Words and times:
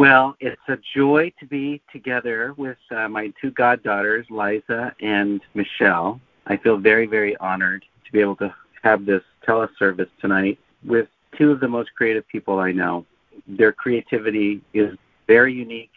Well, 0.00 0.34
it's 0.40 0.62
a 0.66 0.78
joy 0.94 1.30
to 1.40 1.46
be 1.46 1.82
together 1.92 2.54
with 2.56 2.78
uh, 2.90 3.06
my 3.06 3.34
two 3.38 3.50
goddaughters, 3.50 4.24
Liza 4.30 4.94
and 5.02 5.42
Michelle. 5.52 6.18
I 6.46 6.56
feel 6.56 6.78
very, 6.78 7.04
very 7.04 7.36
honored 7.36 7.84
to 8.06 8.10
be 8.10 8.18
able 8.18 8.36
to 8.36 8.54
have 8.82 9.04
this 9.04 9.20
teleservice 9.46 10.08
tonight 10.18 10.58
with 10.86 11.08
two 11.36 11.50
of 11.50 11.60
the 11.60 11.68
most 11.68 11.90
creative 11.94 12.26
people 12.28 12.60
I 12.60 12.72
know. 12.72 13.04
Their 13.46 13.72
creativity 13.72 14.62
is 14.72 14.96
very 15.26 15.52
unique 15.52 15.92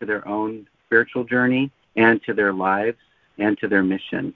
to 0.00 0.06
their 0.06 0.26
own 0.26 0.66
spiritual 0.86 1.24
journey 1.24 1.70
and 1.96 2.22
to 2.22 2.32
their 2.32 2.54
lives 2.54 2.96
and 3.36 3.58
to 3.58 3.68
their 3.68 3.82
mission. 3.82 4.32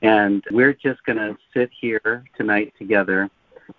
And 0.00 0.42
we're 0.50 0.72
just 0.72 1.04
going 1.04 1.18
to 1.18 1.36
sit 1.52 1.68
here 1.78 2.24
tonight 2.38 2.72
together 2.78 3.28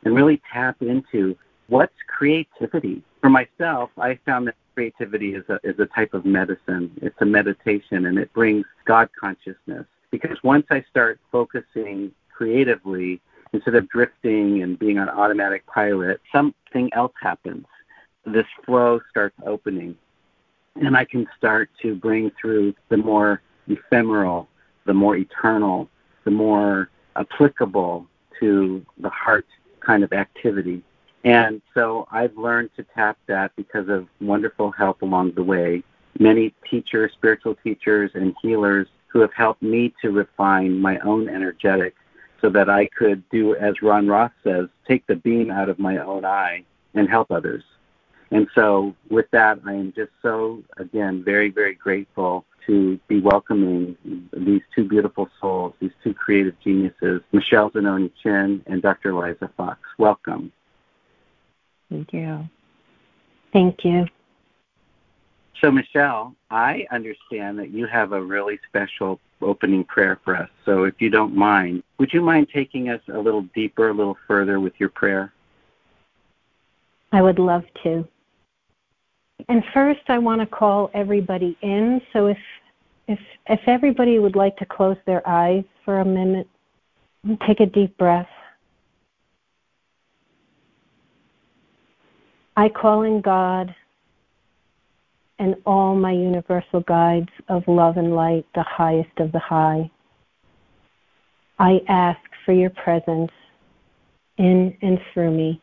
and 0.05 0.15
really 0.15 0.39
tap 0.53 0.83
into 0.83 1.35
what's 1.65 1.95
creativity. 2.07 3.01
For 3.21 3.31
myself, 3.31 3.89
I 3.97 4.19
found 4.23 4.47
that 4.47 4.55
creativity 4.77 5.33
is 5.33 5.43
a, 5.49 5.59
is 5.63 5.79
a 5.79 5.87
type 5.87 6.13
of 6.13 6.23
medicine. 6.23 6.91
It's 7.01 7.19
a 7.19 7.25
meditation 7.25 8.05
and 8.05 8.19
it 8.19 8.31
brings 8.31 8.63
God 8.85 9.09
consciousness. 9.19 9.87
Because 10.11 10.37
once 10.43 10.67
I 10.69 10.85
start 10.87 11.19
focusing 11.31 12.11
creatively, 12.31 13.19
instead 13.53 13.73
of 13.73 13.89
drifting 13.89 14.61
and 14.61 14.77
being 14.77 14.99
on 14.99 15.09
automatic 15.09 15.65
pilot, 15.65 16.21
something 16.31 16.91
else 16.93 17.13
happens. 17.19 17.65
This 18.27 18.45
flow 18.67 19.01
starts 19.09 19.35
opening. 19.47 19.95
And 20.75 20.95
I 20.95 21.05
can 21.05 21.25
start 21.35 21.71
to 21.81 21.95
bring 21.95 22.29
through 22.39 22.75
the 22.89 22.97
more 22.97 23.41
ephemeral, 23.67 24.47
the 24.85 24.93
more 24.93 25.15
eternal, 25.15 25.89
the 26.23 26.29
more 26.29 26.91
applicable 27.15 28.05
to 28.39 28.85
the 28.99 29.09
heart 29.09 29.47
kind 29.79 30.03
of 30.03 30.13
activity. 30.13 30.83
And 31.27 31.61
so 31.73 32.07
I've 32.09 32.37
learned 32.37 32.69
to 32.77 32.85
tap 32.95 33.17
that 33.27 33.51
because 33.57 33.89
of 33.89 34.07
wonderful 34.21 34.71
help 34.71 35.01
along 35.01 35.33
the 35.33 35.43
way. 35.43 35.83
Many 36.19 36.53
teachers, 36.69 37.11
spiritual 37.11 37.55
teachers, 37.55 38.11
and 38.13 38.33
healers 38.41 38.87
who 39.07 39.19
have 39.19 39.33
helped 39.33 39.61
me 39.61 39.93
to 40.01 40.11
refine 40.11 40.79
my 40.79 40.97
own 40.99 41.27
energetic 41.27 41.95
so 42.39 42.49
that 42.51 42.69
I 42.69 42.85
could 42.97 43.27
do, 43.29 43.55
as 43.55 43.81
Ron 43.81 44.07
Roth 44.07 44.31
says, 44.41 44.69
take 44.87 45.05
the 45.07 45.17
beam 45.17 45.51
out 45.51 45.67
of 45.67 45.79
my 45.79 45.97
own 45.97 46.23
eye 46.23 46.63
and 46.93 47.09
help 47.09 47.29
others. 47.29 47.63
And 48.31 48.47
so, 48.55 48.95
with 49.09 49.29
that, 49.31 49.59
I 49.65 49.73
am 49.73 49.91
just 49.93 50.11
so, 50.21 50.63
again, 50.77 51.25
very, 51.25 51.49
very 51.49 51.73
grateful 51.73 52.45
to 52.67 52.97
be 53.09 53.19
welcoming 53.19 53.97
these 54.31 54.61
two 54.73 54.85
beautiful 54.85 55.29
souls, 55.41 55.73
these 55.81 55.91
two 56.05 56.13
creative 56.13 56.57
geniuses, 56.61 57.21
Michelle 57.33 57.69
Zanoni 57.71 58.11
Chinn 58.23 58.63
and 58.65 58.81
Dr. 58.81 59.13
Liza 59.13 59.49
Fox. 59.57 59.79
Welcome. 59.97 60.53
Thank 61.89 62.13
you. 62.13 62.47
Thank 63.53 63.83
you. 63.83 64.05
So, 65.61 65.71
Michelle, 65.71 66.35
I 66.51 66.85
understand 66.91 67.57
that 67.59 67.71
you 67.71 67.87
have 67.87 68.11
a 68.11 68.21
really 68.21 68.59
special 68.69 69.19
opening 69.41 69.83
prayer 69.83 70.19
for 70.23 70.35
us. 70.35 70.49
So, 70.65 70.83
if 70.83 70.95
you 70.99 71.09
don't 71.09 71.35
mind, 71.35 71.83
would 71.97 72.13
you 72.13 72.21
mind 72.21 72.47
taking 72.53 72.89
us 72.89 73.01
a 73.11 73.17
little 73.17 73.43
deeper, 73.55 73.89
a 73.89 73.93
little 73.93 74.17
further 74.27 74.59
with 74.59 74.73
your 74.77 74.89
prayer? 74.89 75.33
I 77.11 77.21
would 77.21 77.39
love 77.39 77.63
to. 77.83 78.07
And 79.49 79.63
first, 79.73 80.01
I 80.09 80.17
want 80.17 80.41
to 80.41 80.47
call 80.47 80.91
everybody 80.93 81.57
in. 81.61 82.01
So, 82.13 82.27
if 82.27 82.37
if 83.07 83.19
if 83.49 83.61
everybody 83.65 84.19
would 84.19 84.35
like 84.35 84.57
to 84.57 84.65
close 84.65 84.97
their 85.05 85.27
eyes 85.27 85.63
for 85.85 86.01
a 86.01 86.05
minute, 86.05 86.47
take 87.47 87.61
a 87.61 87.65
deep 87.65 87.97
breath. 87.97 88.27
I 92.57 92.69
call 92.69 93.03
in 93.03 93.21
God 93.21 93.73
and 95.37 95.55
all 95.63 95.93
my 95.93 96.11
universal 96.11 96.81
guides 96.81 97.29
of 97.49 97.61
love 97.67 97.97
and 97.97 98.15
light, 98.15 98.47
the 98.55 98.63
highest 98.63 99.11
of 99.19 99.31
the 99.31 99.37
high. 99.37 99.91
I 101.59 101.81
ask 101.87 102.19
for 102.45 102.53
your 102.53 102.71
presence 102.71 103.29
in 104.39 104.75
and 104.81 104.99
through 105.13 105.37
me 105.37 105.61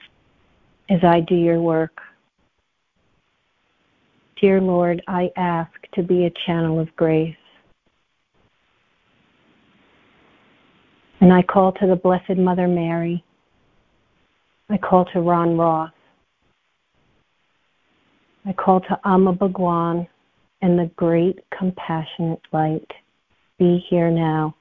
as 0.88 1.02
I 1.02 1.18
do 1.18 1.34
your 1.34 1.60
work. 1.60 2.00
Dear 4.40 4.60
Lord, 4.60 5.02
I 5.08 5.32
ask 5.36 5.72
to 5.94 6.02
be 6.04 6.26
a 6.26 6.32
channel 6.46 6.78
of 6.78 6.94
grace. 6.94 7.34
And 11.20 11.32
I 11.32 11.42
call 11.42 11.72
to 11.72 11.88
the 11.88 11.96
Blessed 11.96 12.36
Mother 12.36 12.68
Mary. 12.68 13.24
I 14.70 14.76
call 14.76 15.06
to 15.06 15.20
Ron 15.20 15.56
Roth. 15.56 15.90
I 18.46 18.52
call 18.52 18.80
to 18.80 19.00
Amma 19.04 19.34
Bhagavan 19.34 20.06
and 20.60 20.78
the 20.78 20.90
great 20.96 21.38
compassionate 21.56 22.40
light. 22.52 22.90
Be 23.58 23.84
here 23.88 24.10
now. 24.10 24.54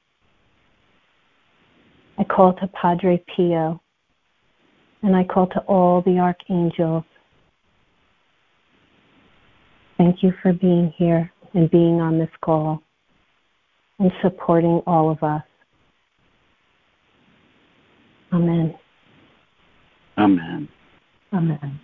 I 2.17 2.23
call 2.23 2.53
to 2.53 2.67
Padre 2.67 3.23
Pio 3.35 3.81
and 5.01 5.15
I 5.15 5.23
call 5.25 5.47
to 5.47 5.59
all 5.61 6.01
the 6.01 6.19
archangels. 6.19 7.03
Thank 9.97 10.23
you 10.23 10.33
for 10.41 10.53
being 10.53 10.93
here 10.97 11.31
and 11.53 11.69
being 11.69 11.99
on 12.01 12.17
this 12.17 12.29
call 12.41 12.81
and 13.99 14.11
supporting 14.21 14.81
all 14.87 15.11
of 15.11 15.21
us. 15.23 15.43
Amen. 18.31 18.75
Amen. 20.17 20.67
Amen. 21.33 21.79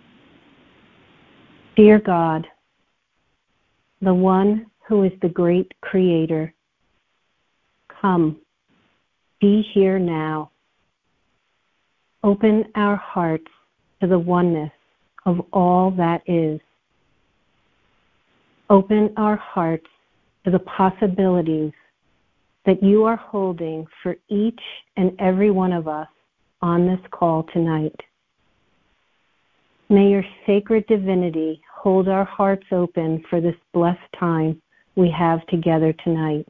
Dear 1.80 1.98
God, 1.98 2.46
the 4.02 4.12
one 4.12 4.66
who 4.86 5.04
is 5.04 5.12
the 5.22 5.30
great 5.30 5.72
creator, 5.80 6.52
come, 8.02 8.36
be 9.40 9.62
here 9.72 9.98
now. 9.98 10.50
Open 12.22 12.64
our 12.74 12.96
hearts 12.96 13.50
to 14.02 14.06
the 14.06 14.18
oneness 14.18 14.70
of 15.24 15.40
all 15.54 15.90
that 15.92 16.20
is. 16.26 16.60
Open 18.68 19.14
our 19.16 19.36
hearts 19.36 19.88
to 20.44 20.50
the 20.50 20.58
possibilities 20.58 21.72
that 22.66 22.82
you 22.82 23.04
are 23.04 23.16
holding 23.16 23.86
for 24.02 24.16
each 24.28 24.60
and 24.98 25.18
every 25.18 25.50
one 25.50 25.72
of 25.72 25.88
us 25.88 26.08
on 26.60 26.86
this 26.86 27.00
call 27.10 27.44
tonight. 27.54 27.96
May 29.88 30.10
your 30.10 30.24
sacred 30.46 30.86
divinity 30.86 31.62
hold 31.80 32.08
our 32.08 32.24
hearts 32.24 32.66
open 32.72 33.24
for 33.30 33.40
this 33.40 33.54
blessed 33.72 33.98
time 34.18 34.60
we 34.96 35.10
have 35.10 35.46
together 35.46 35.94
tonight. 36.04 36.46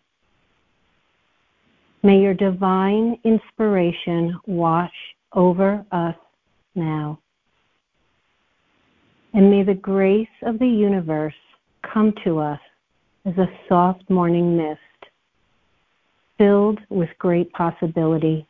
May 2.02 2.20
your 2.20 2.34
divine 2.34 3.18
inspiration 3.24 4.38
wash 4.46 4.92
over 5.32 5.84
us 5.92 6.16
now. 6.74 7.18
And 9.34 9.50
may 9.50 9.62
the 9.62 9.74
grace 9.74 10.26
of 10.42 10.58
the 10.58 10.66
universe 10.66 11.34
come 11.92 12.12
to 12.24 12.38
us 12.38 12.60
as 13.24 13.36
a 13.36 13.46
soft 13.68 14.08
morning 14.10 14.56
mist, 14.56 14.80
filled 16.38 16.80
with 16.88 17.10
great 17.18 17.52
possibility. 17.52 18.46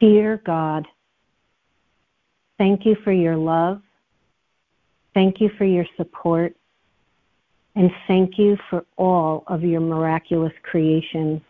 Dear 0.00 0.40
God, 0.44 0.86
Thank 2.58 2.86
you 2.86 2.96
for 3.02 3.12
your 3.12 3.36
love. 3.36 3.82
Thank 5.14 5.40
you 5.40 5.48
for 5.56 5.64
your 5.64 5.86
support. 5.96 6.54
And 7.76 7.90
thank 8.06 8.38
you 8.38 8.56
for 8.68 8.84
all 8.96 9.44
of 9.46 9.62
your 9.62 9.80
miraculous 9.80 10.52
creations. 10.62 11.40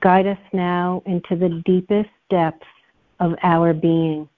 Guide 0.00 0.26
us 0.26 0.38
now 0.52 1.02
into 1.06 1.36
the 1.36 1.62
deepest 1.64 2.10
depths 2.28 2.66
of 3.20 3.34
our 3.42 3.72
being. 3.72 4.28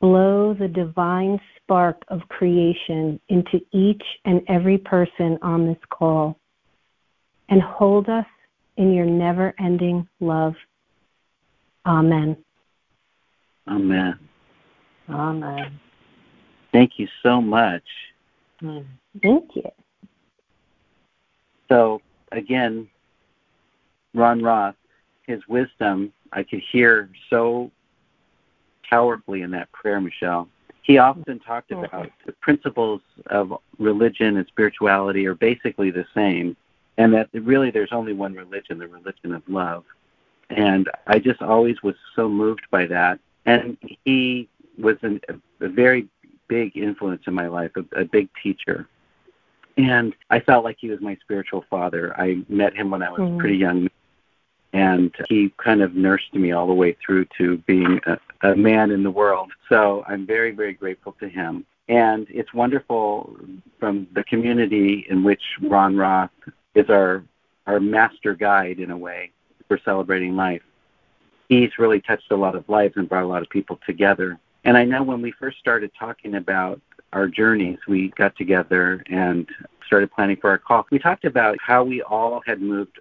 Blow 0.00 0.54
the 0.54 0.68
divine 0.68 1.40
spark 1.56 2.02
of 2.08 2.20
creation 2.28 3.20
into 3.28 3.60
each 3.72 4.02
and 4.24 4.42
every 4.48 4.76
person 4.78 5.38
on 5.42 5.66
this 5.66 5.78
call 5.90 6.38
and 7.48 7.62
hold 7.62 8.08
us 8.08 8.26
in 8.76 8.92
your 8.92 9.06
never 9.06 9.54
ending 9.58 10.06
love. 10.20 10.54
Amen. 11.86 12.36
Amen. 13.68 14.18
Amen. 15.08 15.80
Thank 16.72 16.98
you 16.98 17.08
so 17.22 17.40
much. 17.40 17.82
Mm. 18.62 18.84
Thank 19.22 19.56
you. 19.56 19.70
So, 21.68 22.00
again, 22.32 22.88
Ron 24.14 24.42
Roth, 24.42 24.76
his 25.26 25.40
wisdom, 25.48 26.12
I 26.32 26.42
could 26.42 26.60
hear 26.60 27.08
so 27.28 27.70
powerfully 28.88 29.42
in 29.42 29.50
that 29.52 29.70
prayer, 29.72 30.00
Michelle. 30.00 30.48
He 30.82 30.98
often 30.98 31.38
talked 31.38 31.70
about 31.70 32.10
the 32.26 32.32
principles 32.32 33.00
of 33.26 33.54
religion 33.78 34.36
and 34.36 34.46
spirituality 34.48 35.26
are 35.26 35.34
basically 35.34 35.90
the 35.90 36.06
same, 36.14 36.56
and 36.98 37.12
that 37.14 37.28
really 37.32 37.70
there's 37.70 37.92
only 37.92 38.12
one 38.12 38.34
religion, 38.34 38.78
the 38.78 38.88
religion 38.88 39.32
of 39.32 39.42
love. 39.48 39.84
And 40.48 40.90
I 41.06 41.20
just 41.20 41.42
always 41.42 41.80
was 41.82 41.94
so 42.16 42.28
moved 42.28 42.66
by 42.70 42.86
that 42.86 43.20
and 43.46 43.76
he 44.04 44.48
was 44.78 44.96
an, 45.02 45.20
a 45.60 45.68
very 45.68 46.08
big 46.50 46.76
influence 46.76 47.22
in 47.26 47.34
my 47.34 47.46
life, 47.46 47.70
a, 47.76 48.00
a 48.00 48.04
big 48.04 48.28
teacher. 48.42 48.86
And 49.76 50.12
I 50.28 50.40
felt 50.40 50.64
like 50.64 50.76
he 50.80 50.90
was 50.90 51.00
my 51.00 51.16
spiritual 51.22 51.64
father. 51.70 52.14
I 52.20 52.44
met 52.48 52.76
him 52.76 52.90
when 52.90 53.02
I 53.02 53.10
was 53.10 53.20
mm. 53.20 53.38
pretty 53.38 53.56
young, 53.56 53.88
and 54.72 55.14
he 55.28 55.52
kind 55.64 55.80
of 55.80 55.94
nursed 55.94 56.34
me 56.34 56.52
all 56.52 56.66
the 56.66 56.74
way 56.74 56.96
through 57.04 57.26
to 57.38 57.58
being 57.58 58.00
a, 58.06 58.18
a 58.50 58.56
man 58.56 58.90
in 58.90 59.02
the 59.02 59.10
world. 59.10 59.50
So 59.68 60.04
I'm 60.06 60.26
very, 60.26 60.50
very 60.50 60.74
grateful 60.74 61.12
to 61.20 61.28
him. 61.28 61.64
And 61.88 62.26
it's 62.28 62.52
wonderful 62.52 63.36
from 63.78 64.06
the 64.12 64.24
community 64.24 65.06
in 65.08 65.24
which 65.24 65.42
Ron 65.62 65.96
Roth 65.96 66.30
is 66.74 66.88
our 66.90 67.24
our 67.66 67.80
master 67.80 68.34
guide 68.34 68.78
in 68.80 68.90
a 68.90 68.96
way 68.96 69.30
for 69.68 69.78
celebrating 69.84 70.34
life. 70.34 70.62
He's 71.48 71.70
really 71.78 72.00
touched 72.00 72.30
a 72.30 72.36
lot 72.36 72.56
of 72.56 72.68
lives 72.68 72.94
and 72.96 73.08
brought 73.08 73.24
a 73.24 73.32
lot 73.34 73.42
of 73.42 73.50
people 73.50 73.78
together. 73.86 74.38
And 74.64 74.76
I 74.76 74.84
know 74.84 75.02
when 75.02 75.22
we 75.22 75.32
first 75.32 75.58
started 75.58 75.90
talking 75.98 76.34
about 76.34 76.80
our 77.12 77.26
journeys, 77.26 77.78
we 77.88 78.08
got 78.10 78.36
together 78.36 79.02
and 79.10 79.48
started 79.86 80.12
planning 80.12 80.36
for 80.36 80.50
our 80.50 80.58
call. 80.58 80.86
We 80.90 80.98
talked 80.98 81.24
about 81.24 81.56
how 81.60 81.82
we 81.82 82.02
all 82.02 82.42
had 82.46 82.60
moved 82.60 82.98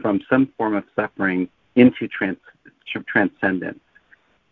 from 0.00 0.20
some 0.28 0.52
form 0.56 0.74
of 0.74 0.84
suffering 0.94 1.48
into 1.74 2.08
trans- 2.08 2.36
transcendence. 3.06 3.80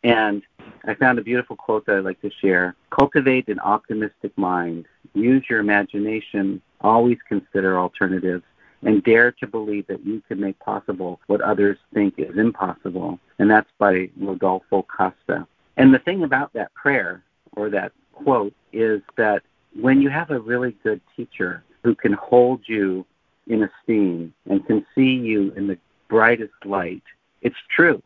And 0.02 0.42
I 0.84 0.94
found 0.94 1.18
a 1.18 1.22
beautiful 1.22 1.56
quote 1.56 1.86
that 1.86 1.96
I'd 1.96 2.04
like 2.04 2.20
to 2.22 2.30
share. 2.40 2.76
Cultivate 2.90 3.48
an 3.48 3.58
optimistic 3.60 4.36
mind. 4.36 4.86
Use 5.14 5.44
your 5.48 5.60
imagination. 5.60 6.60
Always 6.80 7.18
consider 7.28 7.78
alternatives. 7.78 8.44
And 8.82 9.02
dare 9.02 9.32
to 9.32 9.46
believe 9.46 9.86
that 9.86 10.04
you 10.04 10.22
can 10.28 10.38
make 10.38 10.58
possible 10.58 11.18
what 11.26 11.40
others 11.40 11.78
think 11.94 12.14
is 12.18 12.36
impossible. 12.36 13.18
And 13.38 13.50
that's 13.50 13.70
by 13.78 14.10
Rodolfo 14.18 14.82
Costa. 14.82 15.46
And 15.76 15.92
the 15.92 15.98
thing 15.98 16.22
about 16.22 16.52
that 16.52 16.72
prayer 16.74 17.22
or 17.52 17.70
that 17.70 17.92
quote 18.12 18.54
is 18.72 19.02
that 19.16 19.42
when 19.78 20.00
you 20.00 20.08
have 20.08 20.30
a 20.30 20.38
really 20.38 20.76
good 20.82 21.00
teacher 21.16 21.64
who 21.82 21.94
can 21.94 22.12
hold 22.12 22.60
you 22.66 23.04
in 23.46 23.62
esteem 23.62 24.32
and 24.48 24.66
can 24.66 24.86
see 24.94 25.14
you 25.14 25.52
in 25.56 25.66
the 25.66 25.78
brightest 26.08 26.54
light, 26.64 27.02
it's 27.42 27.56
true. 27.74 28.02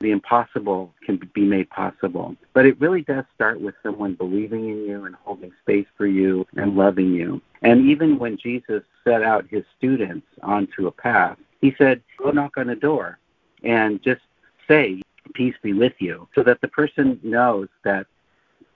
The 0.00 0.10
impossible 0.10 0.92
can 1.04 1.18
be 1.32 1.44
made 1.44 1.70
possible. 1.70 2.36
But 2.52 2.66
it 2.66 2.78
really 2.80 3.00
does 3.02 3.24
start 3.34 3.60
with 3.60 3.74
someone 3.82 4.14
believing 4.14 4.68
in 4.68 4.84
you 4.84 5.04
and 5.06 5.14
holding 5.14 5.52
space 5.62 5.86
for 5.96 6.06
you 6.06 6.46
and 6.56 6.76
loving 6.76 7.14
you. 7.14 7.40
And 7.62 7.88
even 7.88 8.18
when 8.18 8.36
Jesus 8.36 8.82
set 9.04 9.22
out 9.22 9.46
his 9.48 9.64
students 9.78 10.26
onto 10.42 10.86
a 10.86 10.92
path, 10.92 11.38
he 11.62 11.74
said, 11.78 12.02
Go 12.18 12.30
knock 12.30 12.58
on 12.58 12.68
a 12.68 12.76
door 12.76 13.18
and 13.62 14.02
just 14.02 14.20
say, 14.68 15.00
Peace 15.34 15.54
be 15.62 15.72
with 15.72 15.94
you, 15.98 16.28
so 16.34 16.42
that 16.42 16.60
the 16.60 16.68
person 16.68 17.20
knows 17.22 17.68
that, 17.84 18.06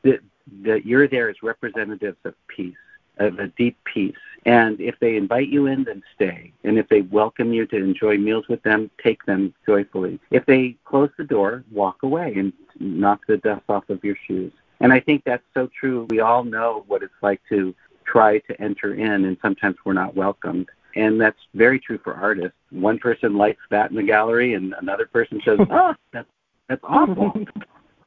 that, 0.03 0.21
that 0.63 0.87
you're 0.87 1.09
there 1.09 1.29
as 1.29 1.37
representatives 1.43 2.19
of 2.25 2.35
peace 2.49 2.77
of 3.21 3.39
a 3.39 3.49
deep 3.49 3.77
peace. 3.85 4.17
And 4.47 4.81
if 4.81 4.99
they 4.99 5.17
invite 5.17 5.49
you 5.49 5.67
in, 5.67 5.85
then 5.85 6.03
stay. 6.15 6.53
And 6.65 6.79
if 6.79 6.89
they 6.89 7.03
welcome 7.03 7.53
you 7.53 7.67
to 7.67 7.77
enjoy 7.77 8.17
meals 8.17 8.49
with 8.49 8.63
them, 8.63 8.91
take 9.03 9.25
them 9.27 9.55
joyfully. 9.67 10.19
If 10.31 10.47
they 10.47 10.77
close 10.87 11.11
the 11.19 11.25
door, 11.25 11.63
walk 11.71 12.03
away 12.03 12.35
and 12.37 12.53
knock 12.79 13.27
the 13.29 13.37
dust 13.37 13.65
off 13.69 13.89
of 13.91 14.03
your 14.03 14.17
shoes. 14.27 14.53
And 14.81 14.93
I 14.93 15.01
think 15.01 15.25
that's 15.25 15.45
so 15.53 15.69
true. 15.79 16.07
We 16.09 16.21
all 16.21 16.43
know 16.43 16.85
what 16.89 17.03
it's 17.03 17.13
like 17.21 17.43
to 17.51 17.75
try 18.07 18.39
to 18.39 18.61
enter 18.61 18.95
in, 18.95 19.27
and 19.27 19.37
sometimes 19.43 19.77
we're 19.85 19.93
not 19.93 20.17
welcomed. 20.17 20.71
And 20.97 21.21
that's 21.21 21.39
very 21.55 21.79
true 21.79 21.99
for 22.03 22.15
artists. 22.15 22.57
One 22.71 22.99
person 22.99 23.37
likes 23.37 23.61
that 23.71 23.91
in 23.91 23.97
the 23.97 24.03
gallery, 24.03 24.55
and 24.55 24.75
another 24.81 25.07
person 25.07 25.41
says, 25.45 25.59
"Oh, 25.71 25.95
that's 26.13 26.29
that's 26.71 26.85
awful." 26.85 27.33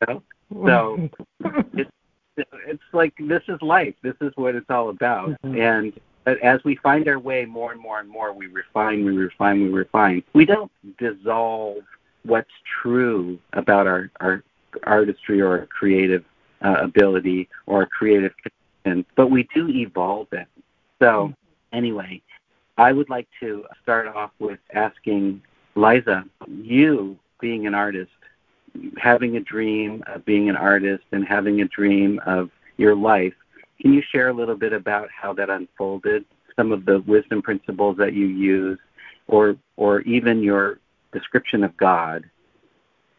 So 0.66 1.10
it's 1.74 1.90
it's 2.38 2.84
like 2.92 3.14
this 3.20 3.42
is 3.48 3.62
life. 3.62 3.96
This 4.02 4.16
is 4.22 4.32
what 4.36 4.56
it's 4.56 4.70
all 4.70 4.90
about. 4.90 5.30
Mm-hmm. 5.44 5.60
And 5.60 6.00
as 6.42 6.64
we 6.64 6.76
find 6.78 7.08
our 7.08 7.20
way 7.20 7.46
more 7.46 7.72
and 7.72 7.82
more 7.82 8.00
and 8.00 8.10
more, 8.10 8.34
we 8.34 8.48
refine, 8.48 9.06
we 9.06 9.12
refine, 9.12 9.62
we 9.62 9.70
refine. 9.70 10.24
We 10.34 10.46
don't 10.46 10.72
dissolve 10.98 11.84
what's 12.24 12.52
true 12.82 13.40
about 13.54 13.88
our, 13.88 14.10
our 14.20 14.44
artistry 14.84 15.42
or 15.42 15.60
our 15.60 15.66
creative 15.68 16.24
uh, 16.64 16.76
ability 16.80 17.50
or 17.66 17.82
our 17.82 17.86
creative 17.86 18.32
connection, 18.38 19.06
but 19.16 19.30
we 19.30 19.48
do 19.54 19.70
evolve 19.70 20.28
it. 20.32 20.48
So, 21.00 21.06
mm-hmm. 21.06 21.78
anyway, 21.78 22.22
I 22.78 22.94
would 22.94 23.10
like 23.10 23.28
to 23.42 23.66
start 23.82 24.08
off 24.08 24.32
with 24.40 24.60
asking 24.74 25.42
Liza, 25.76 26.24
you 26.48 27.18
being 27.42 27.68
an 27.68 27.76
artist, 27.76 28.12
having 28.98 29.38
a 29.38 29.40
dream 29.40 30.04
of 30.08 30.26
being 30.26 30.50
an 30.50 30.56
artist 30.56 31.04
and 31.12 31.26
having 31.26 31.62
a 31.62 31.66
dream 31.66 32.20
of 32.26 32.50
your 32.78 32.96
life. 32.96 33.34
Can 33.82 33.94
you 33.94 34.02
share 34.12 34.30
a 34.30 34.34
little 34.34 34.56
bit 34.56 34.74
about 34.74 35.10
how 35.12 35.34
that 35.34 35.50
unfolded? 35.50 36.26
Some 36.56 36.72
of 36.72 36.86
the 36.86 37.02
wisdom 37.02 37.42
principles 37.42 37.98
that 37.98 38.14
you 38.14 38.28
use, 38.28 38.80
or 39.28 39.56
or 39.76 40.02
even 40.02 40.44
your 40.44 40.80
description 41.12 41.64
of 41.64 41.76
God. 41.78 42.24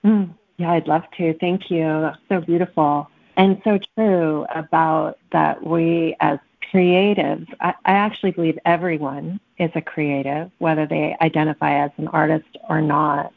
Mm, 0.04 0.34
yeah, 0.56 0.72
I'd 0.72 0.86
love 0.86 1.02
to. 1.16 1.34
Thank 1.38 1.70
you. 1.70 1.82
That's 1.82 2.18
so 2.28 2.40
beautiful 2.40 3.08
and 3.36 3.60
so 3.64 3.78
true 3.96 4.46
about 4.54 5.18
that. 5.32 5.64
We 5.64 6.16
as 6.20 6.38
creatives, 6.72 7.46
I, 7.60 7.74
I 7.84 7.92
actually 7.92 8.32
believe 8.32 8.58
everyone 8.64 9.40
is 9.58 9.70
a 9.74 9.80
creative, 9.80 10.50
whether 10.58 10.86
they 10.86 11.16
identify 11.20 11.84
as 11.84 11.90
an 11.98 12.08
artist 12.08 12.56
or 12.68 12.80
not 12.80 13.32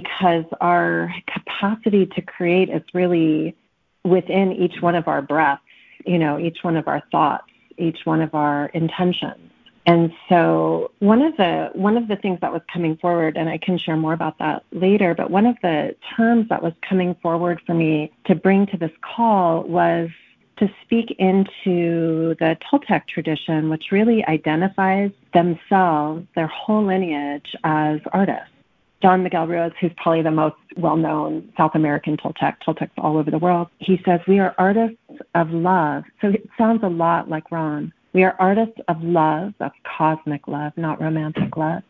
because 0.00 0.44
our 0.60 1.10
capacity 1.26 2.04
to 2.04 2.20
create 2.20 2.68
is 2.68 2.82
really 2.92 3.56
within 4.04 4.52
each 4.52 4.82
one 4.82 4.94
of 4.94 5.08
our 5.08 5.22
breaths, 5.22 5.62
you 6.04 6.18
know, 6.18 6.38
each 6.38 6.58
one 6.60 6.76
of 6.76 6.86
our 6.86 7.02
thoughts, 7.10 7.50
each 7.78 8.00
one 8.04 8.20
of 8.20 8.34
our 8.34 8.66
intentions. 8.74 9.50
And 9.86 10.12
so 10.28 10.90
one 10.98 11.22
of 11.22 11.34
the 11.38 11.70
one 11.72 11.96
of 11.96 12.08
the 12.08 12.16
things 12.16 12.40
that 12.42 12.52
was 12.52 12.60
coming 12.70 12.98
forward, 12.98 13.38
and 13.38 13.48
I 13.48 13.56
can 13.56 13.78
share 13.78 13.96
more 13.96 14.12
about 14.12 14.38
that 14.38 14.64
later, 14.70 15.14
but 15.14 15.30
one 15.30 15.46
of 15.46 15.56
the 15.62 15.96
terms 16.14 16.46
that 16.50 16.62
was 16.62 16.74
coming 16.86 17.14
forward 17.22 17.62
for 17.64 17.72
me 17.72 18.12
to 18.26 18.34
bring 18.34 18.66
to 18.66 18.76
this 18.76 18.92
call 19.00 19.62
was 19.62 20.10
to 20.58 20.68
speak 20.82 21.16
into 21.18 22.34
the 22.38 22.58
Toltec 22.64 23.06
tradition, 23.08 23.70
which 23.70 23.92
really 23.92 24.26
identifies 24.26 25.10
themselves, 25.32 26.26
their 26.34 26.48
whole 26.48 26.84
lineage 26.84 27.54
as 27.64 28.00
artists. 28.12 28.55
Don 29.02 29.22
Miguel 29.22 29.46
Ruiz, 29.46 29.72
who's 29.80 29.92
probably 29.96 30.22
the 30.22 30.30
most 30.30 30.56
well-known 30.76 31.52
South 31.56 31.72
American 31.74 32.16
Toltec, 32.16 32.56
Toltecs 32.66 32.90
all 32.98 33.18
over 33.18 33.30
the 33.30 33.38
world, 33.38 33.68
he 33.78 34.00
says, 34.04 34.20
we 34.26 34.38
are 34.38 34.54
artists 34.58 34.96
of 35.34 35.50
love. 35.50 36.04
So 36.20 36.28
it 36.28 36.48
sounds 36.56 36.82
a 36.82 36.88
lot 36.88 37.28
like 37.28 37.50
Ron. 37.50 37.92
We 38.14 38.24
are 38.24 38.34
artists 38.38 38.80
of 38.88 39.02
love, 39.02 39.52
of 39.60 39.72
cosmic 39.84 40.48
love, 40.48 40.72
not 40.76 41.00
romantic 41.00 41.56
love. 41.56 41.82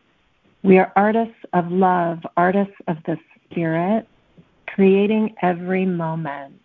We 0.64 0.78
are 0.78 0.92
artists 0.96 1.36
of 1.52 1.70
love, 1.70 2.18
artists 2.36 2.74
of 2.88 2.96
the 3.06 3.16
spirit, 3.44 4.08
creating 4.66 5.36
every 5.42 5.86
moment, 5.86 6.60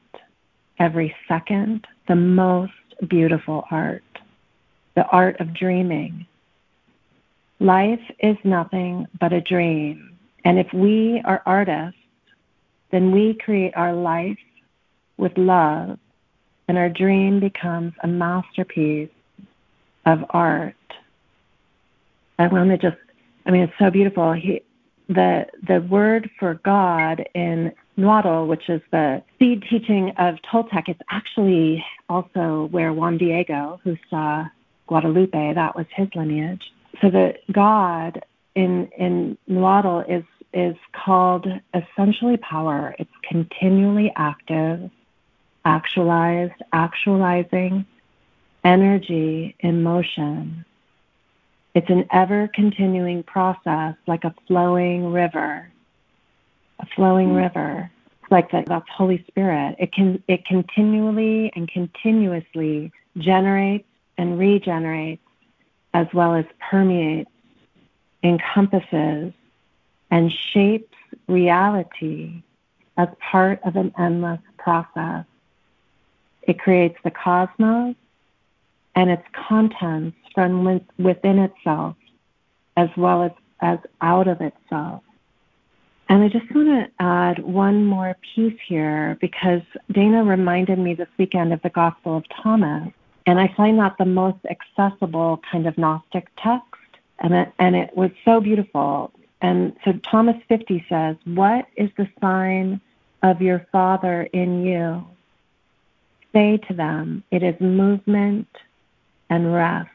every 0.79 1.15
second, 1.27 1.85
the 2.07 2.15
most 2.15 2.73
beautiful 3.07 3.65
art, 3.69 4.03
the 4.95 5.05
art 5.05 5.39
of 5.39 5.53
dreaming. 5.53 6.25
Life 7.59 8.01
is 8.19 8.37
nothing 8.43 9.05
but 9.19 9.33
a 9.33 9.41
dream 9.41 10.10
and 10.43 10.59
if 10.59 10.71
we 10.73 11.21
are 11.25 11.41
artists, 11.45 11.99
then 12.91 13.11
we 13.11 13.33
create 13.33 13.73
our 13.75 13.93
life 13.93 14.37
with 15.17 15.37
love, 15.37 15.97
and 16.67 16.77
our 16.77 16.89
dream 16.89 17.39
becomes 17.39 17.93
a 18.03 18.07
masterpiece 18.07 19.09
of 20.05 20.25
art. 20.31 20.75
I 22.39 22.47
want 22.47 22.69
to 22.69 22.77
just, 22.77 22.97
I 23.45 23.51
mean, 23.51 23.63
it's 23.63 23.73
so 23.77 23.91
beautiful. 23.91 24.33
He, 24.33 24.61
the 25.07 25.45
the 25.67 25.81
word 25.81 26.29
for 26.39 26.55
God 26.63 27.23
in 27.35 27.73
Nahuatl, 27.97 28.47
which 28.47 28.69
is 28.69 28.81
the 28.91 29.21
seed 29.37 29.63
teaching 29.69 30.11
of 30.17 30.35
Toltec, 30.49 30.89
is 30.89 30.95
actually 31.09 31.83
also 32.09 32.67
where 32.71 32.93
Juan 32.93 33.17
Diego, 33.17 33.79
who 33.83 33.97
saw 34.09 34.45
Guadalupe, 34.87 35.53
that 35.53 35.75
was 35.75 35.85
his 35.95 36.07
lineage. 36.15 36.63
So 37.01 37.09
the 37.09 37.35
God 37.51 38.23
in 38.55 38.87
in 38.97 39.37
Nahuatl 39.47 39.99
is 40.11 40.23
is 40.53 40.75
called 40.93 41.47
essentially 41.73 42.37
power. 42.37 42.95
It's 42.99 43.11
continually 43.23 44.11
active, 44.15 44.89
actualized, 45.65 46.61
actualizing 46.73 47.85
energy 48.63 49.55
in 49.59 49.83
motion. 49.83 50.65
It's 51.73 51.89
an 51.89 52.05
ever 52.11 52.49
continuing 52.53 53.23
process 53.23 53.95
like 54.07 54.23
a 54.23 54.35
flowing 54.47 55.11
river. 55.11 55.71
A 56.79 56.85
flowing 56.95 57.29
mm. 57.29 57.43
river. 57.43 57.91
Like 58.29 58.51
that 58.51 58.65
that's 58.65 58.89
Holy 58.89 59.23
Spirit. 59.27 59.75
It 59.79 59.91
can 59.93 60.23
it 60.27 60.45
continually 60.45 61.51
and 61.55 61.67
continuously 61.69 62.91
generates 63.17 63.87
and 64.17 64.39
regenerates 64.39 65.21
as 65.93 66.07
well 66.13 66.35
as 66.35 66.45
permeates, 66.69 67.29
encompasses, 68.23 69.33
and 70.11 70.31
shapes 70.31 70.95
reality 71.27 72.43
as 72.97 73.07
part 73.19 73.59
of 73.63 73.75
an 73.75 73.93
endless 73.97 74.41
process. 74.57 75.25
it 76.43 76.59
creates 76.59 76.97
the 77.03 77.11
cosmos 77.11 77.95
and 78.95 79.09
its 79.09 79.23
contents 79.31 80.17
from 80.33 80.81
within 80.97 81.39
itself 81.39 81.95
as 82.77 82.89
well 82.97 83.23
as, 83.23 83.31
as 83.61 83.79
out 84.01 84.27
of 84.27 84.41
itself. 84.41 85.03
And 86.09 86.23
I 86.23 86.27
just 86.27 86.53
want 86.53 86.67
to 86.67 86.91
add 86.99 87.39
one 87.39 87.85
more 87.85 88.17
piece 88.35 88.59
here 88.67 89.17
because 89.21 89.61
Dana 89.91 90.23
reminded 90.23 90.77
me 90.77 90.93
this 90.93 91.07
weekend 91.17 91.53
of 91.53 91.61
the 91.61 91.69
Gospel 91.69 92.17
of 92.17 92.25
Thomas. 92.43 92.91
And 93.25 93.39
I 93.39 93.53
find 93.55 93.79
that 93.79 93.95
the 93.97 94.05
most 94.05 94.39
accessible 94.49 95.41
kind 95.49 95.67
of 95.67 95.77
Gnostic 95.77 96.27
text. 96.37 96.67
And 97.19 97.33
it, 97.33 97.53
and 97.59 97.75
it 97.75 97.95
was 97.95 98.11
so 98.25 98.41
beautiful. 98.41 99.13
And 99.41 99.75
so 99.83 99.93
Thomas 100.09 100.35
50 100.47 100.85
says, 100.87 101.15
What 101.25 101.65
is 101.75 101.89
the 101.97 102.07
sign 102.19 102.79
of 103.23 103.41
your 103.41 103.65
Father 103.71 104.23
in 104.33 104.63
you? 104.65 105.03
Say 106.33 106.57
to 106.67 106.73
them, 106.73 107.23
It 107.31 107.43
is 107.43 107.59
movement 107.59 108.47
and 109.29 109.53
rest. 109.53 109.89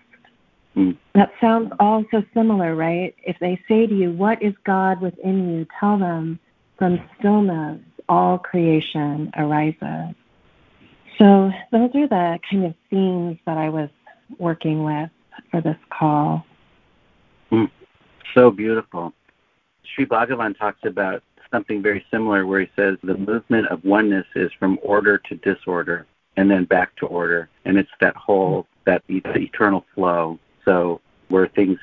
Mm. 0.77 0.97
That 1.15 1.33
sounds 1.41 1.73
all 1.81 2.05
so 2.11 2.23
similar, 2.35 2.75
right? 2.75 3.15
If 3.23 3.39
they 3.39 3.61
say 3.69 3.87
to 3.87 3.95
you, 3.95 4.13
What 4.13 4.43
is 4.43 4.55
God 4.65 5.01
within 5.01 5.51
you? 5.51 5.67
Tell 5.79 5.99
them, 5.99 6.39
From 6.79 7.01
stillness, 7.19 7.81
all 8.09 8.39
creation 8.39 9.31
arises. 9.37 10.15
So, 11.19 11.51
those 11.73 11.91
are 11.95 12.09
the 12.09 12.39
kind 12.51 12.67
of 12.67 12.75
themes 12.91 13.39
that 13.47 13.57
I 13.57 13.71
was 13.71 13.89
working 14.39 14.85
with 14.85 15.09
for 15.51 15.63
this 15.63 15.79
call. 15.91 16.45
Mm. 17.51 17.71
So 18.35 18.51
beautiful. 18.51 19.15
Sri 19.95 20.07
Bhagavan 20.07 20.57
talks 20.59 20.81
about 20.85 21.23
something 21.51 21.83
very 21.83 22.05
similar 22.11 22.47
where 22.47 22.61
he 22.61 22.69
says 22.77 22.97
the 23.03 23.17
movement 23.17 23.69
of 23.69 23.85
oneness 23.85 24.27
is 24.35 24.51
from 24.59 24.79
order 24.83 25.19
to 25.19 25.37
disorder 25.37 26.07
and 26.37 26.51
then 26.51 26.65
back 26.65 26.95
to 26.97 27.07
order. 27.07 27.49
And 27.65 27.79
it's 27.79 27.91
that 28.01 28.17
whole, 28.17 28.67
that 28.85 29.03
eternal 29.09 29.85
flow 29.95 30.39
so 30.65 31.01
where 31.29 31.49
things 31.49 31.79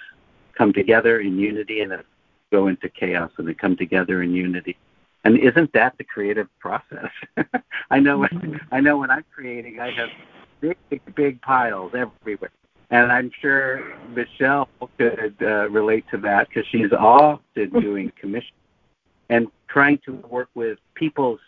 come 0.58 0.74
together 0.74 1.20
in 1.20 1.40
unity 1.40 1.82
and 1.82 1.92
then 1.92 2.04
go 2.52 2.68
into 2.68 2.90
chaos 2.90 3.32
and 3.38 3.48
they 3.48 3.54
come 3.54 3.76
together 3.76 4.22
in 4.22 4.34
unity. 4.34 4.78
And 5.24 5.40
isn't 5.40 5.74
that 5.74 5.98
the 5.98 6.04
creative 6.04 6.48
process? 6.60 7.10
I 7.90 8.00
know 8.00 8.20
when, 8.20 8.30
mm-hmm. 8.30 8.58
I 8.72 8.82
know 8.82 8.98
when 8.98 9.10
I'm 9.10 9.24
creating, 9.34 9.80
I 9.80 9.92
have 9.92 10.10
big, 10.62 10.78
big, 10.90 11.16
big 11.16 11.42
piles 11.42 11.94
everywhere. 11.96 12.52
And 12.94 13.12
I'm 13.12 13.32
sure 13.42 13.82
Michelle 14.10 14.70
could 15.00 15.36
uh, 15.42 15.68
relate 15.72 16.06
to 16.12 16.18
that 16.18 16.48
because 16.48 16.68
she's 16.68 16.92
often 16.92 17.72
doing 17.72 18.12
commission 18.22 18.54
and 19.30 19.48
trying 19.68 19.98
to 20.06 20.14
work 20.30 20.50
with 20.54 20.78
people's 20.94 21.40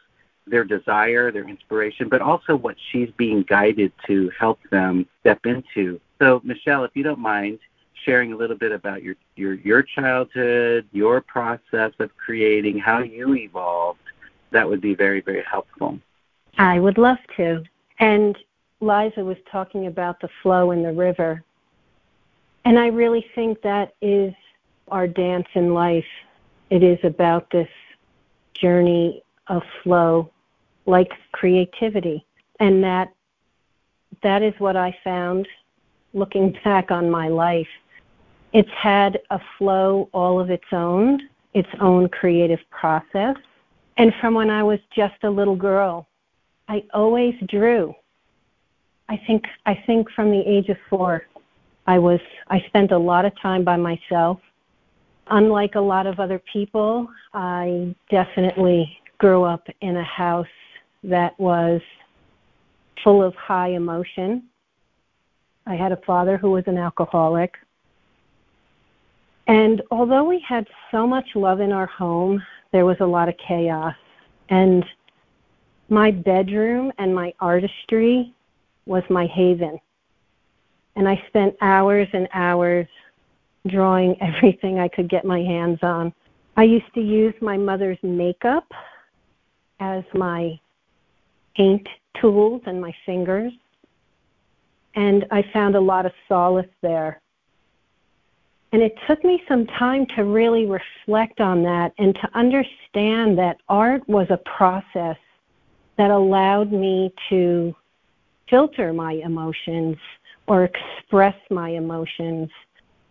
their 0.48 0.64
desire, 0.64 1.32
their 1.32 1.48
inspiration, 1.48 2.10
but 2.10 2.22
also 2.22 2.56
what 2.56 2.76
she's 2.92 3.12
being 3.18 3.44
guided 3.44 3.92
to 4.08 4.32
help 4.40 4.60
them 4.72 5.06
step 5.20 5.46
into. 5.46 6.00
So, 6.20 6.42
Michelle, 6.44 6.84
if 6.84 6.92
you 6.96 7.04
don't 7.04 7.20
mind 7.20 7.60
sharing 8.06 8.34
a 8.34 8.36
little 8.36 8.58
bit 8.58 8.72
about 8.72 9.04
your 9.04 9.16
your 9.36 9.54
your 9.54 9.84
childhood, 9.84 10.88
your 10.94 11.22
process 11.22 11.92
of 12.00 12.10
creating, 12.18 12.80
how 12.80 13.04
you 13.04 13.36
evolved, 13.36 14.00
that 14.50 14.68
would 14.68 14.82
be 14.82 14.96
very 14.96 15.22
very 15.22 15.44
helpful. 15.44 16.00
I 16.58 16.80
would 16.80 16.98
love 16.98 17.20
to. 17.38 17.64
And 18.00 18.36
Liza 18.82 19.24
was 19.24 19.38
talking 19.52 19.88
about 19.88 20.20
the 20.20 20.30
flow 20.42 20.72
in 20.72 20.84
the 20.84 20.92
river. 20.92 21.44
And 22.66 22.78
I 22.78 22.88
really 22.88 23.26
think 23.36 23.62
that 23.62 23.94
is 24.02 24.34
our 24.90 25.08
dance 25.08 25.48
in 25.54 25.74
life. 25.74 26.06
It 26.70 26.84
is 26.84 27.00
about 27.04 27.50
this 27.52 27.70
journey 28.54 29.24
of 29.48 29.64
flow 29.84 30.32
like 30.86 31.12
creativity. 31.32 32.26
And 32.60 32.84
that 32.84 33.12
that 34.24 34.42
is 34.42 34.54
what 34.60 34.76
I 34.76 34.98
found 35.04 35.48
looking 36.14 36.58
back 36.64 36.92
on 36.92 37.10
my 37.10 37.28
life. 37.28 37.68
It's 38.54 38.70
had 38.72 39.20
a 39.30 39.40
flow 39.58 40.10
all 40.14 40.40
of 40.40 40.50
its 40.50 40.72
own, 40.72 41.30
its 41.54 41.70
own 41.80 42.10
creative 42.10 42.62
process. 42.70 43.36
And 43.98 44.14
from 44.20 44.34
when 44.34 44.50
I 44.50 44.64
was 44.64 44.80
just 44.96 45.24
a 45.24 45.30
little 45.30 45.56
girl, 45.56 46.08
I 46.68 46.84
always 46.94 47.36
drew. 47.48 47.94
I 49.10 49.22
think 49.28 49.44
I 49.66 49.76
think 49.86 50.10
from 50.12 50.32
the 50.32 50.42
age 50.42 50.70
of 50.70 50.78
4, 50.90 51.24
I 51.88 52.00
was 52.00 52.20
I 52.50 52.62
spent 52.68 52.92
a 52.92 52.98
lot 52.98 53.26
of 53.26 53.40
time 53.40 53.64
by 53.64 53.78
myself. 53.78 54.40
Unlike 55.28 55.76
a 55.76 55.82
lot 55.82 56.08
of 56.08 56.20
other 56.20 56.42
people, 56.52 57.08
I 57.34 57.96
definitely 58.10 58.98
grew 59.18 59.44
up 59.44 59.68
in 59.82 59.98
a 59.98 60.04
house 60.04 60.46
that 61.04 61.40
was 61.40 61.82
full 63.04 63.24
of 63.24 63.34
high 63.36 63.70
emotion. 63.70 64.44
I 65.68 65.76
had 65.76 65.92
a 65.92 65.98
father 65.98 66.38
who 66.38 66.52
was 66.52 66.64
an 66.68 66.78
alcoholic. 66.78 67.54
And 69.48 69.82
although 69.92 70.24
we 70.24 70.44
had 70.48 70.68
so 70.92 71.06
much 71.06 71.26
love 71.36 71.60
in 71.60 71.72
our 71.72 71.86
home, 71.86 72.42
there 72.72 72.86
was 72.86 72.98
a 73.00 73.06
lot 73.06 73.30
of 73.30 73.36
chaos. 73.38 73.96
And 74.50 74.86
my 75.90 76.12
bedroom 76.12 76.92
and 76.98 77.14
my 77.14 77.34
artistry 77.40 78.34
was 78.86 79.04
my 79.10 79.26
haven. 79.28 79.80
And 80.96 81.08
I 81.08 81.22
spent 81.28 81.56
hours 81.62 82.08
and 82.14 82.28
hours 82.34 82.88
drawing 83.68 84.16
everything 84.22 84.80
I 84.80 84.88
could 84.88 85.10
get 85.10 85.26
my 85.26 85.40
hands 85.40 85.80
on. 85.82 86.14
I 86.58 86.64
used 86.64 86.94
to 86.94 87.02
use 87.02 87.34
my 87.42 87.58
mother's 87.58 87.98
makeup 88.02 88.66
as 89.80 90.04
my 90.14 90.60
paint 91.56 91.88
tools 92.20 92.62
and 92.66 92.80
my 92.80 92.94
fingers. 93.06 93.52
And 94.96 95.26
I 95.32 95.44
found 95.52 95.76
a 95.76 95.82
lot 95.82 96.06
of 96.06 96.14
solace 96.30 96.70
there. 96.82 97.22
And 98.72 98.82
it 98.82 98.98
took 99.08 99.24
me 99.24 99.42
some 99.48 99.68
time 99.68 100.06
to 100.16 100.24
really 100.24 100.66
reflect 100.66 101.40
on 101.40 101.64
that 101.64 101.94
and 101.98 102.14
to 102.16 102.30
understand 102.34 103.38
that 103.38 103.58
art 103.70 104.08
was 104.08 104.28
a 104.30 104.38
process 104.38 105.18
that 105.98 106.12
allowed 106.12 106.72
me 106.72 107.14
to 107.30 107.76
filter 108.50 108.94
my 108.94 109.14
emotions 109.14 109.98
or 110.48 110.66
express 110.66 111.36
my 111.50 111.70
emotions. 111.70 112.50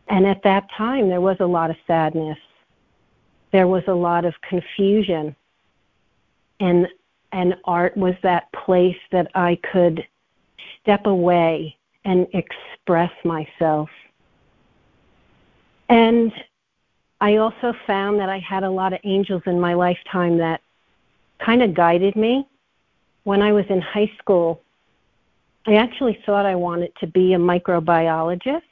And 0.09 0.26
at 0.26 0.43
that 0.45 0.69
time, 0.76 1.09
there 1.09 1.21
was 1.21 1.37
a 1.41 1.47
lot 1.47 1.71
of 1.71 1.76
sadness. 1.87 2.38
There 3.53 3.67
was 3.67 3.83
a 3.87 3.95
lot 3.95 4.25
of 4.25 4.35
confusion. 4.49 5.35
And 6.61 6.88
and 7.33 7.57
art 7.64 7.97
was 7.97 8.14
that 8.23 8.53
place 8.53 8.97
that 9.11 9.29
I 9.35 9.59
could 9.73 10.07
step 10.81 11.07
away 11.07 11.76
and 12.05 12.29
express 12.33 13.11
myself. 13.25 13.88
And 15.88 16.33
I 17.21 17.37
also 17.37 17.75
found 17.87 18.21
that 18.21 18.29
I 18.29 18.38
had 18.38 18.62
a 18.62 18.71
lot 18.71 18.93
of 18.93 19.00
angels 19.03 19.43
in 19.47 19.59
my 19.59 19.75
lifetime 19.75 20.38
that 20.38 20.61
kind 21.45 21.62
of 21.62 21.75
guided 21.75 22.14
me. 22.14 22.47
When 23.25 23.43
I 23.43 23.53
was 23.53 23.64
in 23.69 23.81
high 23.81 24.12
school, 24.19 24.61
I 25.66 25.76
actually 25.76 26.18
thought 26.26 26.44
I 26.44 26.54
wanted 26.54 26.92
to 27.00 27.06
be 27.06 27.33
a 27.33 27.38
microbiologist. 27.38 28.62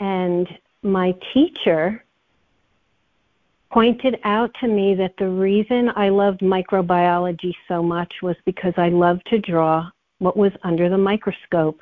And 0.00 0.48
my 0.82 1.14
teacher 1.34 2.04
pointed 3.70 4.18
out 4.24 4.54
to 4.60 4.68
me 4.68 4.94
that 4.94 5.16
the 5.18 5.28
reason 5.28 5.90
I 5.96 6.08
loved 6.08 6.40
microbiology 6.40 7.52
so 7.68 7.82
much 7.82 8.12
was 8.22 8.36
because 8.44 8.72
I 8.76 8.88
loved 8.88 9.26
to 9.26 9.38
draw 9.38 9.90
what 10.18 10.36
was 10.36 10.52
under 10.62 10.88
the 10.88 10.98
microscope. 10.98 11.80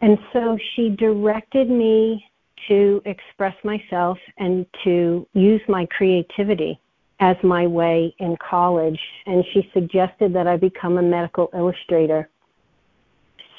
And 0.00 0.18
so 0.32 0.58
she 0.74 0.88
directed 0.88 1.70
me 1.70 2.24
to 2.68 3.00
express 3.04 3.54
myself 3.62 4.18
and 4.38 4.66
to 4.82 5.26
use 5.34 5.60
my 5.68 5.86
creativity 5.86 6.80
as 7.20 7.36
my 7.44 7.66
way 7.66 8.14
in 8.18 8.36
college. 8.38 8.98
And 9.26 9.44
she 9.52 9.70
suggested 9.72 10.32
that 10.32 10.48
I 10.48 10.56
become 10.56 10.98
a 10.98 11.02
medical 11.02 11.50
illustrator. 11.54 12.28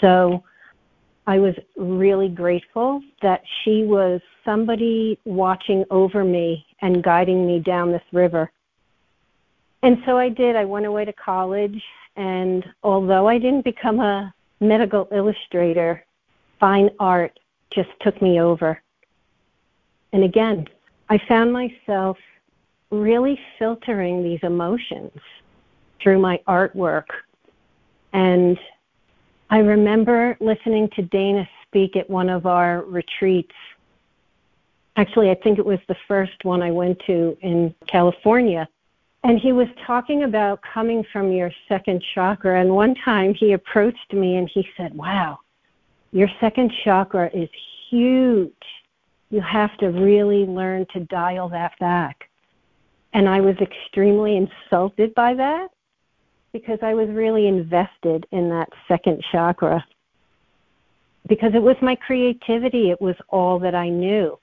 So 0.03 0.43
I 1.25 1.39
was 1.39 1.55
really 1.77 2.27
grateful 2.27 3.01
that 3.21 3.41
she 3.63 3.85
was 3.85 4.19
somebody 4.43 5.17
watching 5.23 5.85
over 5.89 6.25
me 6.25 6.65
and 6.81 7.01
guiding 7.01 7.47
me 7.47 7.59
down 7.59 7.93
this 7.93 8.03
river. 8.11 8.51
And 9.81 9.99
so 10.05 10.17
I 10.17 10.27
did. 10.27 10.57
I 10.57 10.65
went 10.65 10.85
away 10.85 11.05
to 11.05 11.13
college, 11.13 11.81
and 12.17 12.65
although 12.83 13.27
I 13.27 13.37
didn't 13.37 13.63
become 13.63 14.01
a 14.01 14.33
medical 14.59 15.07
illustrator, 15.13 16.05
fine 16.59 16.89
art 16.99 17.39
just 17.69 17.89
took 18.01 18.21
me 18.21 18.41
over. 18.41 18.81
And 20.11 20.25
again, 20.25 20.67
I 21.09 21.17
found 21.17 21.53
myself 21.53 22.17
really 22.91 23.39
filtering 23.57 24.23
these 24.23 24.39
emotions 24.43 25.17
through 26.01 26.19
my 26.19 26.39
artwork. 26.47 27.07
And 28.11 28.59
I 29.53 29.59
remember 29.59 30.35
listening 30.39 30.89
to 30.95 31.03
Dana 31.03 31.47
speak 31.67 31.95
at 31.95 32.09
one 32.09 32.27
of 32.27 32.47
our 32.47 32.81
retreats 32.85 33.53
actually, 34.95 35.29
I 35.29 35.35
think 35.35 35.59
it 35.59 35.65
was 35.65 35.77
the 35.87 35.95
first 36.07 36.43
one 36.43 36.63
I 36.63 36.71
went 36.71 36.99
to 37.05 37.37
in 37.41 37.75
California. 37.85 38.67
And 39.23 39.37
he 39.37 39.51
was 39.51 39.67
talking 39.85 40.23
about 40.23 40.59
coming 40.73 41.05
from 41.13 41.31
your 41.31 41.51
second 41.69 42.03
chakra. 42.15 42.61
And 42.61 42.73
one 42.73 42.95
time 42.95 43.35
he 43.35 43.51
approached 43.51 44.11
me 44.11 44.37
and 44.37 44.49
he 44.51 44.67
said, 44.75 44.95
Wow, 44.95 45.37
your 46.11 46.29
second 46.39 46.73
chakra 46.83 47.29
is 47.31 47.49
huge. 47.91 48.51
You 49.29 49.41
have 49.41 49.77
to 49.77 49.89
really 49.89 50.47
learn 50.47 50.87
to 50.93 51.01
dial 51.01 51.47
that 51.49 51.77
back. 51.79 52.27
And 53.13 53.29
I 53.29 53.39
was 53.39 53.55
extremely 53.57 54.35
insulted 54.35 55.13
by 55.13 55.35
that 55.35 55.72
because 56.53 56.77
I 56.83 56.93
was 56.93 57.09
really 57.09 57.47
invested 57.47 58.27
in 58.31 58.49
that 58.49 58.69
second 58.87 59.23
chakra. 59.31 59.83
Because 61.27 61.53
it 61.55 61.61
was 61.61 61.75
my 61.81 61.95
creativity, 61.95 62.91
it 62.91 63.01
was 63.01 63.15
all 63.29 63.57
that 63.59 63.73
I 63.73 63.89
knew. 63.89 64.37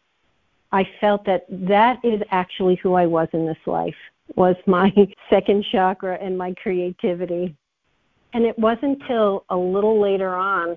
I 0.72 0.86
felt 1.00 1.24
that 1.26 1.46
that 1.48 2.04
is 2.04 2.20
actually 2.30 2.76
who 2.76 2.94
I 2.94 3.06
was 3.06 3.28
in 3.32 3.46
this 3.46 3.58
life 3.66 3.94
was 4.36 4.56
my 4.66 4.92
second 5.30 5.64
chakra 5.70 6.18
and 6.20 6.36
my 6.36 6.54
creativity. 6.54 7.56
And 8.32 8.44
it 8.44 8.58
wasn't 8.58 9.00
until 9.02 9.44
a 9.50 9.56
little 9.56 10.00
later 10.00 10.34
on, 10.34 10.76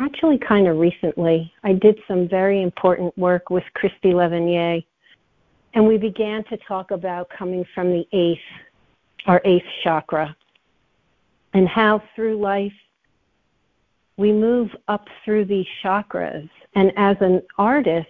actually 0.00 0.38
kind 0.38 0.66
of 0.66 0.76
recently, 0.76 1.52
I 1.64 1.72
did 1.72 1.98
some 2.06 2.28
very 2.28 2.62
important 2.62 3.16
work 3.16 3.50
with 3.50 3.64
Christy 3.74 4.12
Levanier. 4.12 4.82
And 5.74 5.86
we 5.86 5.98
began 5.98 6.44
to 6.44 6.56
talk 6.68 6.90
about 6.90 7.28
coming 7.36 7.64
from 7.74 7.90
the 7.90 8.06
eighth, 8.12 8.40
our 9.26 9.40
eighth 9.44 9.66
chakra, 9.82 10.36
and 11.54 11.68
how 11.68 12.02
through 12.14 12.40
life 12.40 12.72
we 14.16 14.32
move 14.32 14.70
up 14.88 15.06
through 15.24 15.44
these 15.44 15.66
chakras. 15.82 16.48
And 16.74 16.92
as 16.96 17.16
an 17.20 17.42
artist, 17.58 18.08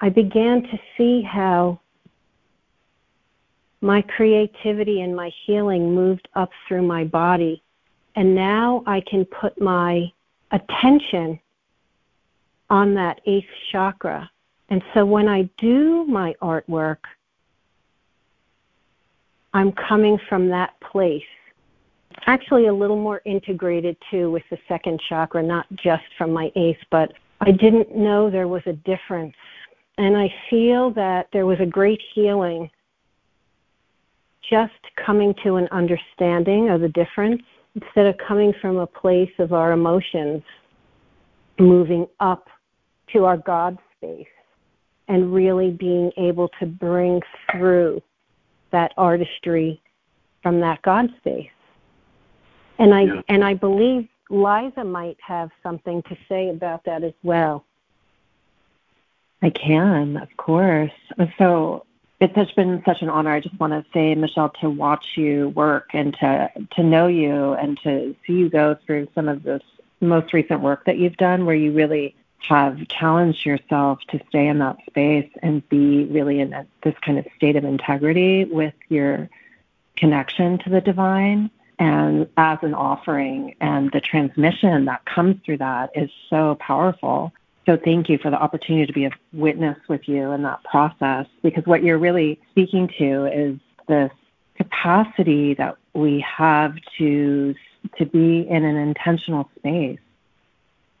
I 0.00 0.08
began 0.08 0.62
to 0.62 0.78
see 0.96 1.22
how 1.22 1.80
my 3.80 4.02
creativity 4.02 5.02
and 5.02 5.14
my 5.14 5.30
healing 5.46 5.94
moved 5.94 6.28
up 6.34 6.50
through 6.66 6.82
my 6.82 7.04
body. 7.04 7.62
And 8.16 8.34
now 8.34 8.82
I 8.86 9.02
can 9.02 9.24
put 9.24 9.60
my 9.60 10.10
attention 10.52 11.38
on 12.70 12.94
that 12.94 13.20
eighth 13.26 13.44
chakra. 13.70 14.30
And 14.70 14.82
so 14.94 15.04
when 15.04 15.28
I 15.28 15.42
do 15.58 16.06
my 16.06 16.34
artwork, 16.40 16.98
I'm 19.54 19.72
coming 19.72 20.18
from 20.28 20.48
that 20.48 20.74
place. 20.80 21.22
Actually, 22.26 22.66
a 22.66 22.74
little 22.74 23.00
more 23.00 23.22
integrated 23.24 23.96
too 24.10 24.30
with 24.30 24.42
the 24.50 24.58
second 24.68 25.00
chakra, 25.08 25.42
not 25.42 25.66
just 25.76 26.04
from 26.18 26.32
my 26.32 26.50
eighth, 26.56 26.80
but 26.90 27.12
I 27.40 27.52
didn't 27.52 27.96
know 27.96 28.30
there 28.30 28.48
was 28.48 28.62
a 28.66 28.72
difference. 28.72 29.34
And 29.96 30.16
I 30.16 30.32
feel 30.50 30.90
that 30.92 31.28
there 31.32 31.46
was 31.46 31.60
a 31.60 31.66
great 31.66 32.02
healing 32.14 32.68
just 34.48 34.72
coming 35.06 35.34
to 35.44 35.56
an 35.56 35.68
understanding 35.70 36.68
of 36.68 36.80
the 36.80 36.88
difference 36.88 37.42
instead 37.76 38.06
of 38.06 38.16
coming 38.18 38.52
from 38.60 38.76
a 38.78 38.86
place 38.86 39.30
of 39.38 39.52
our 39.52 39.72
emotions, 39.72 40.42
moving 41.58 42.06
up 42.20 42.48
to 43.12 43.24
our 43.24 43.36
God 43.36 43.78
space 43.96 44.26
and 45.08 45.32
really 45.32 45.70
being 45.70 46.10
able 46.16 46.48
to 46.60 46.66
bring 46.66 47.20
through 47.52 48.02
that 48.74 48.92
artistry 48.96 49.80
from 50.42 50.60
that 50.60 50.82
God 50.82 51.08
space. 51.18 51.48
And 52.78 52.92
I 52.92 53.02
yeah. 53.02 53.22
and 53.28 53.44
I 53.44 53.54
believe 53.54 54.08
Liza 54.30 54.84
might 54.84 55.16
have 55.20 55.50
something 55.62 56.02
to 56.02 56.16
say 56.28 56.50
about 56.50 56.84
that 56.84 57.04
as 57.04 57.14
well. 57.22 57.64
I 59.42 59.50
can, 59.50 60.16
of 60.16 60.28
course. 60.36 60.90
So 61.38 61.86
it's 62.20 62.34
such 62.34 62.54
been 62.56 62.82
such 62.84 63.00
an 63.02 63.08
honor. 63.08 63.32
I 63.32 63.40
just 63.40 63.58
want 63.60 63.72
to 63.72 63.84
say, 63.92 64.14
Michelle, 64.14 64.52
to 64.60 64.68
watch 64.68 65.04
you 65.16 65.50
work 65.50 65.90
and 65.92 66.14
to 66.20 66.50
to 66.76 66.82
know 66.82 67.06
you 67.06 67.52
and 67.52 67.78
to 67.84 68.16
see 68.26 68.32
you 68.32 68.50
go 68.50 68.76
through 68.84 69.06
some 69.14 69.28
of 69.28 69.44
this 69.44 69.62
most 70.00 70.32
recent 70.32 70.60
work 70.60 70.84
that 70.86 70.98
you've 70.98 71.16
done, 71.16 71.46
where 71.46 71.54
you 71.54 71.72
really 71.72 72.16
have 72.48 72.86
challenged 72.88 73.44
yourself 73.44 74.00
to 74.08 74.20
stay 74.28 74.46
in 74.46 74.58
that 74.58 74.76
space 74.86 75.30
and 75.42 75.66
be 75.68 76.04
really 76.04 76.40
in 76.40 76.54
this 76.82 76.94
kind 77.04 77.18
of 77.18 77.26
state 77.36 77.56
of 77.56 77.64
integrity 77.64 78.44
with 78.44 78.74
your 78.88 79.28
connection 79.96 80.58
to 80.58 80.70
the 80.70 80.80
divine. 80.80 81.50
And 81.78 82.28
as 82.36 82.58
an 82.62 82.74
offering 82.74 83.56
and 83.60 83.90
the 83.92 84.00
transmission 84.00 84.84
that 84.84 85.04
comes 85.04 85.36
through 85.44 85.58
that 85.58 85.90
is 85.94 86.10
so 86.30 86.56
powerful. 86.60 87.32
So 87.66 87.76
thank 87.76 88.08
you 88.08 88.18
for 88.18 88.30
the 88.30 88.40
opportunity 88.40 88.86
to 88.86 88.92
be 88.92 89.06
a 89.06 89.10
witness 89.32 89.78
with 89.88 90.08
you 90.08 90.30
in 90.32 90.42
that 90.42 90.62
process 90.64 91.26
because 91.42 91.66
what 91.66 91.82
you're 91.82 91.98
really 91.98 92.38
speaking 92.50 92.88
to 92.98 93.26
is 93.26 93.58
this 93.88 94.12
capacity 94.56 95.54
that 95.54 95.76
we 95.94 96.20
have 96.20 96.76
to 96.98 97.54
to 97.98 98.06
be 98.06 98.46
in 98.48 98.64
an 98.64 98.76
intentional 98.76 99.48
space 99.58 99.98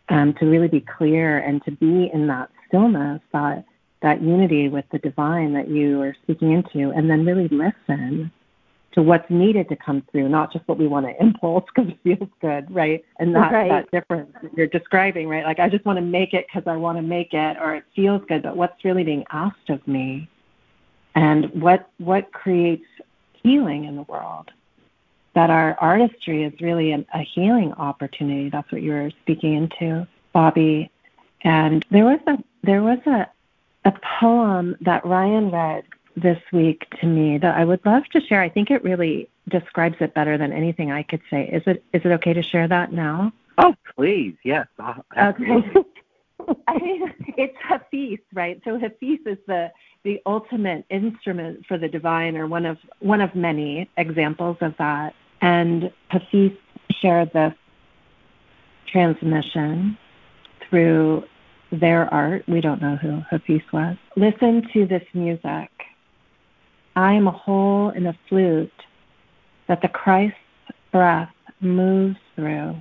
um, 0.08 0.34
to 0.34 0.46
really 0.46 0.68
be 0.68 0.80
clear 0.80 1.38
and 1.38 1.64
to 1.64 1.70
be 1.70 2.10
in 2.12 2.26
that 2.28 2.50
stillness 2.68 3.20
that 3.32 3.64
that 4.02 4.20
unity 4.20 4.68
with 4.68 4.84
the 4.92 4.98
divine 4.98 5.54
that 5.54 5.68
you 5.68 6.02
are 6.02 6.14
speaking 6.22 6.52
into 6.52 6.90
and 6.90 7.08
then 7.08 7.24
really 7.24 7.48
listen 7.48 8.30
to 8.94 9.02
what's 9.02 9.28
needed 9.28 9.68
to 9.68 9.76
come 9.76 10.04
through, 10.12 10.28
not 10.28 10.52
just 10.52 10.66
what 10.68 10.78
we 10.78 10.86
want 10.86 11.06
to 11.06 11.14
impulse 11.20 11.64
because 11.74 11.90
it 11.90 11.98
feels 12.04 12.30
good, 12.40 12.72
right? 12.72 13.04
And 13.18 13.34
that 13.34 13.52
right. 13.52 13.68
that 13.68 13.90
difference 13.90 14.30
you're 14.56 14.66
describing, 14.66 15.28
right? 15.28 15.44
Like 15.44 15.58
I 15.58 15.68
just 15.68 15.84
want 15.84 15.96
to 15.96 16.04
make 16.04 16.32
it 16.32 16.46
because 16.46 16.68
I 16.70 16.76
want 16.76 16.98
to 16.98 17.02
make 17.02 17.34
it, 17.34 17.56
or 17.60 17.74
it 17.74 17.84
feels 17.94 18.22
good, 18.28 18.42
but 18.42 18.56
what's 18.56 18.84
really 18.84 19.04
being 19.04 19.24
asked 19.30 19.68
of 19.68 19.86
me, 19.88 20.28
and 21.14 21.46
what 21.60 21.88
what 21.98 22.32
creates 22.32 22.86
healing 23.42 23.84
in 23.84 23.96
the 23.96 24.02
world? 24.02 24.50
That 25.34 25.50
our 25.50 25.76
artistry 25.80 26.44
is 26.44 26.52
really 26.60 26.92
an, 26.92 27.06
a 27.12 27.20
healing 27.20 27.72
opportunity. 27.72 28.50
That's 28.50 28.70
what 28.70 28.82
you 28.82 28.92
were 28.92 29.10
speaking 29.22 29.54
into, 29.54 30.06
Bobee. 30.34 30.90
And 31.42 31.84
there 31.90 32.04
was 32.04 32.20
a 32.26 32.38
there 32.62 32.82
was 32.82 32.98
a 33.06 33.28
a 33.84 33.92
poem 34.20 34.76
that 34.80 35.04
Ryan 35.04 35.50
read 35.50 35.84
this 36.16 36.40
week 36.52 36.86
to 37.00 37.06
me 37.06 37.38
that 37.38 37.56
I 37.56 37.64
would 37.64 37.84
love 37.84 38.04
to 38.12 38.20
share. 38.20 38.40
I 38.40 38.48
think 38.48 38.70
it 38.70 38.84
really 38.84 39.28
describes 39.48 39.96
it 40.00 40.14
better 40.14 40.38
than 40.38 40.52
anything 40.52 40.90
I 40.90 41.02
could 41.02 41.20
say. 41.30 41.48
Is 41.48 41.62
it 41.66 41.84
is 41.92 42.02
it 42.04 42.12
okay 42.12 42.32
to 42.32 42.42
share 42.42 42.68
that 42.68 42.92
now? 42.92 43.32
Oh, 43.58 43.74
please, 43.94 44.34
yes. 44.42 44.66
Uh, 44.78 44.94
okay. 45.16 45.44
I 46.68 46.78
mean, 46.78 47.14
it's 47.38 47.56
Hafiz, 47.62 48.18
right? 48.32 48.60
So 48.64 48.78
Hafiz 48.78 49.20
is 49.26 49.38
the 49.46 49.70
the 50.02 50.20
ultimate 50.26 50.84
instrument 50.90 51.64
for 51.66 51.78
the 51.78 51.88
divine, 51.88 52.36
or 52.36 52.46
one 52.46 52.66
of 52.66 52.78
one 53.00 53.20
of 53.20 53.34
many 53.34 53.88
examples 53.96 54.56
of 54.60 54.74
that. 54.78 55.14
And 55.44 55.92
Hafiz 56.08 56.52
shared 57.02 57.30
this 57.34 57.52
transmission 58.86 59.98
through 60.66 61.24
their 61.70 62.12
art. 62.14 62.44
We 62.48 62.62
don't 62.62 62.80
know 62.80 62.96
who 62.96 63.20
Hafiz 63.30 63.60
was. 63.70 63.98
Listen 64.16 64.66
to 64.72 64.86
this 64.86 65.04
music 65.12 65.70
I 66.96 67.12
am 67.12 67.26
a 67.26 67.32
hole 67.32 67.90
in 67.90 68.06
a 68.06 68.16
flute 68.26 68.72
that 69.66 69.82
the 69.82 69.88
Christ's 69.88 70.38
breath 70.92 71.34
moves 71.60 72.16
through. 72.36 72.80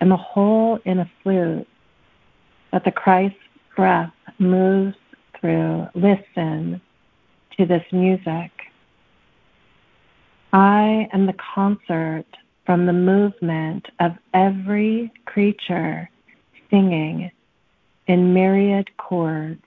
I'm 0.00 0.12
a 0.12 0.16
hole 0.18 0.78
in 0.84 0.98
a 0.98 1.10
flute 1.22 1.66
that 2.72 2.84
the 2.84 2.92
Christ's 2.92 3.38
breath 3.74 4.12
moves 4.38 4.96
through. 5.40 5.86
Listen 5.94 6.82
to 7.56 7.64
this 7.64 7.84
music. 7.92 8.50
I 10.56 11.06
am 11.12 11.26
the 11.26 11.34
concert 11.34 12.24
from 12.64 12.86
the 12.86 12.92
movement 12.94 13.88
of 14.00 14.12
every 14.32 15.12
creature 15.26 16.08
singing 16.70 17.30
in 18.06 18.32
myriad 18.32 18.88
chords 18.96 19.62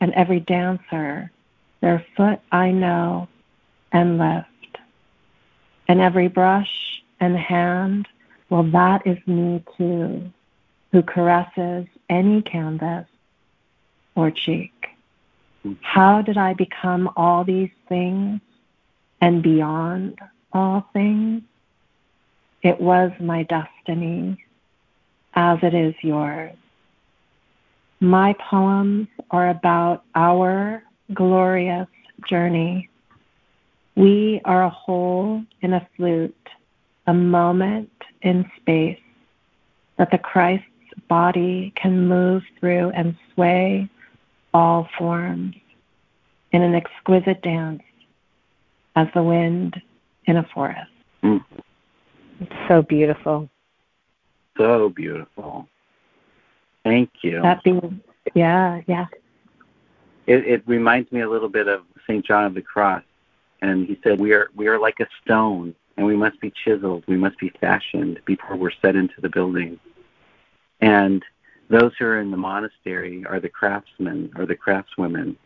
and 0.00 0.14
every 0.14 0.40
dancer 0.40 1.30
their 1.82 2.02
foot 2.16 2.40
I 2.50 2.70
know 2.70 3.28
and 3.92 4.16
lift. 4.16 4.78
And 5.88 6.00
every 6.00 6.28
brush 6.28 7.02
and 7.20 7.36
hand, 7.36 8.08
well, 8.48 8.62
that 8.62 9.06
is 9.06 9.18
me 9.26 9.62
too, 9.76 10.32
who 10.92 11.02
caresses 11.02 11.86
any 12.08 12.40
canvas 12.40 13.06
or 14.14 14.30
cheek. 14.30 14.72
Mm-hmm. 15.66 15.74
How 15.82 16.22
did 16.22 16.38
I 16.38 16.54
become 16.54 17.10
all 17.14 17.44
these 17.44 17.72
things 17.90 18.40
and 19.20 19.42
beyond 19.42 20.18
all 20.52 20.86
things? 20.92 21.42
It 22.62 22.80
was 22.80 23.12
my 23.20 23.44
destiny, 23.44 24.42
as 25.34 25.58
it 25.62 25.74
is 25.74 25.94
yours. 26.02 26.56
My 28.00 28.34
poems 28.50 29.08
are 29.30 29.48
about 29.50 30.04
our 30.14 30.82
glorious 31.14 31.88
journey. 32.28 32.88
We 33.94 34.40
are 34.44 34.64
a 34.64 34.70
hole 34.70 35.42
in 35.62 35.72
a 35.72 35.88
flute, 35.96 36.34
a 37.06 37.14
moment 37.14 37.90
in 38.22 38.50
space 38.60 38.98
that 39.96 40.10
the 40.10 40.18
Christ's 40.18 40.66
body 41.08 41.72
can 41.76 42.08
move 42.08 42.42
through 42.58 42.90
and 42.90 43.16
sway 43.32 43.88
all 44.52 44.88
forms 44.98 45.54
in 46.52 46.62
an 46.62 46.74
exquisite 46.74 47.42
dance 47.42 47.82
as 48.96 49.06
the 49.14 49.22
wind 49.22 49.80
in 50.24 50.38
a 50.38 50.48
forest. 50.54 50.90
Mm. 51.22 51.44
It's 52.40 52.52
so 52.68 52.82
beautiful. 52.82 53.48
So 54.56 54.88
beautiful. 54.88 55.68
Thank 56.82 57.10
you. 57.22 57.42
That 57.42 57.62
being, 57.62 58.00
yeah, 58.34 58.80
yeah. 58.86 59.06
It, 60.26 60.46
it 60.46 60.62
reminds 60.66 61.12
me 61.12 61.20
a 61.20 61.28
little 61.28 61.48
bit 61.48 61.68
of 61.68 61.82
St. 62.06 62.24
John 62.24 62.44
of 62.44 62.54
the 62.54 62.62
Cross. 62.62 63.02
And 63.62 63.86
he 63.86 63.98
said, 64.02 64.18
we 64.18 64.32
are, 64.32 64.48
we 64.54 64.66
are 64.66 64.78
like 64.78 65.00
a 65.00 65.06
stone, 65.22 65.74
and 65.96 66.06
we 66.06 66.16
must 66.16 66.40
be 66.40 66.52
chiseled. 66.64 67.04
We 67.06 67.16
must 67.16 67.38
be 67.38 67.50
fashioned 67.60 68.20
before 68.24 68.56
we're 68.56 68.70
set 68.82 68.96
into 68.96 69.20
the 69.20 69.28
building. 69.28 69.78
And 70.80 71.22
those 71.68 71.92
who 71.98 72.06
are 72.06 72.20
in 72.20 72.30
the 72.30 72.36
monastery 72.36 73.24
are 73.26 73.40
the 73.40 73.48
craftsmen 73.48 74.30
or 74.36 74.46
the 74.46 74.56
craftswomen. 74.56 75.36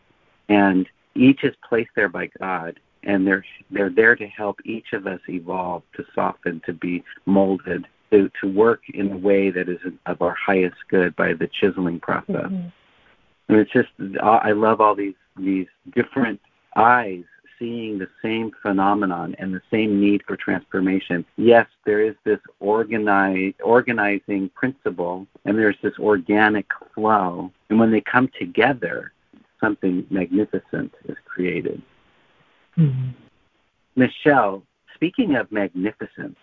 And 0.49 0.87
each 1.15 1.43
is 1.43 1.55
placed 1.67 1.91
there 1.95 2.09
by 2.09 2.29
God 2.39 2.79
and 3.03 3.25
they're 3.25 3.45
they're 3.69 3.89
there 3.89 4.15
to 4.15 4.27
help 4.27 4.59
each 4.65 4.93
of 4.93 5.07
us 5.07 5.19
evolve, 5.29 5.83
to 5.95 6.05
soften, 6.13 6.61
to 6.65 6.73
be 6.73 7.03
molded, 7.25 7.85
to 8.11 8.29
to 8.41 8.47
work 8.47 8.81
in 8.93 9.11
a 9.11 9.17
way 9.17 9.49
that 9.49 9.69
is 9.69 9.79
of 10.05 10.21
our 10.21 10.35
highest 10.35 10.77
good 10.89 11.15
by 11.15 11.33
the 11.33 11.47
chiseling 11.47 11.99
process. 11.99 12.35
Mm-hmm. 12.35 12.67
And 13.49 13.59
it's 13.59 13.71
just 13.71 13.89
I 14.21 14.51
love 14.51 14.81
all 14.81 14.95
these 14.95 15.15
these 15.37 15.67
different 15.93 16.39
eyes 16.75 17.23
seeing 17.61 17.99
the 17.99 18.09
same 18.23 18.51
phenomenon 18.61 19.35
and 19.37 19.53
the 19.53 19.61
same 19.69 20.01
need 20.01 20.23
for 20.25 20.35
transformation. 20.35 21.23
Yes, 21.37 21.67
there 21.85 22.01
is 22.01 22.15
this 22.23 22.39
organize, 22.59 23.53
organizing 23.63 24.49
principle 24.55 25.27
and 25.45 25.57
there's 25.59 25.77
this 25.83 25.93
organic 25.99 26.65
flow. 26.95 27.51
And 27.69 27.79
when 27.79 27.91
they 27.91 28.01
come 28.01 28.31
together, 28.39 29.13
something 29.59 30.07
magnificent 30.09 30.91
is 31.07 31.17
created. 31.25 31.81
Mm-hmm. 32.77 33.09
Michelle, 33.95 34.63
speaking 34.95 35.35
of 35.35 35.51
magnificence, 35.51 36.37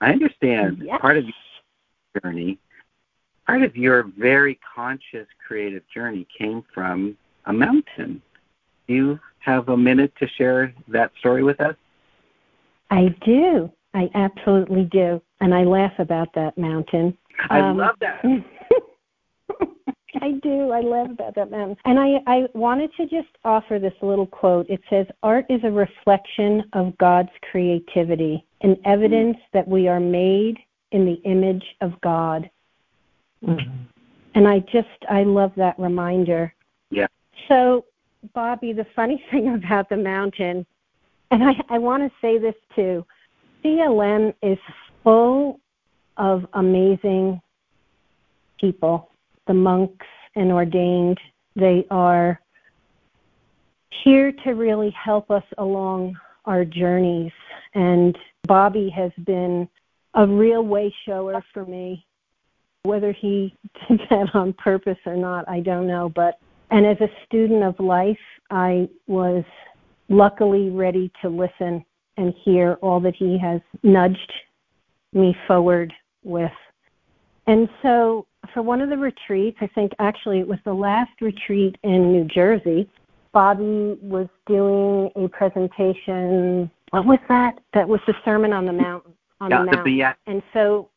I 0.00 0.12
understand 0.12 0.82
yes. 0.84 0.98
part 1.00 1.18
of 1.18 1.24
your 1.24 2.22
journey, 2.22 2.58
part 3.46 3.62
of 3.62 3.76
your 3.76 4.04
very 4.18 4.58
conscious 4.74 5.26
creative 5.46 5.82
journey 5.92 6.26
came 6.36 6.64
from 6.72 7.16
a 7.46 7.52
mountain. 7.52 8.22
Do 8.86 8.94
you 8.94 9.20
have 9.40 9.68
a 9.68 9.76
minute 9.76 10.12
to 10.20 10.28
share 10.28 10.74
that 10.88 11.10
story 11.18 11.42
with 11.42 11.60
us? 11.60 11.76
I 12.90 13.14
do. 13.24 13.70
I 13.94 14.10
absolutely 14.14 14.84
do. 14.84 15.20
And 15.40 15.54
I 15.54 15.64
laugh 15.64 15.98
about 15.98 16.34
that 16.34 16.56
mountain. 16.58 17.16
I 17.48 17.60
um, 17.60 17.78
love 17.78 17.96
that. 18.00 18.22
I 20.20 20.32
do. 20.42 20.70
I 20.70 20.80
love 20.80 21.10
about 21.10 21.34
that 21.34 21.50
mountain. 21.50 21.76
And 21.84 21.98
I, 21.98 22.20
I 22.26 22.46
wanted 22.54 22.90
to 22.96 23.06
just 23.06 23.28
offer 23.44 23.78
this 23.78 23.94
little 24.02 24.26
quote. 24.26 24.68
It 24.68 24.80
says, 24.90 25.06
Art 25.22 25.46
is 25.48 25.60
a 25.64 25.70
reflection 25.70 26.64
of 26.72 26.96
God's 26.98 27.30
creativity, 27.50 28.44
an 28.60 28.76
evidence 28.84 29.36
mm-hmm. 29.36 29.58
that 29.58 29.68
we 29.68 29.88
are 29.88 30.00
made 30.00 30.58
in 30.92 31.04
the 31.04 31.20
image 31.24 31.64
of 31.80 31.98
God. 32.02 32.50
Mm-hmm. 33.44 33.70
And 34.34 34.46
I 34.46 34.60
just, 34.60 34.88
I 35.08 35.22
love 35.24 35.52
that 35.56 35.78
reminder. 35.78 36.54
Yeah. 36.90 37.06
So, 37.48 37.84
Bobee, 38.34 38.74
the 38.74 38.86
funny 38.94 39.22
thing 39.30 39.54
about 39.54 39.88
the 39.88 39.96
mountain, 39.96 40.66
and 41.30 41.44
I, 41.44 41.54
I 41.68 41.78
want 41.78 42.02
to 42.02 42.10
say 42.20 42.38
this 42.38 42.54
too 42.74 43.06
CLM 43.64 44.34
is 44.42 44.58
full 45.02 45.60
of 46.16 46.46
amazing 46.54 47.40
people 48.60 49.10
the 49.46 49.54
monks 49.54 50.06
and 50.36 50.52
ordained. 50.52 51.18
They 51.56 51.86
are 51.90 52.40
here 54.04 54.32
to 54.44 54.52
really 54.52 54.90
help 54.90 55.30
us 55.30 55.44
along 55.58 56.16
our 56.44 56.64
journeys. 56.64 57.32
And 57.74 58.16
Bobee 58.46 58.90
has 58.90 59.12
been 59.24 59.68
a 60.14 60.26
real 60.26 60.62
way 60.62 60.94
shower 61.06 61.44
for 61.52 61.64
me. 61.64 62.04
Whether 62.82 63.12
he 63.12 63.54
did 63.88 64.00
that 64.10 64.34
on 64.34 64.52
purpose 64.54 64.98
or 65.04 65.16
not, 65.16 65.48
I 65.48 65.60
don't 65.60 65.86
know. 65.86 66.08
But 66.08 66.38
and 66.70 66.86
as 66.86 67.00
a 67.00 67.08
student 67.26 67.64
of 67.64 67.78
life, 67.80 68.18
I 68.50 68.88
was 69.06 69.44
luckily 70.08 70.70
ready 70.70 71.10
to 71.22 71.28
listen 71.28 71.84
and 72.16 72.34
hear 72.44 72.74
all 72.80 73.00
that 73.00 73.16
he 73.16 73.38
has 73.38 73.60
nudged 73.82 74.32
me 75.12 75.36
forward 75.46 75.92
with. 76.22 76.52
And 77.46 77.68
so 77.82 78.26
for 78.52 78.62
one 78.62 78.80
of 78.80 78.90
the 78.90 78.96
retreats, 78.96 79.58
I 79.60 79.66
think 79.68 79.92
actually 79.98 80.40
it 80.40 80.48
was 80.48 80.58
the 80.64 80.74
last 80.74 81.20
retreat 81.20 81.76
in 81.82 82.12
New 82.12 82.24
Jersey, 82.24 82.88
Bobee 83.32 83.96
was 84.00 84.28
doing 84.46 85.10
a 85.16 85.28
presentation. 85.28 86.70
What 86.90 87.06
was 87.06 87.18
that? 87.28 87.58
That 87.74 87.88
was 87.88 88.00
the 88.06 88.14
Sermon 88.24 88.52
on 88.52 88.66
the 88.66 88.72
Mount. 88.72 89.04
On 89.40 89.50
yeah, 89.50 89.58
the 89.58 89.64
Mount. 89.64 89.84
The 89.84 90.16
and 90.26 90.42
so 90.52 90.90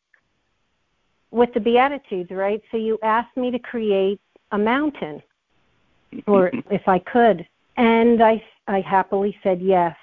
with 1.30 1.52
the 1.54 1.60
Beatitudes, 1.60 2.30
right? 2.30 2.62
So 2.70 2.76
you 2.76 2.98
asked 3.02 3.36
me 3.36 3.50
to 3.50 3.58
create 3.58 4.20
a 4.52 4.58
mountain, 4.58 5.22
or 6.26 6.50
if 6.70 6.86
I 6.88 6.98
could, 6.98 7.46
and 7.76 8.22
I 8.22 8.42
I 8.66 8.80
happily 8.80 9.36
said 9.42 9.60
yes. 9.62 9.96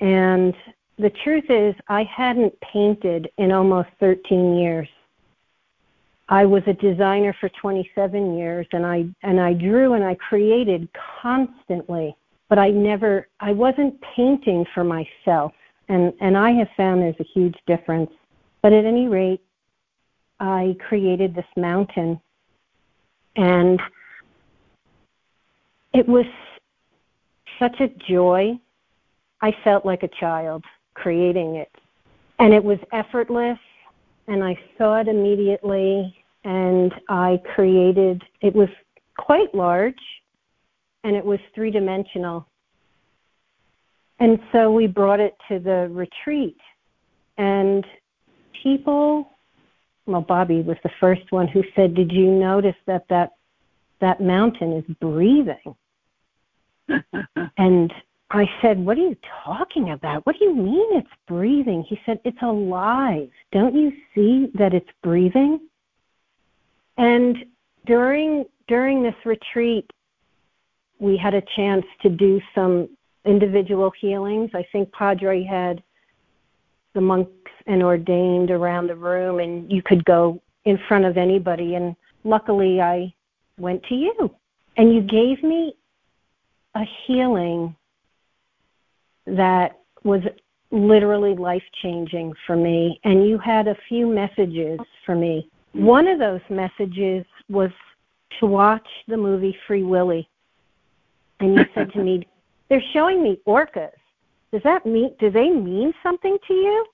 And 0.00 0.54
the 0.98 1.10
truth 1.10 1.44
is, 1.48 1.74
I 1.88 2.04
hadn't 2.04 2.58
painted 2.60 3.30
in 3.38 3.52
almost 3.52 3.88
13 4.00 4.56
years. 4.56 4.88
I 6.28 6.44
was 6.44 6.62
a 6.66 6.74
designer 6.74 7.34
for 7.40 7.48
27 7.48 8.36
years 8.36 8.66
and 8.72 8.84
I 8.84 9.06
and 9.22 9.40
I 9.40 9.54
drew 9.54 9.94
and 9.94 10.04
I 10.04 10.14
created 10.14 10.88
constantly, 11.22 12.14
but 12.48 12.58
I 12.58 12.70
never 12.70 13.28
I 13.40 13.52
wasn't 13.52 13.98
painting 14.14 14.66
for 14.74 14.84
myself. 14.84 15.52
And 15.88 16.12
and 16.20 16.36
I 16.36 16.50
have 16.52 16.68
found 16.76 17.00
there's 17.00 17.14
a 17.18 17.24
huge 17.34 17.56
difference. 17.66 18.10
But 18.60 18.72
at 18.72 18.84
any 18.84 19.08
rate, 19.08 19.40
I 20.38 20.76
created 20.86 21.34
this 21.34 21.46
mountain 21.56 22.20
and 23.36 23.80
it 25.94 26.06
was 26.06 26.26
such 27.58 27.80
a 27.80 27.88
joy. 27.88 28.58
I 29.40 29.54
felt 29.64 29.86
like 29.86 30.02
a 30.02 30.08
child 30.08 30.64
creating 30.94 31.56
it. 31.56 31.70
And 32.38 32.52
it 32.52 32.62
was 32.62 32.78
effortless 32.92 33.58
and 34.28 34.44
I 34.44 34.56
saw 34.76 35.00
it 35.00 35.08
immediately 35.08 36.14
and 36.44 36.94
I 37.08 37.40
created 37.54 38.22
it 38.40 38.54
was 38.54 38.68
quite 39.18 39.52
large 39.54 39.98
and 41.02 41.16
it 41.16 41.24
was 41.24 41.40
three 41.54 41.70
dimensional. 41.70 42.46
And 44.20 44.38
so 44.52 44.70
we 44.70 44.86
brought 44.86 45.20
it 45.20 45.34
to 45.48 45.58
the 45.58 45.88
retreat 45.90 46.58
and 47.38 47.84
people 48.62 49.30
well 50.06 50.22
Bobee 50.22 50.62
was 50.62 50.76
the 50.82 50.90
first 51.00 51.30
one 51.30 51.48
who 51.48 51.62
said, 51.76 51.94
"Did 51.94 52.12
you 52.12 52.26
notice 52.30 52.76
that 52.86 53.06
that 53.08 53.32
that 54.00 54.20
mountain 54.20 54.72
is 54.72 54.96
breathing?" 55.00 55.74
and 57.58 57.92
I 58.30 58.48
said, 58.60 58.84
What 58.84 58.98
are 58.98 59.02
you 59.02 59.16
talking 59.44 59.90
about? 59.90 60.26
What 60.26 60.38
do 60.38 60.44
you 60.44 60.54
mean 60.54 60.98
it's 60.98 61.08
breathing? 61.26 61.84
He 61.88 61.98
said, 62.04 62.20
It's 62.24 62.42
alive. 62.42 63.30
Don't 63.52 63.74
you 63.74 63.92
see 64.14 64.50
that 64.54 64.74
it's 64.74 64.88
breathing? 65.02 65.60
And 66.98 67.36
during 67.86 68.44
during 68.66 69.02
this 69.02 69.14
retreat, 69.24 69.90
we 70.98 71.16
had 71.16 71.32
a 71.34 71.42
chance 71.56 71.86
to 72.02 72.10
do 72.10 72.40
some 72.54 72.88
individual 73.24 73.90
healings. 73.98 74.50
I 74.54 74.66
think 74.72 74.92
Padre 74.92 75.42
had 75.42 75.82
the 76.94 77.00
monks 77.00 77.32
and 77.66 77.82
ordained 77.82 78.50
around 78.50 78.88
the 78.88 78.96
room, 78.96 79.40
and 79.40 79.70
you 79.72 79.82
could 79.82 80.04
go 80.04 80.42
in 80.64 80.78
front 80.86 81.06
of 81.06 81.16
anybody. 81.16 81.76
And 81.76 81.96
luckily, 82.24 82.80
I 82.80 83.14
went 83.58 83.82
to 83.84 83.94
you, 83.94 84.34
and 84.76 84.94
you 84.94 85.00
gave 85.00 85.42
me 85.42 85.74
a 86.74 86.84
healing 87.06 87.74
that 89.36 89.80
was 90.04 90.22
literally 90.70 91.34
life 91.34 91.62
changing 91.82 92.32
for 92.46 92.56
me. 92.56 93.00
And 93.04 93.26
you 93.26 93.38
had 93.38 93.68
a 93.68 93.76
few 93.88 94.06
messages 94.06 94.78
for 95.04 95.14
me. 95.14 95.48
One 95.72 96.06
of 96.06 96.18
those 96.18 96.40
messages 96.50 97.24
was 97.48 97.70
to 98.40 98.46
watch 98.46 98.86
the 99.06 99.16
movie 99.16 99.56
Free 99.66 99.82
Willy. 99.82 100.28
And 101.40 101.54
you 101.54 101.64
said 101.74 101.92
to 101.92 102.02
me, 102.02 102.26
They're 102.68 102.82
showing 102.92 103.22
me 103.22 103.40
orcas. 103.46 103.90
Does 104.52 104.62
that 104.64 104.84
mean 104.86 105.14
do 105.18 105.30
they 105.30 105.48
mean 105.50 105.92
something 106.02 106.36
to 106.46 106.54
you? 106.54 106.86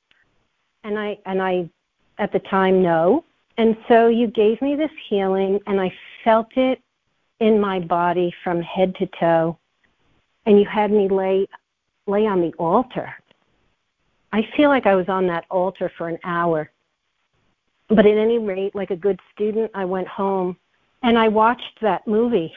And 0.84 0.98
I 0.98 1.18
and 1.26 1.42
I 1.42 1.68
at 2.18 2.32
the 2.32 2.38
time 2.40 2.82
no. 2.82 3.24
And 3.58 3.76
so 3.88 4.08
you 4.08 4.26
gave 4.28 4.60
me 4.62 4.76
this 4.76 4.90
healing 5.08 5.60
and 5.66 5.80
I 5.80 5.92
felt 6.22 6.48
it 6.56 6.80
in 7.40 7.60
my 7.60 7.80
body 7.80 8.32
from 8.42 8.60
head 8.62 8.94
to 8.96 9.08
toe. 9.18 9.58
And 10.46 10.58
you 10.58 10.66
had 10.66 10.90
me 10.90 11.08
lay 11.08 11.46
lay 12.06 12.26
on 12.26 12.40
the 12.40 12.52
altar. 12.58 13.14
I 14.32 14.42
feel 14.56 14.68
like 14.68 14.86
I 14.86 14.94
was 14.94 15.08
on 15.08 15.26
that 15.28 15.44
altar 15.50 15.90
for 15.96 16.08
an 16.08 16.18
hour. 16.24 16.70
But 17.88 18.06
at 18.06 18.16
any 18.16 18.38
rate, 18.38 18.74
like 18.74 18.90
a 18.90 18.96
good 18.96 19.20
student, 19.32 19.70
I 19.74 19.84
went 19.84 20.08
home 20.08 20.56
and 21.02 21.18
I 21.18 21.28
watched 21.28 21.80
that 21.82 22.06
movie. 22.06 22.52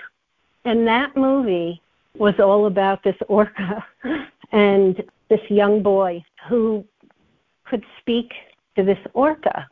And 0.65 0.87
that 0.87 1.15
movie 1.15 1.81
was 2.17 2.33
all 2.39 2.65
about 2.65 3.03
this 3.03 3.15
orca 3.27 3.85
and 4.51 5.03
this 5.29 5.41
young 5.49 5.83
boy 5.83 6.23
who 6.49 6.83
could 7.65 7.83
speak 7.99 8.31
to 8.75 8.83
this 8.83 8.99
orca. 9.13 9.67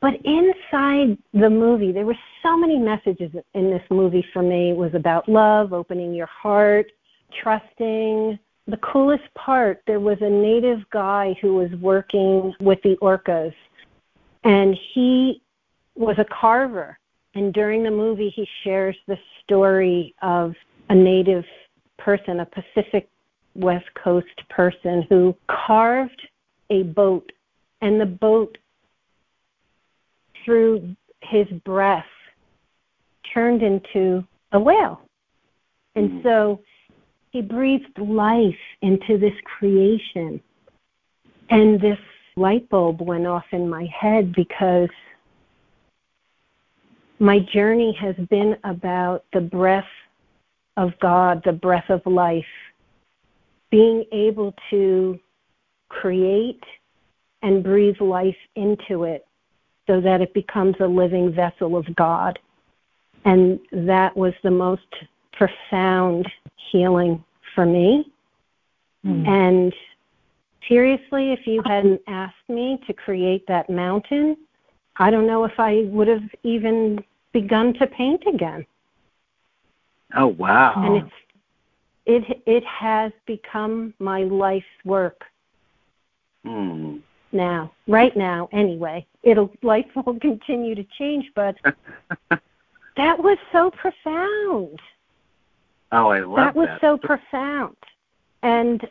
But 0.00 0.14
inside 0.24 1.16
the 1.32 1.48
movie, 1.48 1.92
there 1.92 2.04
were 2.04 2.18
so 2.42 2.56
many 2.56 2.76
messages 2.76 3.30
in 3.54 3.70
this 3.70 3.82
movie 3.90 4.24
for 4.32 4.42
me. 4.42 4.70
It 4.70 4.76
was 4.76 4.94
about 4.94 5.28
love, 5.28 5.72
opening 5.72 6.12
your 6.12 6.26
heart, 6.26 6.90
trusting. 7.42 8.38
The 8.66 8.76
coolest 8.78 9.24
part, 9.34 9.82
there 9.86 10.00
was 10.00 10.18
a 10.20 10.30
native 10.30 10.88
guy 10.90 11.36
who 11.40 11.54
was 11.54 11.70
working 11.80 12.54
with 12.60 12.80
the 12.82 12.96
orcas, 13.02 13.54
and 14.44 14.76
he 14.94 15.42
was 15.96 16.16
a 16.18 16.24
carver. 16.24 16.98
And 17.34 17.52
during 17.52 17.82
the 17.82 17.90
movie, 17.90 18.32
he 18.34 18.46
shares 18.62 18.96
the 19.08 19.18
story 19.42 20.14
of 20.22 20.54
a 20.90 20.94
native 20.94 21.44
person, 21.98 22.40
a 22.40 22.46
Pacific 22.46 23.08
West 23.54 23.86
Coast 23.94 24.48
person 24.48 25.06
who 25.08 25.34
carved 25.48 26.22
a 26.70 26.82
boat, 26.84 27.30
and 27.80 28.00
the 28.00 28.06
boat 28.06 28.58
through 30.44 30.94
his 31.20 31.46
breath 31.64 32.04
turned 33.32 33.62
into 33.62 34.24
a 34.52 34.60
whale. 34.60 35.00
And 35.94 36.10
mm. 36.10 36.22
so 36.22 36.60
he 37.32 37.40
breathed 37.40 37.98
life 37.98 38.54
into 38.82 39.18
this 39.18 39.34
creation. 39.58 40.40
And 41.48 41.80
this 41.80 41.98
light 42.36 42.68
bulb 42.68 43.00
went 43.00 43.26
off 43.26 43.46
in 43.52 43.68
my 43.68 43.86
head 43.86 44.34
because 44.34 44.90
my 47.18 47.38
journey 47.38 47.96
has 48.00 48.14
been 48.28 48.56
about 48.64 49.24
the 49.32 49.40
breath 49.40 49.84
of 50.76 50.92
God, 51.00 51.42
the 51.44 51.52
breath 51.52 51.88
of 51.88 52.02
life, 52.06 52.44
being 53.70 54.04
able 54.12 54.54
to 54.70 55.18
create 55.88 56.62
and 57.42 57.62
breathe 57.62 58.00
life 58.00 58.36
into 58.56 59.04
it 59.04 59.26
so 59.86 60.00
that 60.00 60.20
it 60.20 60.34
becomes 60.34 60.76
a 60.80 60.86
living 60.86 61.32
vessel 61.32 61.76
of 61.76 61.94
God. 61.96 62.38
And 63.24 63.58
that 63.72 64.16
was 64.16 64.34
the 64.42 64.50
most 64.50 64.82
profound 65.32 66.26
healing 66.70 67.22
for 67.54 67.66
me. 67.66 68.10
Mm. 69.04 69.26
And 69.26 69.74
seriously, 70.68 71.32
if 71.32 71.46
you 71.46 71.62
hadn't 71.66 72.00
asked 72.06 72.48
me 72.48 72.80
to 72.86 72.92
create 72.92 73.46
that 73.48 73.68
mountain, 73.68 74.36
I 74.96 75.10
don't 75.10 75.26
know 75.26 75.44
if 75.44 75.58
I 75.58 75.84
would 75.86 76.08
have 76.08 76.28
even 76.42 77.02
begun 77.32 77.74
to 77.74 77.86
paint 77.86 78.22
again. 78.26 78.64
Oh 80.14 80.28
wow. 80.28 80.74
And 80.76 80.96
it's 80.96 81.14
it 82.04 82.42
it 82.46 82.64
has 82.64 83.12
become 83.26 83.94
my 83.98 84.24
life's 84.24 84.66
work. 84.84 85.24
Hmm 86.44 86.98
now, 87.32 87.72
right 87.88 88.14
now, 88.16 88.48
anyway. 88.52 89.06
It'll 89.22 89.50
life 89.62 89.86
will 89.94 90.18
continue 90.20 90.74
to 90.74 90.84
change, 90.98 91.30
but 91.34 91.56
that 92.96 93.18
was 93.18 93.38
so 93.50 93.70
profound. 93.70 94.78
Oh, 95.92 96.08
I 96.08 96.20
love 96.20 96.36
that. 96.36 96.56
was 96.56 96.68
that. 96.68 96.80
so 96.80 96.96
profound. 96.96 97.76
And 98.42 98.86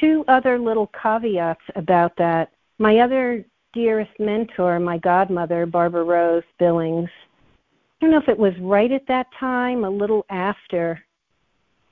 two 0.00 0.24
other 0.28 0.58
little 0.58 0.90
caveats 1.00 1.60
about 1.76 2.16
that. 2.16 2.50
My 2.78 2.98
other 2.98 3.44
dearest 3.72 4.12
mentor, 4.18 4.80
my 4.80 4.98
godmother, 4.98 5.66
Barbara 5.66 6.04
Rose 6.04 6.42
Billings, 6.58 7.10
I 8.00 8.06
don't 8.06 8.10
know 8.10 8.18
if 8.18 8.28
it 8.28 8.38
was 8.38 8.54
right 8.60 8.90
at 8.90 9.06
that 9.08 9.26
time, 9.38 9.84
a 9.84 9.90
little 9.90 10.24
after. 10.30 10.98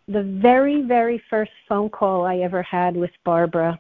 The 0.09 0.23
very, 0.23 0.83
very 0.83 1.23
first 1.29 1.53
phone 1.69 1.91
call 1.91 2.25
I 2.25 2.39
ever 2.39 2.63
had 2.63 2.97
with 2.97 3.11
Barbara 3.25 3.79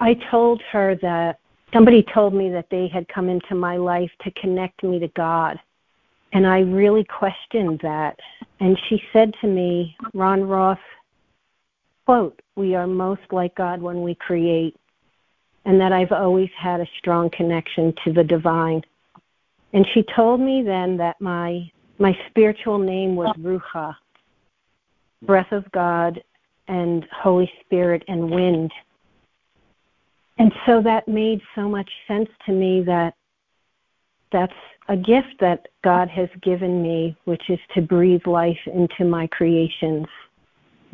I 0.00 0.14
told 0.30 0.62
her 0.72 0.94
that 1.02 1.38
somebody 1.72 2.04
told 2.14 2.34
me 2.34 2.50
that 2.50 2.68
they 2.70 2.88
had 2.88 3.08
come 3.08 3.28
into 3.28 3.54
my 3.54 3.76
life 3.76 4.10
to 4.22 4.30
connect 4.32 4.82
me 4.82 4.98
to 4.98 5.08
God. 5.08 5.58
And 6.32 6.46
I 6.46 6.60
really 6.60 7.04
questioned 7.04 7.80
that. 7.82 8.18
And 8.60 8.78
she 8.88 9.02
said 9.12 9.32
to 9.40 9.46
me, 9.46 9.96
Ron 10.14 10.44
Roth, 10.44 10.78
quote, 12.04 12.40
we 12.56 12.74
are 12.74 12.86
most 12.86 13.22
like 13.30 13.54
God 13.54 13.82
when 13.82 14.02
we 14.02 14.14
create, 14.14 14.76
and 15.64 15.80
that 15.80 15.92
I've 15.92 16.12
always 16.12 16.50
had 16.58 16.80
a 16.80 16.88
strong 16.98 17.30
connection 17.30 17.94
to 18.04 18.12
the 18.12 18.24
divine. 18.24 18.82
And 19.72 19.86
she 19.92 20.04
told 20.14 20.40
me 20.40 20.62
then 20.64 20.96
that 20.98 21.20
my 21.20 21.70
my 21.98 22.16
spiritual 22.28 22.78
name 22.78 23.16
was 23.16 23.34
Ruha, 23.38 23.94
breath 25.22 25.50
of 25.50 25.70
God 25.72 26.22
and 26.68 27.06
Holy 27.10 27.50
Spirit 27.64 28.02
and 28.06 28.30
wind. 28.30 28.70
And 30.38 30.52
so 30.66 30.82
that 30.82 31.08
made 31.08 31.40
so 31.54 31.68
much 31.68 31.90
sense 32.06 32.28
to 32.44 32.52
me 32.52 32.82
that 32.82 33.14
that's 34.32 34.52
a 34.88 34.96
gift 34.96 35.34
that 35.40 35.68
God 35.82 36.08
has 36.08 36.28
given 36.42 36.82
me, 36.82 37.16
which 37.24 37.50
is 37.50 37.58
to 37.74 37.82
breathe 37.82 38.26
life 38.26 38.58
into 38.66 39.04
my 39.04 39.26
creations. 39.28 40.06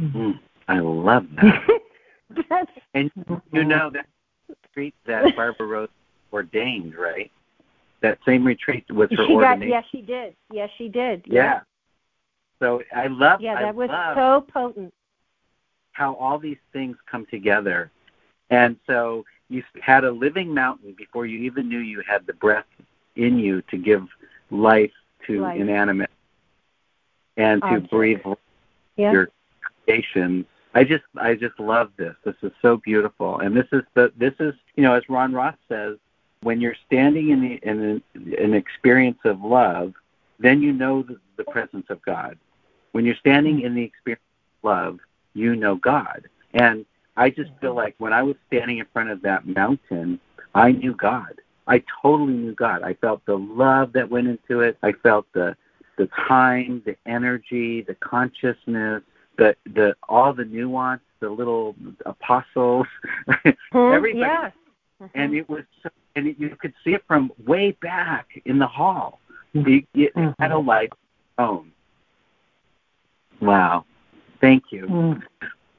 Mm-hmm. 0.00 0.32
I 0.68 0.78
love 0.78 1.26
that. 1.36 2.66
and 2.94 3.10
you 3.52 3.64
know 3.64 3.90
that 3.92 4.06
retreat 4.48 4.94
that 5.06 5.36
Barbara 5.36 5.66
Rose 5.66 5.88
ordained, 6.32 6.94
right? 6.94 7.30
That 8.00 8.18
same 8.26 8.44
retreat 8.44 8.84
was 8.90 9.10
her 9.10 9.26
she 9.26 9.32
ordination. 9.32 9.68
Got, 9.68 9.68
yes, 9.68 9.84
she 9.92 10.02
did. 10.02 10.34
Yes, 10.50 10.70
she 10.78 10.88
did. 10.88 11.22
Yeah. 11.26 11.42
yeah. 11.42 11.60
So 12.58 12.82
I 12.94 13.08
love. 13.08 13.40
Yeah, 13.40 13.54
that 13.54 13.64
I 13.64 13.70
was 13.70 13.90
so 14.14 14.46
potent. 14.52 14.94
How 15.92 16.14
all 16.14 16.38
these 16.38 16.56
things 16.72 16.96
come 17.10 17.26
together 17.26 17.90
and 18.52 18.76
so 18.86 19.24
you 19.48 19.64
had 19.80 20.04
a 20.04 20.10
living 20.10 20.52
mountain 20.52 20.94
before 20.96 21.24
you 21.24 21.38
even 21.38 21.68
knew 21.68 21.78
you 21.78 22.02
had 22.06 22.26
the 22.26 22.34
breath 22.34 22.66
in 23.16 23.38
you 23.38 23.62
to 23.62 23.76
give 23.76 24.06
life 24.50 24.92
to 25.26 25.40
life. 25.40 25.60
inanimate 25.60 26.10
and 27.36 27.62
to 27.62 27.80
breathe 27.80 28.20
yeah. 28.96 29.12
your 29.12 29.28
creation. 29.86 30.46
I 30.74 30.84
just 30.84 31.04
I 31.16 31.34
just 31.34 31.58
love 31.60 31.90
this. 31.96 32.14
This 32.24 32.34
is 32.42 32.52
so 32.62 32.78
beautiful. 32.78 33.38
And 33.38 33.56
this 33.56 33.66
is 33.72 33.82
the 33.94 34.12
this 34.16 34.34
is 34.40 34.54
you 34.76 34.82
know 34.82 34.94
as 34.94 35.08
Ron 35.08 35.32
Roth 35.32 35.56
says, 35.68 35.98
when 36.42 36.60
you're 36.60 36.76
standing 36.86 37.30
in 37.30 37.40
the 37.40 37.60
in 37.62 37.80
an, 37.82 38.02
an 38.38 38.54
experience 38.54 39.18
of 39.24 39.42
love, 39.42 39.94
then 40.38 40.62
you 40.62 40.72
know 40.72 41.02
the, 41.02 41.18
the 41.36 41.44
presence 41.44 41.86
of 41.88 42.02
God. 42.02 42.38
When 42.92 43.04
you're 43.04 43.16
standing 43.16 43.56
mm-hmm. 43.56 43.66
in 43.66 43.74
the 43.74 43.82
experience 43.82 44.22
of 44.62 44.68
love, 44.68 44.98
you 45.34 45.56
know 45.56 45.76
God. 45.76 46.28
And 46.54 46.84
I 47.16 47.30
just 47.30 47.50
feel 47.60 47.70
mm-hmm. 47.70 47.78
like 47.78 47.94
when 47.98 48.12
I 48.12 48.22
was 48.22 48.36
standing 48.48 48.78
in 48.78 48.86
front 48.92 49.10
of 49.10 49.22
that 49.22 49.46
mountain, 49.46 50.20
I 50.54 50.72
knew 50.72 50.94
God. 50.94 51.34
I 51.66 51.82
totally 52.02 52.34
knew 52.34 52.54
God. 52.54 52.82
I 52.82 52.94
felt 52.94 53.24
the 53.26 53.38
love 53.38 53.92
that 53.92 54.10
went 54.10 54.28
into 54.28 54.60
it. 54.60 54.78
I 54.82 54.92
felt 54.92 55.26
the 55.32 55.56
the 55.98 56.08
time, 56.26 56.82
the 56.84 56.96
energy, 57.06 57.82
the 57.82 57.94
consciousness, 57.94 59.02
the 59.36 59.56
the 59.64 59.94
all 60.08 60.32
the 60.32 60.44
nuance, 60.44 61.02
the 61.20 61.30
little 61.30 61.74
apostles, 62.06 62.86
mm-hmm. 63.28 63.78
everybody. 63.94 64.18
Yes. 64.18 64.52
Mm-hmm. 65.00 65.18
And 65.18 65.34
it 65.34 65.48
was, 65.48 65.64
so, 65.82 65.88
and 66.14 66.28
it, 66.28 66.36
you 66.38 66.56
could 66.60 66.74
see 66.84 66.94
it 66.94 67.02
from 67.08 67.32
way 67.46 67.72
back 67.72 68.28
in 68.44 68.58
the 68.58 68.66
hall. 68.66 69.20
It, 69.54 69.86
it 69.94 70.14
mm-hmm. 70.14 70.40
had 70.40 70.52
a 70.52 70.58
life 70.58 70.90
own. 71.38 71.72
Wow. 73.40 73.84
Thank 74.40 74.64
you. 74.70 74.86
Mm. 74.86 75.22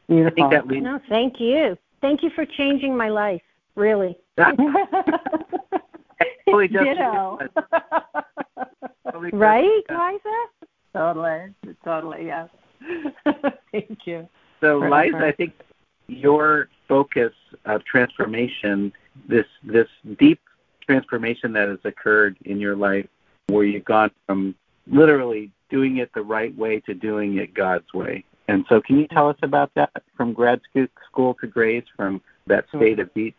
Beautiful. 0.07 0.27
I 0.27 0.35
think 0.35 0.51
that 0.51 0.67
leads. 0.67 0.83
No, 0.83 0.99
thank 1.09 1.39
you. 1.39 1.77
Thank 2.01 2.21
you 2.21 2.29
for 2.31 2.45
changing 2.45 2.95
my 2.95 3.09
life. 3.09 3.41
Really. 3.75 4.17
totally 6.45 6.67
Ditto. 6.67 7.39
right, 9.33 9.83
Liza? 9.89 10.19
Totally. 10.93 11.53
Totally, 11.83 12.25
yes. 12.25 12.49
thank 13.71 13.99
you. 14.05 14.27
So, 14.61 14.77
Liza, 14.79 15.17
I 15.17 15.31
think 15.31 15.53
your 16.07 16.69
focus 16.87 17.33
of 17.65 17.83
transformation, 17.85 18.93
this 19.27 19.45
this 19.63 19.87
deep 20.19 20.39
transformation 20.85 21.53
that 21.53 21.69
has 21.69 21.79
occurred 21.83 22.37
in 22.45 22.59
your 22.59 22.75
life, 22.75 23.07
where 23.47 23.63
you've 23.63 23.85
gone 23.85 24.11
from 24.27 24.55
literally 24.87 25.51
doing 25.69 25.97
it 25.97 26.11
the 26.13 26.21
right 26.21 26.55
way 26.57 26.79
to 26.81 26.93
doing 26.93 27.37
it 27.37 27.53
God's 27.53 27.91
way. 27.93 28.23
And 28.47 28.65
so, 28.69 28.81
can 28.81 28.99
you 28.99 29.07
tell 29.07 29.29
us 29.29 29.37
about 29.41 29.71
that 29.75 29.91
from 30.15 30.33
grad 30.33 30.61
school 31.09 31.33
to 31.41 31.47
grace, 31.47 31.85
from 31.95 32.21
that 32.47 32.65
state 32.69 32.99
of 32.99 33.07
mm-hmm. 33.09 33.19
deep 33.19 33.35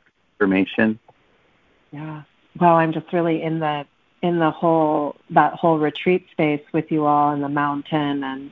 Yeah. 1.92 2.22
Well, 2.58 2.74
I'm 2.74 2.92
just 2.92 3.12
really 3.12 3.42
in 3.42 3.58
the 3.58 3.86
in 4.22 4.38
the 4.38 4.50
whole 4.50 5.16
that 5.30 5.54
whole 5.54 5.78
retreat 5.78 6.26
space 6.30 6.62
with 6.72 6.90
you 6.90 7.06
all 7.06 7.32
in 7.32 7.40
the 7.40 7.48
mountain, 7.48 8.24
and 8.24 8.50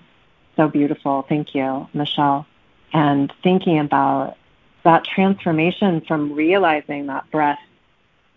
so 0.56 0.68
beautiful. 0.68 1.24
Thank 1.28 1.54
you, 1.54 1.88
Michelle. 1.94 2.46
And 2.92 3.32
thinking 3.42 3.78
about 3.78 4.36
that 4.84 5.04
transformation 5.04 6.02
from 6.02 6.32
realizing 6.32 7.06
that 7.06 7.30
breath 7.30 7.60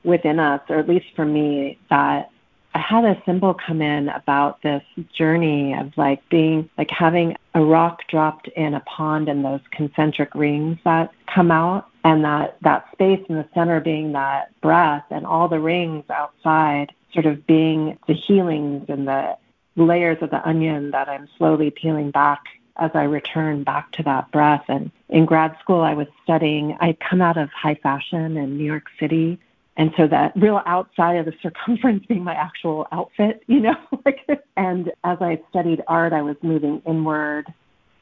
within 0.04 0.40
us, 0.40 0.62
or 0.70 0.78
at 0.78 0.88
least 0.88 1.08
for 1.16 1.26
me, 1.26 1.78
that 1.90 2.32
I 2.76 2.80
had 2.80 3.06
a 3.06 3.22
symbol 3.26 3.54
come 3.54 3.82
in 3.82 4.10
about 4.10 4.62
this 4.62 4.84
journey 5.18 5.74
of 5.74 5.98
like 5.98 6.28
being 6.30 6.70
like 6.78 6.90
having 6.92 7.38
a 7.54 7.64
rock 7.64 8.02
dropped 8.10 8.50
in 8.50 8.74
a 8.74 8.82
pond 8.82 9.30
and 9.30 9.46
those 9.46 9.62
concentric 9.72 10.36
rings 10.36 10.78
that 10.84 11.12
come 11.34 11.52
out 11.52 11.88
and 12.06 12.24
that 12.24 12.56
that 12.62 12.86
space 12.94 13.26
in 13.28 13.36
the 13.36 13.48
center 13.54 13.82
being 13.82 14.12
that 14.12 14.50
breath 14.62 15.04
and 15.10 15.26
all 15.26 15.48
the 15.50 15.60
rings 15.60 16.06
outside 16.10 16.94
sort 17.12 17.26
of 17.26 17.48
being 17.48 17.98
the 18.08 18.14
healings 18.14 18.86
and 18.90 19.08
the 19.08 19.36
layers 19.76 20.20
of 20.22 20.30
the 20.30 20.48
onion 20.48 20.92
that 20.92 21.10
I'm 21.10 21.28
slowly 21.38 21.72
peeling 21.72 22.12
back 22.12 22.44
as 22.78 22.92
I 22.94 23.04
return 23.04 23.64
back 23.64 23.92
to 23.94 24.04
that 24.04 24.32
breath. 24.32 24.66
And 24.68 24.92
in 25.10 25.26
grad 25.26 25.58
school, 25.60 25.82
I 25.82 25.96
was 25.96 26.08
studying, 26.24 26.78
I'd 26.80 27.00
come 27.00 27.22
out 27.22 27.38
of 27.38 27.50
high 27.50 27.76
fashion 27.76 28.38
in 28.38 28.58
New 28.58 28.66
York 28.66 28.86
City. 29.00 29.40
And 29.76 29.92
so 29.98 30.08
that 30.08 30.34
real 30.36 30.62
outside 30.66 31.16
of 31.16 31.26
the 31.26 31.34
circumference 31.42 32.06
being 32.06 32.24
my 32.24 32.36
actual 32.36 32.88
outfit, 32.92 33.42
you 33.48 33.62
know, 33.62 33.76
and 34.58 34.92
as 35.04 35.18
I 35.22 35.42
studied 35.50 35.82
art, 35.88 36.14
I 36.14 36.22
was 36.22 36.36
moving 36.44 36.84
inward, 36.86 37.52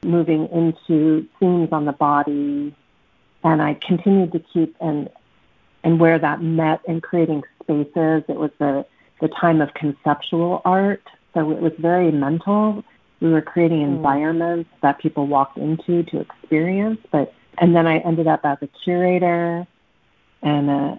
moving 0.02 0.48
into 0.48 1.26
themes 1.40 1.70
on 1.72 1.86
the 1.86 1.92
body. 1.92 2.74
And 3.44 3.62
I 3.62 3.74
continued 3.74 4.32
to 4.32 4.40
keep 4.40 4.74
and, 4.80 5.08
and 5.84 6.00
where 6.00 6.18
that 6.18 6.42
met 6.42 6.80
in 6.88 7.00
creating 7.00 7.42
spaces, 7.62 8.24
it 8.28 8.36
was 8.36 8.50
the, 8.58 8.84
the 9.20 9.28
time 9.28 9.60
of 9.60 9.74
conceptual 9.74 10.62
art. 10.64 11.02
So 11.34 11.50
it 11.50 11.60
was 11.60 11.72
very 11.78 12.10
mental 12.10 12.84
we 13.24 13.30
were 13.30 13.42
creating 13.42 13.80
hmm. 13.80 13.94
environments 13.94 14.70
that 14.82 14.98
people 14.98 15.26
walked 15.26 15.56
into 15.56 16.02
to 16.04 16.20
experience. 16.20 17.00
But 17.10 17.32
and 17.58 17.74
then 17.74 17.86
I 17.86 17.98
ended 17.98 18.26
up 18.26 18.40
as 18.44 18.58
a 18.62 18.68
curator 18.84 19.66
and 20.42 20.70
uh, 20.70 20.96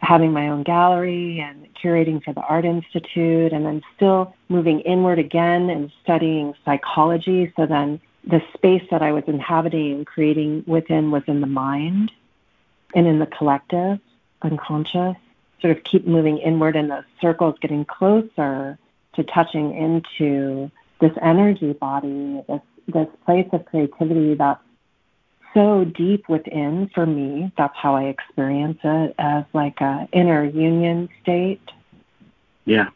having 0.00 0.32
my 0.32 0.48
own 0.48 0.64
gallery 0.64 1.38
and 1.38 1.68
curating 1.74 2.22
for 2.22 2.32
the 2.32 2.40
Art 2.40 2.64
Institute, 2.64 3.52
and 3.52 3.64
then 3.64 3.82
still 3.94 4.34
moving 4.48 4.80
inward 4.80 5.18
again 5.18 5.70
and 5.70 5.92
studying 6.02 6.54
psychology. 6.64 7.52
So 7.56 7.66
then 7.66 8.00
the 8.28 8.42
space 8.54 8.84
that 8.90 9.02
I 9.02 9.12
was 9.12 9.24
inhabiting 9.26 9.92
and 9.92 10.06
creating 10.06 10.62
within 10.66 11.10
was 11.10 11.22
in 11.26 11.40
the 11.40 11.46
mind 11.46 12.12
and 12.94 13.06
in 13.06 13.18
the 13.18 13.26
collective, 13.26 13.98
unconscious. 14.42 15.16
Sort 15.60 15.76
of 15.76 15.82
keep 15.82 16.06
moving 16.06 16.38
inward 16.38 16.76
in 16.76 16.86
those 16.86 17.02
circles, 17.20 17.56
getting 17.60 17.84
closer 17.84 18.78
to 19.14 19.24
touching 19.24 19.74
into 19.76 20.70
this 21.00 21.12
energy 21.20 21.72
body, 21.72 22.42
this 22.48 22.60
this 22.86 23.08
place 23.24 23.48
of 23.52 23.64
creativity 23.66 24.34
that's 24.34 24.62
so 25.54 25.84
deep 25.84 26.28
within 26.28 26.88
for 26.94 27.04
me. 27.04 27.50
That's 27.56 27.76
how 27.76 27.96
I 27.96 28.04
experience 28.04 28.78
it 28.84 29.14
as 29.18 29.44
like 29.52 29.80
a 29.80 30.08
inner 30.12 30.44
union 30.44 31.08
state. 31.22 31.60
Yeah. 32.64 32.88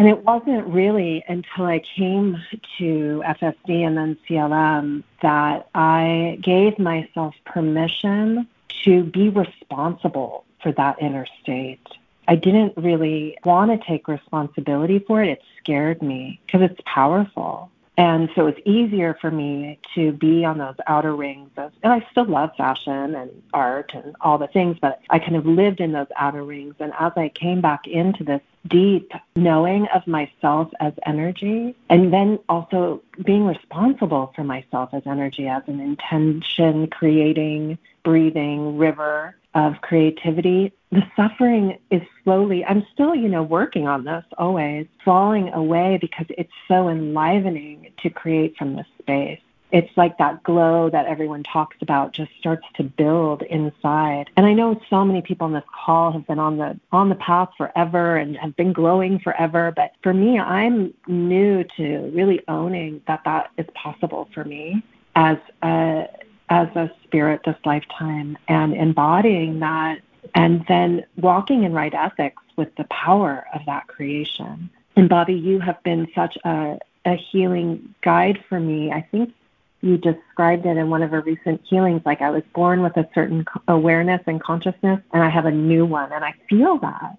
And 0.00 0.08
it 0.08 0.24
wasn't 0.24 0.66
really 0.66 1.22
until 1.28 1.66
I 1.66 1.80
came 1.80 2.42
to 2.78 3.22
FSD 3.26 3.86
and 3.86 3.98
then 3.98 4.16
CLM 4.26 5.02
that 5.20 5.68
I 5.74 6.38
gave 6.40 6.78
myself 6.78 7.34
permission 7.44 8.48
to 8.84 9.04
be 9.04 9.28
responsible 9.28 10.46
for 10.62 10.72
that 10.72 11.02
inner 11.02 11.26
state. 11.42 11.86
I 12.26 12.36
didn't 12.36 12.78
really 12.78 13.36
want 13.44 13.72
to 13.72 13.86
take 13.86 14.08
responsibility 14.08 15.00
for 15.00 15.22
it. 15.22 15.32
It 15.32 15.42
scared 15.58 16.00
me 16.00 16.40
because 16.46 16.62
it's 16.62 16.80
powerful. 16.86 17.70
And 17.98 18.30
so 18.34 18.46
it's 18.46 18.60
easier 18.64 19.18
for 19.20 19.30
me 19.30 19.78
to 19.94 20.12
be 20.12 20.46
on 20.46 20.56
those 20.56 20.76
outer 20.86 21.14
rings 21.14 21.50
of, 21.58 21.72
and 21.82 21.92
I 21.92 22.06
still 22.10 22.24
love 22.24 22.56
fashion 22.56 23.14
and 23.14 23.30
art 23.52 23.92
and 23.92 24.16
all 24.22 24.38
the 24.38 24.46
things, 24.46 24.78
but 24.80 25.02
I 25.10 25.18
kind 25.18 25.36
of 25.36 25.44
lived 25.44 25.80
in 25.80 25.92
those 25.92 26.06
outer 26.16 26.42
rings. 26.42 26.76
And 26.80 26.94
as 26.98 27.12
I 27.16 27.28
came 27.28 27.60
back 27.60 27.86
into 27.86 28.24
this 28.24 28.40
deep 28.68 29.12
knowing 29.36 29.86
of 29.94 30.06
myself 30.06 30.70
as 30.80 30.92
energy, 31.06 31.74
and 31.88 32.12
then 32.12 32.38
also 32.48 33.02
being 33.24 33.46
responsible 33.46 34.32
for 34.36 34.44
myself 34.44 34.90
as 34.92 35.02
energy, 35.06 35.48
as 35.48 35.62
an 35.66 35.80
intention 35.80 36.86
creating, 36.88 37.78
breathing 38.04 38.76
river 38.76 39.34
of 39.54 39.80
creativity, 39.80 40.72
the 40.92 41.02
suffering 41.16 41.78
is 41.90 42.02
slowly, 42.22 42.64
I'm 42.64 42.86
still, 42.92 43.14
you 43.14 43.28
know, 43.28 43.42
working 43.42 43.88
on 43.88 44.04
this 44.04 44.24
always, 44.38 44.86
falling 45.04 45.52
away 45.52 45.98
because 46.00 46.26
it's 46.30 46.52
so 46.68 46.88
enlivening 46.88 47.92
to 48.02 48.10
create 48.10 48.56
from 48.56 48.76
this 48.76 48.86
space. 49.00 49.40
It's 49.72 49.90
like 49.96 50.18
that 50.18 50.42
glow 50.42 50.90
that 50.90 51.06
everyone 51.06 51.42
talks 51.44 51.76
about 51.80 52.12
just 52.12 52.30
starts 52.38 52.66
to 52.76 52.82
build 52.82 53.42
inside. 53.42 54.30
And 54.36 54.46
I 54.46 54.52
know 54.52 54.80
so 54.90 55.04
many 55.04 55.22
people 55.22 55.46
on 55.46 55.52
this 55.52 55.64
call 55.84 56.12
have 56.12 56.26
been 56.26 56.38
on 56.38 56.56
the 56.56 56.78
on 56.92 57.08
the 57.08 57.14
path 57.16 57.50
forever 57.56 58.16
and 58.16 58.36
have 58.38 58.56
been 58.56 58.72
glowing 58.72 59.18
forever, 59.18 59.72
but 59.74 59.92
for 60.02 60.12
me, 60.12 60.38
I'm 60.38 60.92
new 61.06 61.64
to 61.76 62.10
really 62.14 62.40
owning 62.48 63.02
that 63.06 63.22
that 63.24 63.50
is 63.56 63.66
possible 63.74 64.28
for 64.34 64.44
me 64.44 64.82
as 65.16 65.38
a 65.62 66.08
as 66.48 66.68
a 66.74 66.90
spirit 67.04 67.42
this 67.44 67.56
lifetime 67.64 68.36
and 68.48 68.74
embodying 68.74 69.60
that 69.60 70.00
and 70.34 70.64
then 70.68 71.04
walking 71.16 71.64
in 71.64 71.72
right 71.72 71.94
ethics 71.94 72.42
with 72.56 72.74
the 72.76 72.84
power 72.84 73.46
of 73.54 73.60
that 73.66 73.86
creation. 73.86 74.70
And 74.96 75.08
Bobee, 75.08 75.34
you 75.34 75.60
have 75.60 75.82
been 75.82 76.08
such 76.14 76.36
a, 76.44 76.78
a 77.04 77.14
healing 77.14 77.94
guide 78.02 78.42
for 78.48 78.60
me. 78.60 78.92
I 78.92 79.00
think 79.10 79.32
you 79.82 79.96
described 79.96 80.66
it 80.66 80.76
in 80.76 80.90
one 80.90 81.02
of 81.02 81.12
our 81.12 81.22
recent 81.22 81.62
healings 81.64 82.02
like 82.04 82.20
I 82.20 82.30
was 82.30 82.42
born 82.54 82.82
with 82.82 82.96
a 82.96 83.08
certain 83.14 83.44
awareness 83.66 84.20
and 84.26 84.42
consciousness, 84.42 85.00
and 85.12 85.22
I 85.22 85.28
have 85.28 85.46
a 85.46 85.50
new 85.50 85.86
one. 85.86 86.12
And 86.12 86.24
I 86.24 86.34
feel 86.48 86.78
that. 86.78 87.16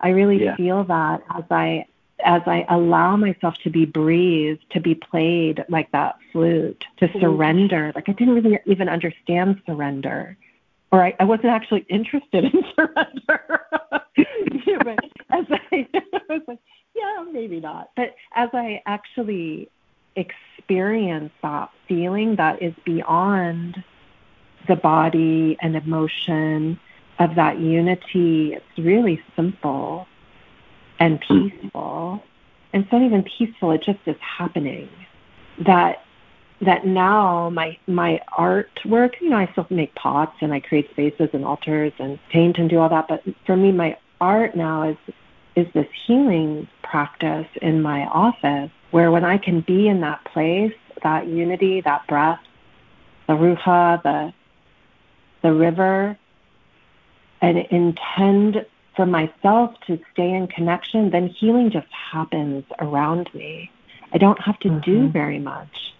I 0.00 0.10
really 0.10 0.44
yeah. 0.44 0.56
feel 0.56 0.84
that 0.84 1.22
as 1.30 1.44
I 1.50 1.86
as 2.24 2.42
I 2.46 2.64
allow 2.68 3.16
myself 3.16 3.56
to 3.64 3.70
be 3.70 3.84
breathed, 3.84 4.64
to 4.70 4.80
be 4.80 4.94
played 4.94 5.64
like 5.68 5.90
that 5.92 6.16
flute, 6.32 6.84
to 6.98 7.08
mm-hmm. 7.08 7.20
surrender. 7.20 7.92
Like 7.94 8.08
I 8.08 8.12
didn't 8.12 8.34
really 8.34 8.58
even 8.66 8.88
understand 8.88 9.60
surrender, 9.66 10.36
or 10.92 11.04
I, 11.04 11.14
I 11.18 11.24
wasn't 11.24 11.48
actually 11.48 11.84
interested 11.88 12.44
in 12.44 12.64
surrender. 12.76 13.60
but 14.16 15.04
as 15.30 15.46
I, 15.50 15.88
I 15.94 16.20
was 16.28 16.42
like, 16.46 16.58
yeah, 16.94 17.24
maybe 17.32 17.60
not. 17.60 17.90
But 17.96 18.14
as 18.34 18.50
I 18.52 18.82
actually 18.86 19.68
experience 20.16 21.32
that 21.42 21.70
feeling 21.88 22.36
that 22.36 22.62
is 22.62 22.74
beyond 22.84 23.82
the 24.68 24.76
body 24.76 25.56
and 25.60 25.76
emotion 25.76 26.78
of 27.18 27.34
that 27.36 27.58
unity, 27.58 28.54
it's 28.54 28.78
really 28.78 29.22
simple 29.36 30.06
and 30.98 31.22
hmm. 31.24 31.48
peaceful. 31.48 32.22
And 32.72 32.84
it's 32.84 32.92
not 32.92 33.02
even 33.02 33.22
peaceful, 33.22 33.70
it 33.72 33.82
just 33.82 34.00
is 34.06 34.16
happening. 34.20 34.88
That 35.64 36.04
that 36.60 36.86
now 36.86 37.50
my 37.50 37.76
my 37.86 38.20
artwork, 38.36 39.20
you 39.20 39.28
know, 39.28 39.36
I 39.36 39.48
still 39.52 39.66
make 39.70 39.94
pots 39.94 40.36
and 40.40 40.52
I 40.52 40.60
create 40.60 40.90
spaces 40.90 41.30
and 41.32 41.44
altars 41.44 41.92
and 41.98 42.18
paint 42.30 42.58
and 42.58 42.70
do 42.70 42.78
all 42.78 42.88
that, 42.88 43.08
but 43.08 43.22
for 43.46 43.56
me 43.56 43.70
my 43.70 43.96
art 44.20 44.56
now 44.56 44.88
is 44.88 44.96
is 45.56 45.66
this 45.72 45.86
healing 46.06 46.68
practice 46.82 47.46
in 47.62 47.82
my 47.82 48.06
office 48.06 48.70
where 48.90 49.10
when 49.10 49.24
I 49.24 49.38
can 49.38 49.60
be 49.60 49.88
in 49.88 50.00
that 50.00 50.24
place, 50.24 50.74
that 51.02 51.26
unity, 51.26 51.80
that 51.80 52.06
breath, 52.06 52.40
the 53.26 53.34
ruha, 53.34 54.02
the 54.02 54.32
the 55.42 55.52
river, 55.52 56.16
and 57.42 57.58
intend 57.58 58.64
for 58.96 59.04
myself 59.04 59.74
to 59.86 59.98
stay 60.12 60.32
in 60.32 60.46
connection, 60.46 61.10
then 61.10 61.28
healing 61.28 61.70
just 61.70 61.88
happens 61.90 62.64
around 62.78 63.28
me. 63.34 63.70
I 64.12 64.18
don't 64.18 64.40
have 64.40 64.58
to 64.60 64.68
mm-hmm. 64.68 64.80
do 64.80 65.08
very 65.08 65.38
much. 65.38 65.94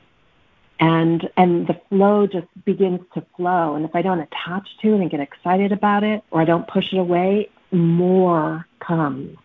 And 0.81 1.29
and 1.37 1.67
the 1.67 1.81
flow 1.89 2.27
just 2.27 2.47
begins 2.65 3.01
to 3.15 3.25
flow. 3.37 3.75
And 3.75 3.85
if 3.85 3.95
I 3.95 4.03
don't 4.03 4.21
attach 4.21 4.69
to 4.83 4.95
it 4.95 5.01
and 5.01 5.11
get 5.11 5.21
excited 5.21 5.73
about 5.73 6.05
it 6.05 6.23
or 6.31 6.41
I 6.41 6.45
don't 6.45 6.67
push 6.67 6.93
it 6.93 6.99
away, 6.99 7.51
more 7.71 8.67
comes. 8.81 9.37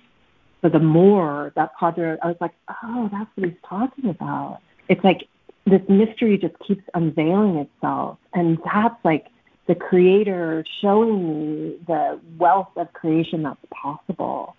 So 0.62 0.70
the 0.70 0.80
more 0.80 1.54
that 1.56 1.72
Padre 1.80 2.18
I 2.22 2.28
was 2.28 2.38
like, 2.42 2.54
oh, 2.84 3.10
that's 3.12 3.30
what 3.36 3.48
he's 3.48 3.58
talking 3.68 4.10
about. 4.10 4.60
It's 4.90 5.04
like 5.04 5.28
this 5.66 5.82
mystery 5.88 6.38
just 6.38 6.58
keeps 6.60 6.84
unveiling 6.94 7.58
itself. 7.58 8.18
And 8.34 8.58
that's 8.66 8.96
like 9.04 9.28
the 9.68 9.76
creator 9.76 10.66
showing 10.82 11.28
me 11.28 11.78
the 11.88 12.20
wealth 12.38 12.70
of 12.76 12.92
creation 12.94 13.44
that's 13.44 13.60
possible. 13.72 14.56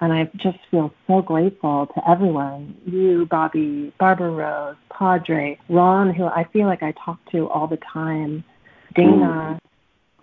And 0.00 0.12
I 0.12 0.30
just 0.36 0.58
feel 0.70 0.92
so 1.06 1.22
grateful 1.22 1.86
to 1.86 2.10
everyone 2.10 2.76
you, 2.86 3.26
Bobee, 3.26 3.92
Barbara 3.98 4.30
Rose, 4.30 4.76
Padre, 4.90 5.58
Ron, 5.68 6.14
who 6.14 6.24
I 6.24 6.44
feel 6.52 6.66
like 6.66 6.82
I 6.82 6.92
talk 6.92 7.18
to 7.32 7.48
all 7.50 7.66
the 7.66 7.78
time, 7.78 8.44
hmm. 8.94 9.02
Dana, 9.02 9.60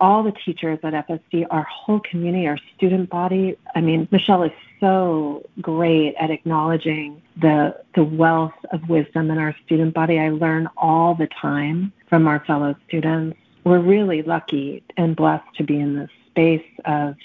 all 0.00 0.22
the 0.22 0.32
teachers 0.32 0.78
at 0.82 0.92
FSD, 0.92 1.46
our 1.50 1.64
whole 1.64 2.00
community, 2.00 2.46
our 2.46 2.58
student 2.76 3.08
body. 3.08 3.56
I 3.74 3.80
mean, 3.80 4.08
Michelle 4.10 4.42
is 4.42 4.52
so 4.80 5.42
great 5.60 6.14
at 6.20 6.30
acknowledging 6.30 7.22
the 7.40 7.76
the 7.94 8.04
wealth 8.04 8.54
of 8.72 8.88
wisdom 8.88 9.30
in 9.30 9.38
our 9.38 9.56
student 9.64 9.94
body. 9.94 10.18
I 10.18 10.28
learn 10.28 10.68
all 10.76 11.14
the 11.14 11.28
time 11.40 11.92
from 12.08 12.28
our 12.28 12.44
fellow 12.44 12.74
students 12.86 13.38
we're 13.66 13.80
really 13.80 14.22
lucky 14.22 14.84
and 14.96 15.16
blessed 15.16 15.56
to 15.56 15.64
be 15.64 15.80
in 15.80 15.96
this 15.96 16.10
space 16.28 16.64
of 16.84 17.16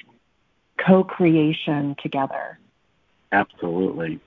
co-creation 0.83 1.95
together. 2.01 2.57
Absolutely. 3.31 4.19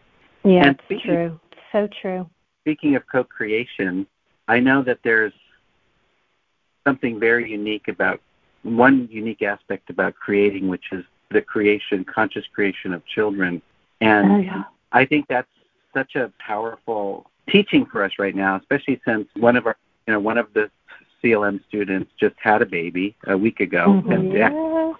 Yeah, 0.44 0.74
speaking, 0.84 1.10
true. 1.10 1.40
So 1.72 1.88
true. 2.00 2.30
Speaking 2.62 2.94
of 2.94 3.02
co-creation, 3.10 4.06
I 4.46 4.60
know 4.60 4.82
that 4.82 5.00
there's 5.02 5.32
something 6.86 7.18
very 7.18 7.50
unique 7.50 7.88
about 7.88 8.20
one 8.64 9.08
unique 9.10 9.42
aspect 9.42 9.90
about 9.90 10.14
creating, 10.14 10.68
which 10.68 10.86
is 10.90 11.04
the 11.30 11.40
creation, 11.40 12.04
conscious 12.04 12.44
creation 12.52 12.92
of 12.92 13.04
children. 13.06 13.62
And 14.00 14.32
oh, 14.32 14.38
yeah. 14.38 14.64
I 14.92 15.04
think 15.04 15.26
that's 15.28 15.48
such 15.92 16.16
a 16.16 16.32
powerful 16.38 17.30
teaching 17.48 17.86
for 17.86 18.02
us 18.02 18.12
right 18.18 18.34
now, 18.34 18.56
especially 18.56 19.00
since 19.04 19.28
one 19.36 19.56
of 19.56 19.66
our, 19.66 19.76
you 20.06 20.12
know, 20.12 20.20
one 20.20 20.38
of 20.38 20.52
the 20.54 20.70
CLM 21.22 21.64
students 21.68 22.10
just 22.18 22.34
had 22.38 22.62
a 22.62 22.66
baby 22.66 23.16
a 23.26 23.36
week 23.36 23.60
ago, 23.60 23.86
mm-hmm. 23.86 24.12
and 24.12 24.32
yeah. 24.32 24.92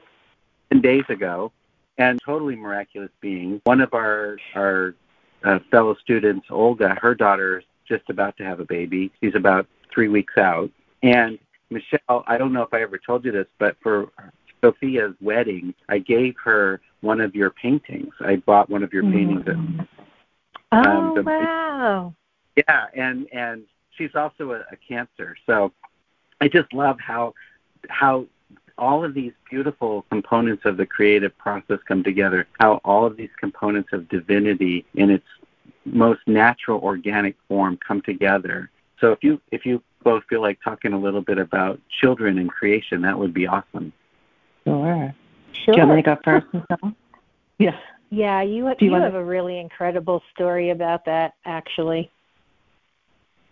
ten 0.71 0.81
days 0.81 1.05
ago, 1.09 1.53
and 1.99 2.19
totally 2.25 2.57
miraculous 2.57 3.11
being. 3.21 3.61
One 3.65 3.81
of 3.81 3.93
our 3.93 4.39
our 4.55 4.95
uh, 5.45 5.59
fellow 5.71 5.97
students, 6.03 6.47
Olga, 6.51 6.97
her 7.01 7.15
daughter 7.15 7.59
is 7.59 7.65
just 7.87 8.09
about 8.09 8.37
to 8.39 8.45
have 8.45 8.61
a 8.61 8.65
baby. 8.65 9.13
She's 9.21 9.35
about 9.35 9.67
three 9.93 10.09
weeks 10.09 10.39
out, 10.39 10.71
and 11.03 11.39
Michelle, 11.75 12.25
I 12.27 12.39
don't 12.39 12.53
know 12.53 12.63
if 12.63 12.73
I 12.73 12.83
ever 12.83 12.99
told 12.99 13.25
you 13.25 13.33
this, 13.33 13.47
but 13.59 13.77
for 13.83 14.11
Sophia's 14.63 15.15
wedding, 15.21 15.75
I 15.89 15.99
gave 15.99 16.35
her 16.43 16.81
one 17.01 17.21
of 17.21 17.35
your 17.35 17.51
paintings. 17.51 18.15
I 18.21 18.37
bought 18.37 18.71
one 18.71 18.83
of 18.83 18.93
your 18.93 19.03
mm-hmm. 19.03 19.43
paintings. 19.43 19.81
At, 20.73 20.87
um, 20.87 20.87
oh 20.97 21.15
the, 21.15 21.23
wow! 21.23 22.15
Yeah, 22.57 22.87
and 22.95 23.27
and 23.33 23.65
she's 23.97 24.15
also 24.15 24.53
a, 24.53 24.61
a 24.73 24.77
cancer, 24.89 25.37
so 25.47 25.73
I 26.41 26.49
just 26.49 26.73
love 26.73 26.99
how 26.99 27.35
how 27.89 28.27
all 28.79 29.05
of 29.05 29.15
these 29.15 29.33
beautiful 29.51 30.03
components 30.11 30.65
of 30.65 30.77
the 30.77 30.87
creative 30.87 31.37
process 31.39 31.79
come 31.87 32.03
together. 32.03 32.47
How 32.59 32.81
all 32.85 33.05
of 33.05 33.17
these 33.17 33.31
components 33.39 33.91
of 33.93 34.09
divinity 34.09 34.85
in 34.95 35.11
its 35.11 35.27
most 35.85 36.21
natural 36.27 36.81
organic 36.81 37.37
form 37.49 37.79
come 37.87 38.01
together. 38.01 38.71
So 39.01 39.13
if 39.13 39.23
you 39.23 39.41
if 39.51 39.67
you 39.67 39.83
both 40.05 40.25
feel 40.29 40.41
like 40.41 40.59
talking 40.63 40.93
a 40.93 40.99
little 40.99 41.23
bit 41.23 41.39
about 41.39 41.81
children 42.01 42.39
and 42.39 42.49
creation, 42.49 43.03
that 43.03 43.19
would 43.19 43.35
be 43.35 43.47
awesome. 43.47 43.93
Sure. 44.65 45.15
Sure. 45.53 45.75
Do 45.75 45.81
you 45.81 45.87
want 45.87 45.97
me 45.97 46.03
to 46.03 46.15
go 46.15 46.21
first, 46.25 46.47
Michelle? 46.53 46.95
Yeah. 47.59 47.77
Yeah, 48.11 48.43
you, 48.43 48.69
you, 48.69 48.75
you 48.79 48.95
have 48.95 49.13
to... 49.13 49.19
a 49.19 49.25
really 49.25 49.59
incredible 49.59 50.23
story 50.33 50.71
about 50.71 51.07
that, 51.07 51.35
actually. 51.45 52.11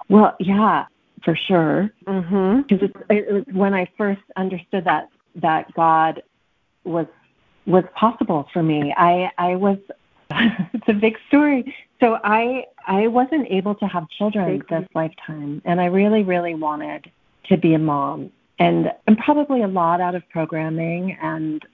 Well, 0.08 0.36
yeah, 0.38 0.86
for 1.24 1.36
sure. 1.36 1.90
Because 2.00 2.22
mm-hmm. 2.22 2.72
it, 2.72 2.92
it 3.10 3.32
was 3.32 3.44
when 3.52 3.74
I 3.74 3.88
first 3.96 4.22
understood 4.36 4.84
that 4.84 5.08
that 5.36 5.72
God 5.74 6.22
was 6.84 7.06
was 7.66 7.84
possible 7.94 8.48
for 8.52 8.62
me. 8.62 8.94
I 8.96 9.30
I 9.38 9.56
was 9.56 9.78
it's 10.30 10.88
a 10.88 10.92
big 10.92 11.16
story. 11.28 11.74
So 12.02 12.18
I 12.24 12.64
I 12.84 13.06
wasn't 13.06 13.46
able 13.48 13.76
to 13.76 13.86
have 13.86 14.08
children 14.18 14.60
this 14.68 14.88
lifetime, 14.92 15.62
and 15.64 15.80
I 15.80 15.84
really 15.86 16.24
really 16.24 16.54
wanted 16.54 17.08
to 17.44 17.56
be 17.56 17.74
a 17.74 17.78
mom, 17.78 18.32
and 18.58 18.92
and 19.06 19.16
probably 19.18 19.62
a 19.62 19.68
lot 19.68 20.00
out 20.00 20.16
of 20.16 20.28
programming, 20.30 21.16
and 21.22 21.64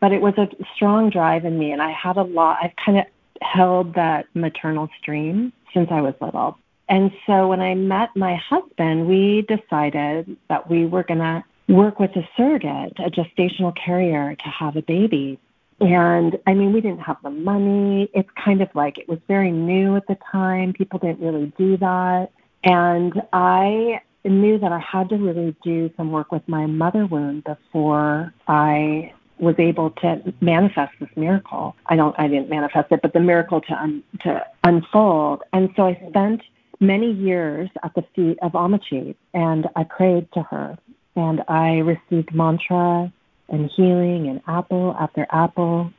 but 0.00 0.10
it 0.10 0.22
was 0.22 0.32
a 0.38 0.48
strong 0.74 1.10
drive 1.10 1.44
in 1.44 1.58
me, 1.58 1.70
and 1.70 1.82
I 1.82 1.90
had 1.90 2.16
a 2.16 2.22
lot. 2.22 2.60
I've 2.62 2.74
kind 2.82 2.98
of 2.98 3.04
held 3.42 3.94
that 3.94 4.24
maternal 4.32 4.88
stream 4.98 5.52
since 5.74 5.88
I 5.90 6.00
was 6.00 6.14
little. 6.18 6.56
And 6.88 7.10
so 7.26 7.48
when 7.48 7.60
I 7.60 7.74
met 7.74 8.08
my 8.16 8.36
husband, 8.36 9.06
we 9.06 9.42
decided 9.42 10.34
that 10.48 10.70
we 10.70 10.86
were 10.86 11.02
going 11.02 11.20
to 11.20 11.44
work 11.68 11.98
with 11.98 12.14
a 12.16 12.26
surrogate, 12.36 12.92
a 12.98 13.10
gestational 13.10 13.74
carrier, 13.74 14.34
to 14.34 14.48
have 14.48 14.76
a 14.76 14.82
baby. 14.82 15.38
And 15.80 16.38
I 16.46 16.54
mean, 16.54 16.72
we 16.72 16.80
didn't 16.80 17.00
have 17.00 17.16
the 17.22 17.30
money. 17.30 18.08
It's 18.14 18.28
kind 18.42 18.62
of 18.62 18.68
like 18.74 18.98
it 18.98 19.08
was 19.08 19.18
very 19.28 19.50
new 19.50 19.96
at 19.96 20.06
the 20.06 20.16
time. 20.30 20.72
People 20.72 20.98
didn't 20.98 21.20
really 21.20 21.52
do 21.58 21.76
that. 21.78 22.30
And 22.62 23.20
I 23.32 24.00
knew 24.24 24.58
that 24.58 24.72
I 24.72 24.78
had 24.78 25.08
to 25.10 25.16
really 25.16 25.54
do 25.62 25.90
some 25.96 26.10
work 26.10 26.32
with 26.32 26.46
my 26.48 26.66
mother 26.66 27.06
wound 27.06 27.44
before 27.44 28.32
I 28.48 29.12
was 29.38 29.56
able 29.58 29.90
to 29.90 30.32
manifest 30.40 30.92
this 31.00 31.10
miracle. 31.16 31.76
I 31.86 31.96
don't, 31.96 32.14
I 32.18 32.28
didn't 32.28 32.48
manifest 32.48 32.92
it, 32.92 33.02
but 33.02 33.12
the 33.12 33.20
miracle 33.20 33.60
to 33.62 33.72
un, 33.74 34.02
to 34.20 34.46
unfold. 34.62 35.42
And 35.52 35.70
so 35.76 35.86
I 35.86 36.00
spent 36.08 36.40
many 36.80 37.12
years 37.12 37.68
at 37.82 37.94
the 37.94 38.04
feet 38.14 38.38
of 38.42 38.52
Ammachi, 38.52 39.14
and 39.34 39.68
I 39.76 39.84
prayed 39.84 40.28
to 40.32 40.42
her, 40.42 40.78
and 41.16 41.42
I 41.48 41.78
received 41.78 42.34
mantra 42.34 43.12
and 43.48 43.70
healing 43.76 44.28
and 44.28 44.40
apple 44.46 44.96
after 44.98 45.26
apple. 45.30 45.92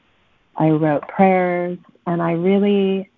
I 0.56 0.70
wrote 0.70 1.08
prayers 1.08 1.78
and 2.08 2.22
I 2.22 2.32
really 2.32 3.10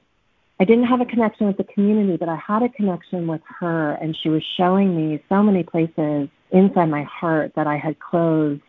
I 0.59 0.65
didn't 0.65 0.85
have 0.85 1.01
a 1.01 1.05
connection 1.05 1.45
with 1.45 1.57
the 1.57 1.65
community, 1.65 2.17
but 2.17 2.29
I 2.29 2.35
had 2.35 2.63
a 2.63 2.69
connection 2.69 3.27
with 3.27 3.41
her 3.59 3.91
and 3.93 4.17
she 4.21 4.29
was 4.29 4.43
showing 4.57 4.95
me 4.95 5.21
so 5.29 5.43
many 5.43 5.63
places 5.63 6.29
inside 6.51 6.89
my 6.89 7.03
heart 7.03 7.53
that 7.55 7.67
I 7.67 7.77
had 7.77 7.99
closed 7.99 8.61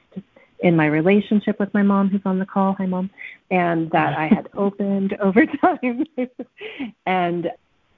in 0.60 0.76
my 0.76 0.86
relationship 0.86 1.58
with 1.60 1.72
my 1.72 1.82
mom 1.82 2.08
who's 2.08 2.20
on 2.24 2.38
the 2.38 2.46
call, 2.46 2.74
hi 2.74 2.86
mom, 2.86 3.10
and 3.50 3.90
that 3.92 4.18
I 4.18 4.26
had 4.26 4.48
opened 4.54 5.14
over 5.20 5.46
time. 5.46 6.04
and 7.06 7.50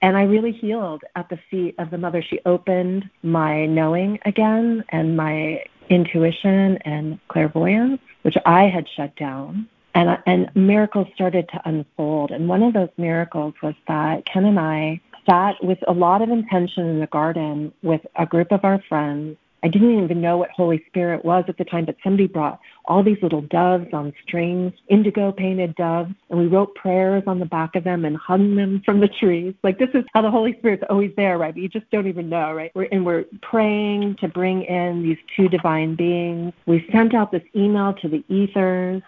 and 0.02 0.16
I 0.16 0.22
really 0.22 0.52
healed 0.52 1.02
at 1.14 1.28
the 1.28 1.38
feet 1.50 1.74
of 1.78 1.90
the 1.90 1.98
mother. 1.98 2.22
She 2.22 2.40
opened 2.46 3.08
my 3.22 3.66
knowing 3.66 4.18
again 4.24 4.82
and 4.90 5.16
my 5.16 5.62
intuition 5.91 6.78
and 6.78 7.18
clairvoyance, 7.28 8.01
which 8.22 8.36
I 8.47 8.64
had 8.68 8.86
shut 8.97 9.14
down. 9.16 9.68
And, 9.95 10.09
uh, 10.09 10.18
and 10.24 10.51
miracles 10.55 11.09
started 11.14 11.49
to 11.49 11.61
unfold. 11.64 12.30
And 12.30 12.49
one 12.49 12.62
of 12.62 12.72
those 12.72 12.88
miracles 12.97 13.55
was 13.62 13.74
that 13.88 14.24
Ken 14.24 14.45
and 14.45 14.59
I 14.59 15.01
sat 15.28 15.62
with 15.62 15.78
a 15.86 15.93
lot 15.93 16.22
of 16.22 16.30
intention 16.30 16.88
in 16.88 17.01
the 17.01 17.07
garden 17.09 17.72
with 17.82 18.01
a 18.16 18.24
group 18.24 18.53
of 18.53 18.64
our 18.64 18.80
friends 18.88 19.36
I 19.62 19.68
didn't 19.68 20.02
even 20.02 20.20
know 20.20 20.38
what 20.38 20.50
Holy 20.50 20.82
Spirit 20.86 21.24
was 21.24 21.44
at 21.48 21.58
the 21.58 21.64
time, 21.64 21.84
but 21.84 21.96
somebody 22.02 22.26
brought 22.26 22.61
all 22.86 23.02
these 23.02 23.18
little 23.22 23.42
doves 23.42 23.88
on 23.92 24.12
strings, 24.22 24.72
indigo 24.88 25.32
painted 25.32 25.74
doves, 25.76 26.12
and 26.30 26.38
we 26.38 26.46
wrote 26.46 26.74
prayers 26.74 27.22
on 27.26 27.38
the 27.38 27.46
back 27.46 27.76
of 27.76 27.84
them 27.84 28.04
and 28.04 28.16
hung 28.16 28.56
them 28.56 28.82
from 28.84 29.00
the 29.00 29.08
trees. 29.08 29.54
Like 29.62 29.78
this 29.78 29.90
is 29.94 30.04
how 30.14 30.22
the 30.22 30.30
Holy 30.30 30.56
Spirit's 30.58 30.84
always 30.88 31.12
there, 31.16 31.36
right? 31.38 31.52
But 31.52 31.62
you 31.62 31.68
just 31.68 31.90
don't 31.90 32.06
even 32.06 32.28
know, 32.28 32.52
right? 32.52 32.72
We're, 32.74 32.88
and 32.90 33.04
we're 33.04 33.24
praying 33.42 34.16
to 34.20 34.28
bring 34.28 34.62
in 34.62 35.02
these 35.02 35.18
two 35.36 35.48
divine 35.48 35.94
beings. 35.94 36.52
We 36.66 36.88
sent 36.90 37.14
out 37.14 37.30
this 37.30 37.44
email 37.54 37.92
to 37.94 38.08
the 38.08 38.24
ethers 38.28 39.02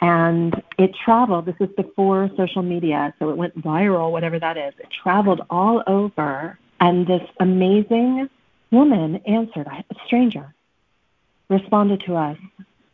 and 0.00 0.62
it 0.78 0.94
traveled. 1.04 1.46
This 1.46 1.56
is 1.60 1.70
before 1.76 2.30
social 2.36 2.62
media, 2.62 3.14
so 3.18 3.30
it 3.30 3.36
went 3.36 3.60
viral, 3.60 4.12
whatever 4.12 4.38
that 4.38 4.56
is. 4.56 4.74
It 4.78 4.88
traveled 5.02 5.42
all 5.50 5.82
over, 5.86 6.58
and 6.80 7.06
this 7.06 7.22
amazing 7.40 8.28
woman 8.74 9.16
answered, 9.26 9.66
a 9.66 9.84
stranger, 10.06 10.54
responded 11.48 12.02
to 12.06 12.16
us. 12.16 12.38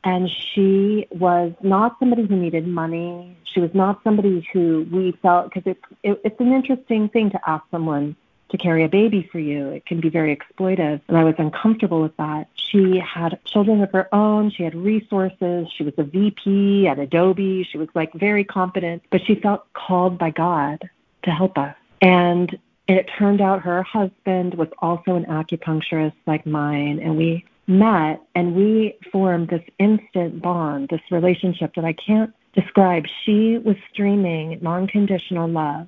And 0.03 0.31
she 0.31 1.07
was 1.11 1.53
not 1.63 1.99
somebody 1.99 2.27
who 2.27 2.37
needed 2.37 2.67
money. 2.67 3.37
She 3.45 3.61
was 3.61 3.71
not 3.75 4.03
somebody 4.03 4.47
who 4.53 4.87
we 4.91 5.13
felt, 5.21 5.53
because 5.53 5.65
it's, 5.67 5.85
it, 6.03 6.21
it's 6.25 6.41
an 6.41 6.53
interesting 6.53 7.09
thing 7.09 7.31
to 7.31 7.41
ask 7.47 7.65
someone 7.71 8.17
to 8.51 8.59
carry 8.59 8.85
a 8.85 8.89
baby 8.89 9.29
for 9.31 9.39
you. 9.39 9.69
It 9.69 9.87
can 9.87 10.01
be 10.01 10.09
very 10.09 10.37
exploitive. 10.37 11.01
And 11.09 11.17
I 11.17 11.25
was 11.25 11.35
uncomfortable 11.39 12.01
with 12.03 12.17
that. 12.17 12.49
She 12.55 12.99
had 12.99 13.39
children 13.45 13.83
of 13.83 13.93
her 13.93 14.13
own. 14.13 14.51
She 14.51 14.63
had 14.63 14.75
resources. 14.75 15.69
She 15.77 15.85
was 15.85 15.95
a 15.99 16.05
VP 16.05 16.89
at 16.89 16.99
Adobe. 16.99 17.65
She 17.71 17.79
was 17.79 17.89
like 17.95 18.13
very 18.15 18.45
competent, 18.45 19.03
but 19.11 19.21
she 19.25 19.35
felt 19.35 19.73
called 19.73 20.19
by 20.19 20.31
God 20.31 20.89
to 21.25 21.31
help 21.31 21.59
us. 21.59 21.77
And 22.01 22.59
and 22.91 22.99
it 22.99 23.09
turned 23.17 23.41
out 23.41 23.63
her 23.63 23.85
husband 23.85 24.55
was 24.55 24.67
also 24.81 25.15
an 25.15 25.25
acupuncturist 25.27 26.17
like 26.27 26.45
mine, 26.45 26.99
and 26.99 27.17
we 27.17 27.45
met 27.69 28.21
and 28.35 28.57
we 28.57 28.97
formed 29.13 29.49
this 29.49 29.63
instant 29.79 30.43
bond, 30.43 30.89
this 30.89 31.01
relationship 31.13 31.73
that 31.77 31.85
I 31.85 31.93
can't 31.93 32.35
describe. 32.53 33.05
She 33.25 33.59
was 33.59 33.77
streaming 33.93 34.59
non 34.61 34.89
conditional 34.89 35.49
love 35.49 35.87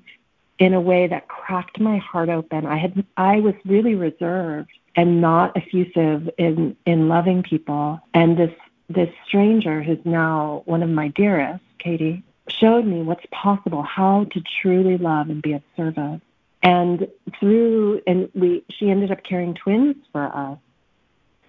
in 0.60 0.74
a 0.74 0.80
way 0.80 1.08
that 1.08 1.26
cracked 1.26 1.80
my 1.80 1.98
heart 1.98 2.28
open. 2.28 2.66
I 2.66 2.76
had 2.76 3.04
I 3.16 3.40
was 3.40 3.54
really 3.64 3.96
reserved 3.96 4.70
and 4.94 5.20
not 5.20 5.56
effusive 5.56 6.30
in 6.38 6.76
in 6.86 7.08
loving 7.08 7.42
people. 7.42 7.98
And 8.14 8.38
this 8.38 8.54
this 8.88 9.12
stranger 9.26 9.82
who's 9.82 10.04
now 10.04 10.62
one 10.66 10.84
of 10.84 10.88
my 10.88 11.08
dearest, 11.08 11.64
Katie, 11.80 12.22
showed 12.46 12.86
me 12.86 13.02
what's 13.02 13.26
possible, 13.32 13.82
how 13.82 14.26
to 14.30 14.40
truly 14.62 14.98
love 14.98 15.30
and 15.30 15.42
be 15.42 15.54
of 15.54 15.62
service 15.76 16.20
and 16.62 17.08
through 17.38 18.00
and 18.06 18.28
we 18.34 18.64
she 18.70 18.90
ended 18.90 19.10
up 19.10 19.22
carrying 19.24 19.54
twins 19.54 19.96
for 20.12 20.24
us 20.24 20.58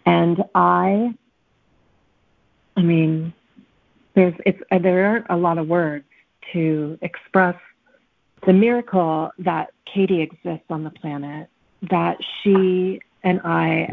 and 0.06 0.44
i 0.56 1.14
i 2.78 2.82
mean 2.82 3.34
there's 4.16 4.34
it's 4.46 4.62
uh, 4.72 4.80
there 4.80 5.06
aren't 5.06 5.26
a 5.30 5.38
lot 5.38 5.58
of 5.58 5.68
words 5.68 6.06
to 6.52 6.98
express 7.02 7.56
the 8.46 8.54
miracle 8.54 9.32
that 9.38 9.72
katie 9.86 10.22
exists 10.22 10.66
on 10.70 10.84
the 10.84 10.90
planet 10.92 11.48
that 11.90 12.18
she 12.42 13.00
and 13.24 13.40
i 13.44 13.88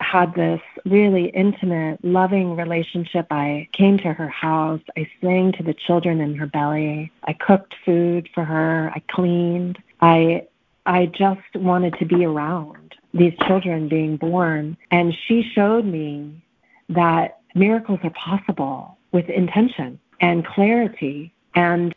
had 0.00 0.34
this 0.34 0.60
really 0.84 1.26
intimate, 1.26 2.02
loving 2.04 2.56
relationship. 2.56 3.26
I 3.30 3.68
came 3.72 3.98
to 3.98 4.12
her 4.12 4.28
house. 4.28 4.80
I 4.96 5.08
sang 5.20 5.52
to 5.52 5.62
the 5.62 5.74
children 5.74 6.20
in 6.20 6.34
her 6.36 6.46
belly. 6.46 7.12
I 7.24 7.34
cooked 7.34 7.74
food 7.84 8.28
for 8.34 8.44
her. 8.44 8.90
I 8.94 9.02
cleaned. 9.10 9.78
I 10.00 10.46
I 10.86 11.06
just 11.06 11.54
wanted 11.54 11.94
to 11.98 12.04
be 12.06 12.24
around. 12.24 12.94
these 13.12 13.34
children 13.46 13.88
being 13.88 14.16
born. 14.16 14.76
And 14.90 15.14
she 15.26 15.42
showed 15.54 15.84
me 15.84 16.42
that 16.88 17.40
miracles 17.54 18.00
are 18.02 18.10
possible 18.10 18.96
with 19.12 19.28
intention 19.28 19.98
and 20.20 20.46
clarity. 20.46 21.32
And 21.54 21.94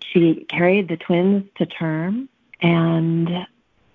she 0.00 0.46
carried 0.48 0.88
the 0.88 0.96
twins 0.96 1.44
to 1.56 1.66
term, 1.66 2.28
and 2.60 3.46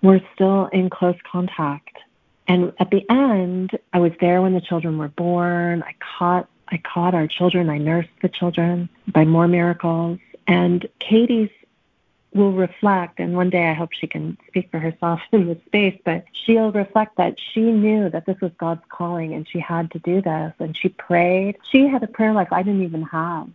we're 0.02 0.20
still 0.34 0.66
in 0.66 0.88
close 0.90 1.16
contact. 1.30 1.98
And 2.46 2.72
at 2.80 2.90
the 2.90 3.04
end, 3.10 3.78
I 3.92 3.98
was 3.98 4.12
there 4.20 4.40
when 4.40 4.54
the 4.54 4.60
children 4.60 4.96
were 4.98 5.08
born. 5.08 5.82
I 5.82 5.94
caught 6.00 6.48
I 6.70 6.78
caught 6.78 7.14
our 7.14 7.26
children. 7.26 7.70
I 7.70 7.78
nursed 7.78 8.10
the 8.20 8.28
children 8.28 8.88
by 9.06 9.24
more 9.24 9.48
miracles. 9.48 10.18
And 10.46 10.86
Katie's 10.98 11.50
will 12.38 12.52
reflect, 12.52 13.20
and 13.20 13.34
one 13.34 13.50
day 13.50 13.68
I 13.68 13.74
hope 13.74 13.92
she 13.92 14.06
can 14.06 14.38
speak 14.46 14.70
for 14.70 14.78
herself 14.78 15.20
in 15.32 15.46
this 15.46 15.58
space, 15.66 16.00
but 16.04 16.24
she'll 16.32 16.72
reflect 16.72 17.16
that 17.16 17.36
she 17.52 17.60
knew 17.60 18.08
that 18.10 18.26
this 18.26 18.40
was 18.40 18.52
God's 18.58 18.82
calling 18.88 19.34
and 19.34 19.46
she 19.48 19.58
had 19.58 19.90
to 19.90 19.98
do 19.98 20.22
this. 20.22 20.54
And 20.58 20.76
she 20.76 20.88
prayed. 20.88 21.56
She 21.70 21.86
had 21.86 22.02
a 22.02 22.06
prayer 22.06 22.32
life 22.32 22.48
I 22.50 22.62
didn't 22.62 22.82
even 22.82 23.02
have 23.02 23.48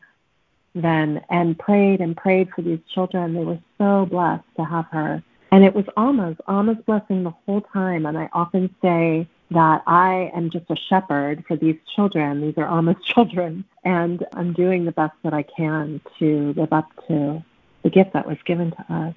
then 0.76 1.22
and 1.30 1.58
prayed 1.58 2.02
and 2.02 2.18
prayed 2.18 2.50
for 2.56 2.62
these 2.62 2.80
children. 2.94 3.34
They 3.34 3.44
were 3.44 3.60
so 3.78 4.06
blessed 4.06 4.44
to 4.58 4.64
have 4.64 4.86
her. 4.92 5.24
And 5.52 5.64
it 5.64 5.76
was 5.76 5.86
almost, 5.96 6.42
almost 6.48 6.86
blessing 6.86 7.24
the 7.24 7.34
whole 7.46 7.62
time. 7.62 8.06
And 8.06 8.18
I 8.18 8.28
often 8.34 8.74
say 8.82 9.28
that 9.52 9.84
I 9.86 10.32
am 10.34 10.50
just 10.50 10.66
a 10.70 10.76
shepherd 10.76 11.44
for 11.48 11.56
these 11.56 11.78
children. 11.96 12.42
These 12.42 12.58
are 12.58 12.66
almost 12.66 13.06
children. 13.14 13.66
And 13.84 14.26
I'm 14.34 14.54
doing 14.54 14.86
the 14.86 14.92
best 14.92 15.14
that 15.24 15.34
I 15.34 15.44
can 15.44 16.02
to 16.20 16.54
live 16.58 16.74
up 16.74 16.90
to 17.08 17.44
the 17.84 17.90
gift 17.90 18.14
that 18.14 18.28
was 18.28 18.38
given 18.46 18.72
to 18.72 18.94
us. 18.94 19.16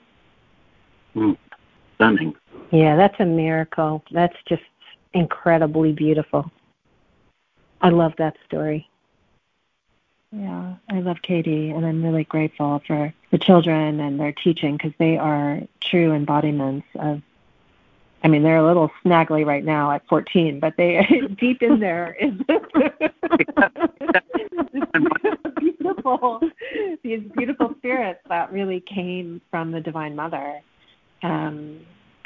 Mm, 1.15 1.37
stunning. 1.95 2.35
Yeah, 2.71 2.97
that's 2.97 3.19
a 3.21 3.25
miracle. 3.25 4.03
That's 4.11 4.37
just 4.47 4.63
incredibly 5.15 5.93
beautiful. 5.93 6.51
I 7.81 7.91
love 7.91 8.15
that 8.19 8.37
story. 8.47 8.89
Yeah, 10.33 10.75
I 10.91 11.01
love 11.01 11.23
Katie, 11.23 11.71
and 11.71 11.87
I'm 11.87 12.05
really 12.05 12.25
grateful 12.25 12.83
for 12.87 13.15
the 13.31 13.39
children 13.39 14.01
and 14.01 14.19
their 14.19 14.33
teaching 14.33 14.77
because 14.77 14.93
they 14.99 15.17
are 15.17 15.61
true 15.81 16.13
embodiments 16.13 16.87
of. 16.97 17.23
I 18.27 18.29
mean, 18.29 18.43
they're 18.43 18.57
a 18.57 18.67
little 18.67 18.91
snaggly 19.05 19.47
right 19.47 19.65
now 19.65 19.93
at 19.93 20.05
14, 20.09 20.59
but 20.59 20.77
they 20.77 21.01
deep 21.39 21.63
in 21.63 21.79
there 21.79 22.17
is 22.21 22.33
beautiful, 25.61 26.41
these 27.05 27.21
beautiful 27.37 27.73
spirits 27.79 28.19
that 28.29 28.53
really 28.53 28.81
came 28.81 29.41
from 29.49 29.71
the 29.71 29.81
Divine 29.81 30.17
Mother. 30.17 30.61
Um, 31.23 31.79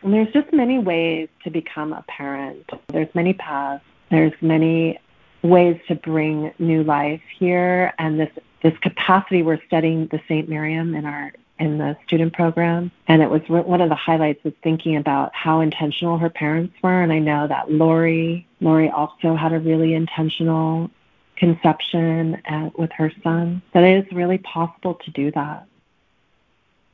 and 0.02 0.14
there's 0.14 0.32
just 0.32 0.50
many 0.54 0.78
ways 0.78 1.28
to 1.44 1.50
become 1.50 1.92
a 1.92 2.02
parent. 2.08 2.70
There's 2.88 3.14
many 3.14 3.34
paths. 3.34 3.84
There's 4.10 4.32
many 4.40 4.98
ways 5.42 5.78
to 5.88 5.96
bring 5.96 6.50
new 6.58 6.82
life 6.82 7.20
here 7.38 7.92
and 7.98 8.18
this 8.18 8.30
this 8.62 8.72
capacity 8.78 9.42
we're 9.42 9.60
studying 9.66 10.06
the 10.06 10.20
St. 10.28 10.48
Miriam 10.48 10.94
in 10.94 11.04
our 11.04 11.34
in 11.60 11.78
the 11.78 11.96
student 12.06 12.32
program. 12.32 12.90
And 13.06 13.22
it 13.22 13.30
was 13.30 13.42
one 13.48 13.80
of 13.80 13.90
the 13.90 13.94
highlights 13.94 14.42
was 14.42 14.54
thinking 14.62 14.96
about 14.96 15.34
how 15.34 15.60
intentional 15.60 16.18
her 16.18 16.30
parents 16.30 16.74
were. 16.82 17.02
And 17.02 17.12
I 17.12 17.18
know 17.18 17.46
that 17.46 17.70
Lori 17.70 18.46
Lori 18.60 18.90
also 18.90 19.36
had 19.36 19.52
a 19.52 19.60
really 19.60 19.94
intentional 19.94 20.90
conception 21.36 22.40
at, 22.46 22.76
with 22.78 22.90
her 22.92 23.12
son. 23.22 23.62
That 23.72 23.84
it 23.84 24.06
is 24.06 24.12
really 24.12 24.38
possible 24.38 24.94
to 24.94 25.10
do 25.10 25.30
that. 25.32 25.66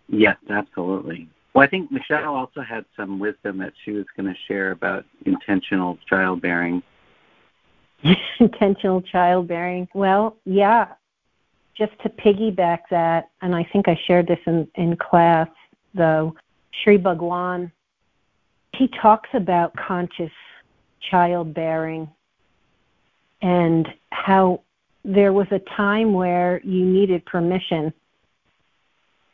Yes 0.08 0.36
absolutely. 0.50 1.28
Well 1.54 1.64
I 1.64 1.68
think 1.68 1.90
Michelle 1.90 2.34
also 2.34 2.60
had 2.60 2.84
some 2.96 3.18
wisdom 3.18 3.58
that 3.58 3.72
she 3.84 3.92
was 3.92 4.04
going 4.16 4.32
to 4.32 4.38
share 4.48 4.72
about 4.72 5.04
intentional 5.24 5.98
childbearing. 6.08 6.82
Intentional 8.40 9.00
childbearing. 9.00 9.88
Well, 9.94 10.36
yeah, 10.44 10.88
just 11.76 11.92
to 12.02 12.08
piggyback 12.08 12.80
that, 12.90 13.30
and 13.42 13.54
I 13.54 13.64
think 13.72 13.88
I 13.88 14.00
shared 14.06 14.26
this 14.26 14.38
in, 14.46 14.66
in 14.76 14.96
class, 14.96 15.48
though, 15.94 16.34
Sri 16.82 16.98
Bhagavan, 16.98 17.70
he 18.74 18.88
talks 18.88 19.28
about 19.34 19.74
conscious 19.76 20.32
childbearing 21.10 22.08
and 23.42 23.88
how 24.10 24.60
there 25.04 25.32
was 25.32 25.46
a 25.50 25.60
time 25.76 26.12
where 26.12 26.60
you 26.64 26.84
needed 26.84 27.24
permission, 27.26 27.92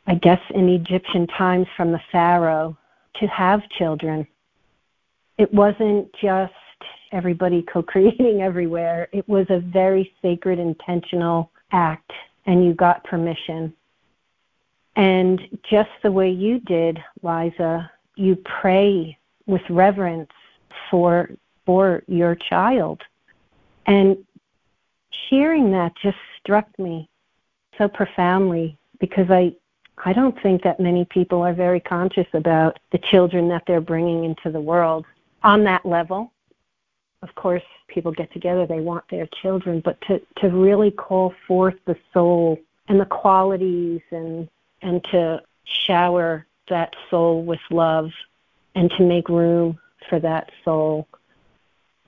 I 0.05 0.15
guess 0.15 0.39
in 0.53 0.69
Egyptian 0.69 1.27
times 1.27 1.67
from 1.75 1.91
the 1.91 2.01
Pharaoh, 2.11 2.77
to 3.19 3.27
have 3.27 3.67
children. 3.77 4.27
It 5.37 5.53
wasn't 5.53 6.13
just 6.21 6.53
everybody 7.11 7.63
co-creating 7.63 8.41
everywhere. 8.49 9.07
It 9.11 9.27
was 9.27 9.47
a 9.49 9.59
very 9.59 10.13
sacred, 10.21 10.59
intentional 10.59 11.51
act, 11.71 12.11
and 12.45 12.65
you 12.65 12.73
got 12.73 13.03
permission. 13.03 13.73
And 14.95 15.41
just 15.69 15.89
the 16.03 16.11
way 16.11 16.29
you 16.29 16.59
did, 16.59 16.99
Liza, 17.21 17.89
you 18.15 18.35
pray 18.61 19.17
with 19.47 19.61
reverence 19.69 20.31
for 20.89 21.29
for 21.65 22.03
your 22.07 22.35
child. 22.35 23.01
And 23.85 24.17
hearing 25.29 25.71
that 25.71 25.93
just 26.01 26.17
struck 26.39 26.67
me 26.77 27.09
so 27.77 27.87
profoundly 27.87 28.77
because 28.99 29.29
I 29.29 29.53
I 30.05 30.13
don't 30.13 30.39
think 30.41 30.63
that 30.63 30.79
many 30.79 31.05
people 31.05 31.41
are 31.41 31.53
very 31.53 31.79
conscious 31.79 32.27
about 32.33 32.79
the 32.91 32.97
children 32.97 33.47
that 33.49 33.63
they're 33.65 33.81
bringing 33.81 34.25
into 34.25 34.51
the 34.51 34.61
world 34.61 35.05
on 35.43 35.63
that 35.63 35.85
level 35.85 36.32
of 37.23 37.33
course, 37.35 37.63
people 37.87 38.11
get 38.11 38.31
together, 38.33 38.67
they 38.67 38.81
want 38.81 39.05
their 39.09 39.27
children, 39.41 39.81
but 39.83 39.99
to, 40.01 40.21
to 40.41 40.49
really 40.49 40.91
call 40.91 41.33
forth 41.47 41.75
the 41.85 41.95
soul 42.13 42.59
and 42.89 42.99
the 42.99 43.05
qualities 43.05 44.01
and, 44.11 44.49
and 44.81 45.03
to 45.05 45.41
shower 45.63 46.45
that 46.69 46.93
soul 47.09 47.43
with 47.43 47.61
love 47.71 48.11
and 48.75 48.91
to 48.97 49.03
make 49.03 49.29
room 49.29 49.79
for 50.09 50.19
that 50.19 50.51
soul. 50.65 51.07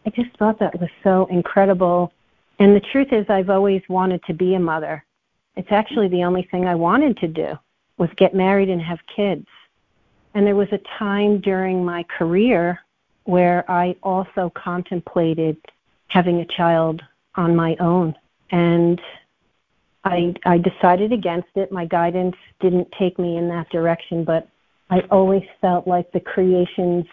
I 0.05 0.09
just 0.09 0.35
thought 0.37 0.59
that 0.59 0.79
was 0.79 0.89
so 1.01 1.27
incredible. 1.27 2.11
And 2.59 2.75
the 2.75 2.81
truth 2.81 3.13
is, 3.13 3.25
I've 3.29 3.49
always 3.49 3.81
wanted 3.87 4.21
to 4.25 4.33
be 4.33 4.53
a 4.55 4.59
mother. 4.59 5.03
It's 5.55 5.71
actually 5.71 6.09
the 6.09 6.25
only 6.25 6.43
thing 6.51 6.65
I 6.65 6.75
wanted 6.75 7.17
to 7.17 7.27
do 7.27 7.57
was 7.97 8.09
get 8.17 8.35
married 8.35 8.69
and 8.69 8.81
have 8.81 8.99
kids. 9.15 9.47
And 10.33 10.45
there 10.45 10.55
was 10.57 10.67
a 10.73 10.79
time 10.99 11.39
during 11.39 11.85
my 11.85 12.03
career 12.03 12.81
where 13.25 13.69
I 13.69 13.95
also 14.01 14.51
contemplated 14.55 15.57
having 16.07 16.39
a 16.39 16.45
child 16.45 17.01
on 17.35 17.55
my 17.55 17.75
own. 17.79 18.15
And 18.51 19.01
I, 20.03 20.33
I 20.45 20.59
decided 20.59 21.11
against 21.11 21.49
it. 21.55 21.71
My 21.71 21.85
guidance 21.85 22.35
didn't 22.61 22.87
take 22.97 23.19
me 23.19 23.37
in 23.37 23.49
that 23.49 23.69
direction, 23.69 24.23
but 24.23 24.47
I 24.89 24.99
always 25.09 25.43
felt 25.59 25.87
like 25.87 26.11
the 26.11 26.19
creations, 26.19 27.05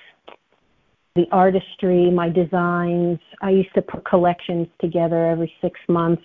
the 1.15 1.27
artistry, 1.33 2.11
my 2.11 2.29
designs, 2.29 3.19
I 3.41 3.51
used 3.51 3.75
to 3.75 3.83
put 3.83 4.05
collections 4.05 4.69
together 4.81 5.27
every 5.27 5.53
six 5.63 5.81
months. 5.89 6.23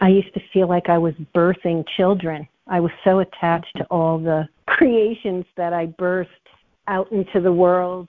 I 0.00 0.08
used 0.08 0.32
to 0.34 0.40
feel 0.52 0.68
like 0.68 0.88
I 0.88 0.96
was 0.96 1.14
birthing 1.34 1.84
children. 1.96 2.48
I 2.66 2.80
was 2.80 2.92
so 3.04 3.18
attached 3.18 3.76
to 3.76 3.84
all 3.84 4.18
the 4.18 4.48
creations 4.66 5.44
that 5.56 5.74
I 5.74 5.86
birthed 5.86 6.26
out 6.86 7.12
into 7.12 7.40
the 7.42 7.52
world 7.52 8.08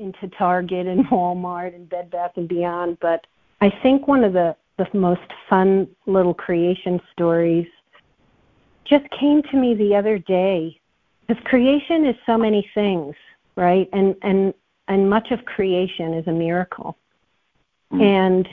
into 0.00 0.28
Target 0.36 0.86
and 0.86 1.04
Walmart 1.10 1.74
and 1.74 1.88
Bed 1.88 2.10
Bath 2.10 2.32
and 2.36 2.48
Beyond, 2.48 2.98
but 3.00 3.26
I 3.60 3.70
think 3.82 4.08
one 4.08 4.24
of 4.24 4.32
the 4.32 4.56
the 4.78 4.98
most 4.98 5.20
fun 5.48 5.86
little 6.06 6.32
creation 6.32 6.98
stories 7.12 7.66
just 8.86 9.04
came 9.10 9.42
to 9.42 9.56
me 9.56 9.74
the 9.74 9.94
other 9.94 10.18
day. 10.18 10.80
Because 11.26 11.42
creation 11.44 12.06
is 12.06 12.16
so 12.26 12.38
many 12.38 12.68
things, 12.74 13.14
right? 13.56 13.88
And 13.92 14.16
and 14.22 14.54
and 14.88 15.08
much 15.08 15.30
of 15.30 15.44
creation 15.44 16.14
is 16.14 16.26
a 16.26 16.32
miracle. 16.32 16.96
Mm. 17.92 18.02
And 18.02 18.48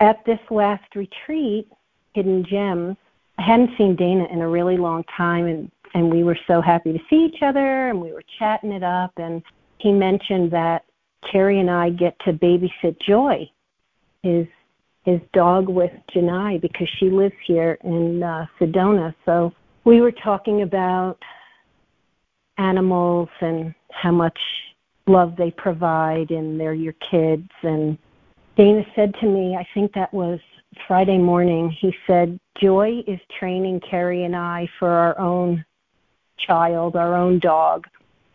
at 0.00 0.24
this 0.24 0.40
last 0.50 0.96
retreat, 0.96 1.68
Hidden 2.14 2.44
Gems, 2.44 2.96
I 3.38 3.42
hadn't 3.42 3.76
seen 3.78 3.94
Dana 3.94 4.26
in 4.30 4.40
a 4.40 4.48
really 4.48 4.76
long 4.76 5.04
time 5.16 5.46
and 5.46 5.70
and 5.94 6.10
we 6.10 6.24
were 6.24 6.38
so 6.46 6.60
happy 6.60 6.92
to 6.92 6.98
see 7.10 7.24
each 7.26 7.42
other 7.42 7.88
and 7.90 8.00
we 8.00 8.12
were 8.12 8.24
chatting 8.38 8.72
it 8.72 8.82
up 8.82 9.12
and 9.18 9.42
he 9.82 9.92
mentioned 9.92 10.52
that 10.52 10.84
Carrie 11.30 11.60
and 11.60 11.70
I 11.70 11.90
get 11.90 12.16
to 12.20 12.32
babysit 12.32 13.00
Joy, 13.00 13.50
his 14.22 14.46
his 15.04 15.20
dog 15.32 15.68
with 15.68 15.90
Janai, 16.14 16.60
because 16.60 16.88
she 17.00 17.10
lives 17.10 17.34
here 17.44 17.76
in 17.82 18.22
uh, 18.22 18.46
Sedona. 18.58 19.12
So 19.24 19.52
we 19.84 20.00
were 20.00 20.12
talking 20.12 20.62
about 20.62 21.18
animals 22.56 23.28
and 23.40 23.74
how 23.90 24.12
much 24.12 24.38
love 25.08 25.34
they 25.36 25.50
provide, 25.50 26.30
and 26.30 26.60
they're 26.60 26.72
your 26.72 26.94
kids. 27.10 27.50
And 27.62 27.98
Dana 28.56 28.84
said 28.94 29.12
to 29.20 29.26
me, 29.26 29.56
I 29.56 29.66
think 29.74 29.92
that 29.94 30.14
was 30.14 30.38
Friday 30.86 31.18
morning. 31.18 31.68
He 31.80 31.92
said, 32.06 32.38
Joy 32.60 33.02
is 33.08 33.18
training 33.40 33.80
Carrie 33.80 34.22
and 34.22 34.36
I 34.36 34.68
for 34.78 34.88
our 34.88 35.18
own 35.18 35.64
child, 36.38 36.94
our 36.94 37.16
own 37.16 37.40
dog 37.40 37.88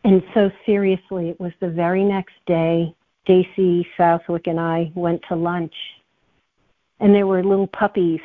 And 0.07 0.23
so 0.33 0.49
seriously, 0.65 1.27
it 1.27 1.37
was 1.37 1.51
the 1.59 1.67
very 1.67 2.01
next 2.01 2.35
day, 2.45 2.95
Stacy 3.25 3.85
Southwick 3.97 4.47
and 4.47 4.57
I 4.57 4.89
went 4.95 5.21
to 5.27 5.35
lunch. 5.35 5.73
And 7.01 7.13
there 7.13 7.27
were 7.27 7.43
little 7.43 7.67
puppies 7.67 8.21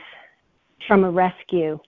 from 0.87 1.03
a 1.03 1.11
rescue. 1.11 1.81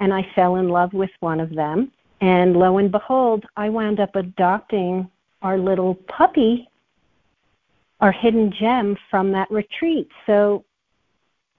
And 0.00 0.12
I 0.12 0.30
fell 0.34 0.56
in 0.56 0.68
love 0.68 0.92
with 0.92 1.08
one 1.20 1.40
of 1.40 1.54
them. 1.54 1.90
And 2.20 2.58
lo 2.58 2.76
and 2.76 2.92
behold, 2.92 3.46
I 3.56 3.70
wound 3.70 4.00
up 4.00 4.16
adopting 4.16 5.10
our 5.40 5.56
little 5.56 5.94
puppy, 5.94 6.68
our 8.00 8.12
hidden 8.12 8.52
gem 8.52 8.98
from 9.08 9.32
that 9.32 9.50
retreat. 9.50 10.10
So 10.26 10.62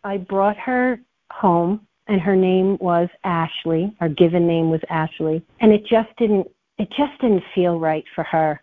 I 0.03 0.17
brought 0.17 0.57
her 0.57 0.99
home 1.31 1.87
and 2.05 2.21
her 2.21 2.35
name 2.35 2.77
was 2.79 3.09
Ashley. 3.23 3.95
Our 3.99 4.09
given 4.09 4.45
name 4.45 4.69
was 4.69 4.81
Ashley. 4.91 5.43
And 5.59 5.71
it 5.71 5.87
just 5.87 6.15
didn't 6.17 6.47
it 6.77 6.89
just 6.89 7.19
didn't 7.21 7.43
feel 7.53 7.79
right 7.79 8.05
for 8.15 8.23
her. 8.23 8.61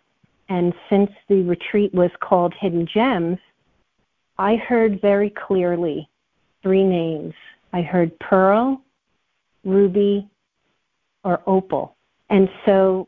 And 0.49 0.73
since 0.89 1.09
the 1.29 1.43
retreat 1.43 1.93
was 1.93 2.11
called 2.21 2.53
Hidden 2.59 2.87
Gems, 2.93 3.37
I 4.37 4.55
heard 4.55 5.01
very 5.01 5.29
clearly 5.29 6.09
three 6.61 6.83
names. 6.83 7.33
I 7.73 7.81
heard 7.81 8.17
Pearl, 8.19 8.81
Ruby, 9.63 10.29
or 11.23 11.41
Opal. 11.47 11.95
And 12.29 12.49
so 12.65 13.07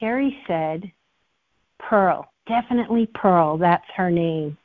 Gary 0.00 0.36
said, 0.46 0.90
Pearl, 1.78 2.30
definitely 2.46 3.08
Pearl, 3.14 3.56
that's 3.56 3.84
her 3.96 4.10
name. 4.10 4.58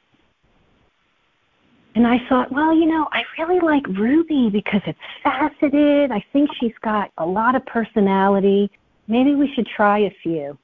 And 1.95 2.07
I 2.07 2.17
thought, 2.27 2.51
well, 2.51 2.75
you 2.75 2.87
know, 2.87 3.07
I 3.11 3.21
really 3.37 3.59
like 3.59 3.85
Ruby 3.87 4.49
because 4.51 4.81
it's 4.87 4.99
faceted. 5.23 6.11
I 6.11 6.23
think 6.33 6.49
she's 6.59 6.73
got 6.83 7.11
a 7.19 7.25
lot 7.25 7.55
of 7.55 7.65
personality. 7.67 8.71
Maybe 9.07 9.35
we 9.35 9.51
should 9.53 9.67
try 9.67 9.99
a 9.99 10.15
few. 10.23 10.57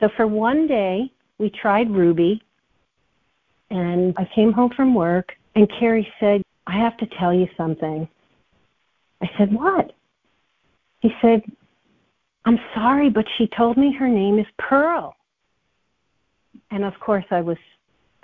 So 0.00 0.08
for 0.16 0.26
one 0.26 0.66
day, 0.66 1.12
we 1.38 1.50
tried 1.50 1.90
Ruby. 1.90 2.42
And 3.70 4.14
I 4.16 4.28
came 4.34 4.52
home 4.52 4.70
from 4.76 4.94
work, 4.94 5.32
and 5.54 5.70
Carrie 5.78 6.06
said, 6.20 6.42
I 6.66 6.78
have 6.78 6.96
to 6.98 7.06
tell 7.18 7.32
you 7.32 7.46
something. 7.56 8.08
I 9.22 9.30
said, 9.38 9.52
What? 9.52 9.92
He 11.00 11.10
said, 11.20 11.42
I'm 12.44 12.58
sorry, 12.74 13.10
but 13.10 13.24
she 13.36 13.48
told 13.56 13.76
me 13.76 13.94
her 13.98 14.08
name 14.08 14.38
is 14.38 14.46
Pearl. 14.58 15.14
And 16.70 16.84
of 16.84 16.94
course, 17.00 17.24
I 17.30 17.40
was 17.40 17.56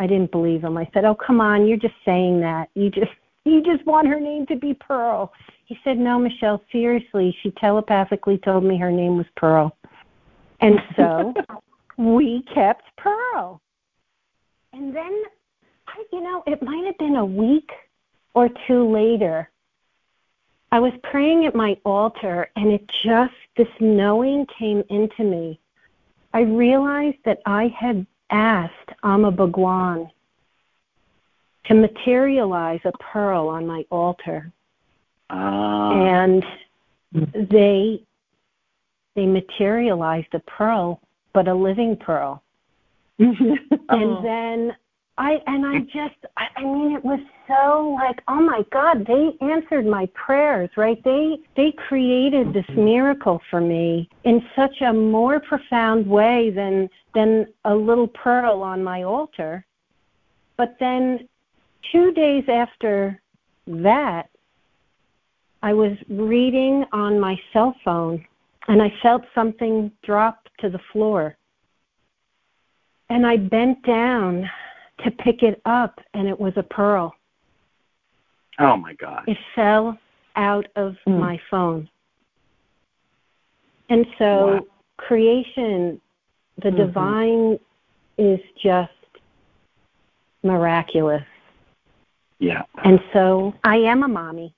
I 0.01 0.07
didn't 0.07 0.33
believe 0.33 0.65
him. 0.65 0.79
I 0.79 0.89
said, 0.93 1.05
"Oh, 1.05 1.15
come 1.15 1.41
on, 1.41 1.67
you're 1.67 1.77
just 1.77 1.95
saying 2.05 2.41
that. 2.41 2.71
You 2.75 2.91
just 2.91 3.13
you 3.45 3.63
just 3.63 3.87
want 3.87 4.09
her 4.09 4.19
name 4.19 4.47
to 4.47 4.57
be 4.57 4.75
Pearl." 4.75 5.33
He 5.67 5.79
said, 5.85 5.99
"No, 5.99 6.19
Michelle, 6.19 6.63
seriously. 6.73 7.37
She 7.43 7.53
telepathically 7.53 8.39
told 8.39 8.65
me 8.65 8.79
her 8.79 8.91
name 8.91 9.17
was 9.17 9.27
Pearl." 9.37 9.77
And 10.61 10.81
so 10.97 11.35
we 11.99 12.43
kept 12.53 12.85
Pearl. 12.97 13.61
And 14.73 14.97
then 14.97 15.23
I, 15.87 16.05
you 16.13 16.23
know, 16.23 16.43
it 16.47 16.63
might 16.63 16.87
have 16.87 16.99
been 16.99 17.17
a 17.17 17.25
week 17.25 17.71
or 18.35 18.49
two 18.67 18.91
later. 18.91 19.51
I 20.73 20.79
was 20.79 20.93
praying 21.03 21.47
at 21.47 21.55
my 21.55 21.77
altar 21.85 22.49
and 22.55 22.71
it 22.71 22.89
just 23.05 23.35
this 23.57 23.69
knowing 23.81 24.47
came 24.57 24.85
into 24.89 25.25
me. 25.25 25.59
I 26.33 26.43
realized 26.43 27.19
that 27.25 27.41
I 27.45 27.75
had 27.77 28.07
asked 28.31 28.91
Amma 29.03 29.33
Bhagavan 29.33 30.11
to 31.67 31.75
materialize 31.75 32.81
a 32.85 32.93
pearl 33.13 33.49
on 33.49 33.67
my 33.67 33.85
altar. 33.91 34.51
Ah. 35.31 35.93
And 35.93 36.45
they 37.13 38.03
they 39.17 39.27
materialized 39.27 40.33
a 40.35 40.39
pearl, 40.41 41.01
but 41.33 41.49
a 41.49 41.55
living 41.55 41.97
pearl. 41.97 42.43
and 43.19 43.37
Oh. 43.91 44.23
then 44.23 44.77
I 45.21 45.39
and 45.47 45.67
I 45.67 45.81
just 45.81 46.17
I, 46.39 46.47
I 46.57 46.63
mean 46.63 46.97
it 46.97 47.05
was 47.05 47.21
so 47.47 47.95
like 47.95 48.23
oh 48.27 48.41
my 48.41 48.65
god 48.73 49.07
they 49.07 49.33
answered 49.43 49.85
my 49.85 50.09
prayers 50.15 50.71
right? 50.79 50.99
They 51.05 51.37
they 51.57 51.73
created 51.73 52.55
this 52.55 52.65
miracle 52.75 53.39
for 53.51 53.61
me 53.61 54.09
in 54.25 54.43
such 54.57 54.81
a 54.81 54.93
more 54.95 55.39
profound 55.39 56.07
way 56.07 56.51
than 56.51 56.89
than 57.15 57.47
a 57.67 57.75
little 57.75 58.09
pearl 58.09 58.63
on 58.63 58.83
my 58.83 59.03
altar. 59.03 59.67
But 60.57 60.77
then 60.81 61.29
2 61.93 62.13
days 62.13 62.45
after 62.49 63.21
that 63.67 64.31
I 65.63 65.75
was 65.75 65.99
reading 66.09 66.87
on 66.93 67.21
my 67.21 67.39
cell 67.53 67.77
phone 67.85 68.25
and 68.69 68.81
I 68.81 68.91
felt 69.03 69.23
something 69.35 69.93
drop 70.03 70.49
to 70.61 70.71
the 70.71 70.81
floor. 70.93 71.37
And 73.11 73.27
I 73.27 73.37
bent 73.37 73.85
down 73.85 74.49
to 75.05 75.11
pick 75.11 75.43
it 75.43 75.61
up, 75.65 76.01
and 76.15 76.29
it 76.29 76.39
was 76.39 76.53
a 76.57 76.63
pearl. 76.63 77.15
Oh 78.59 78.77
my 78.77 78.95
God. 78.95 79.25
It 79.27 79.39
fell 79.55 79.99
out 80.37 80.67
of 80.77 80.97
Mm. 81.07 81.19
my 81.19 81.41
phone. 81.51 81.89
And 83.89 84.07
so, 84.19 84.47
Wow. 84.47 84.67
creation, 84.99 86.01
the 86.59 86.71
Mhm. 86.71 86.77
divine, 86.77 87.59
is 88.19 88.41
just 88.57 88.93
miraculous. 90.43 91.25
Yeah. 92.39 92.63
And 92.85 93.03
so, 93.13 93.55
I 93.65 93.77
am 93.77 94.03
a 94.03 94.09
mommy. 94.09 94.55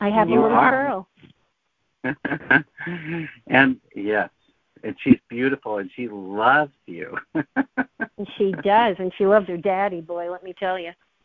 I 0.00 0.10
have 0.10 0.28
You 0.28 0.40
a 0.40 0.42
little 0.42 0.58
are. 0.58 0.70
pearl. 0.70 1.08
and 3.46 3.80
yes, 3.94 4.30
and 4.86 4.96
she's 5.02 5.18
beautiful 5.28 5.78
and 5.78 5.90
she 5.94 6.08
loves 6.08 6.72
you. 6.86 7.18
And 7.34 8.28
she 8.38 8.52
does, 8.62 8.96
and 8.98 9.12
she 9.18 9.26
loves 9.26 9.48
her 9.48 9.56
daddy, 9.56 10.00
boy, 10.00 10.30
let 10.30 10.44
me 10.44 10.54
tell 10.58 10.78
you. 10.78 10.92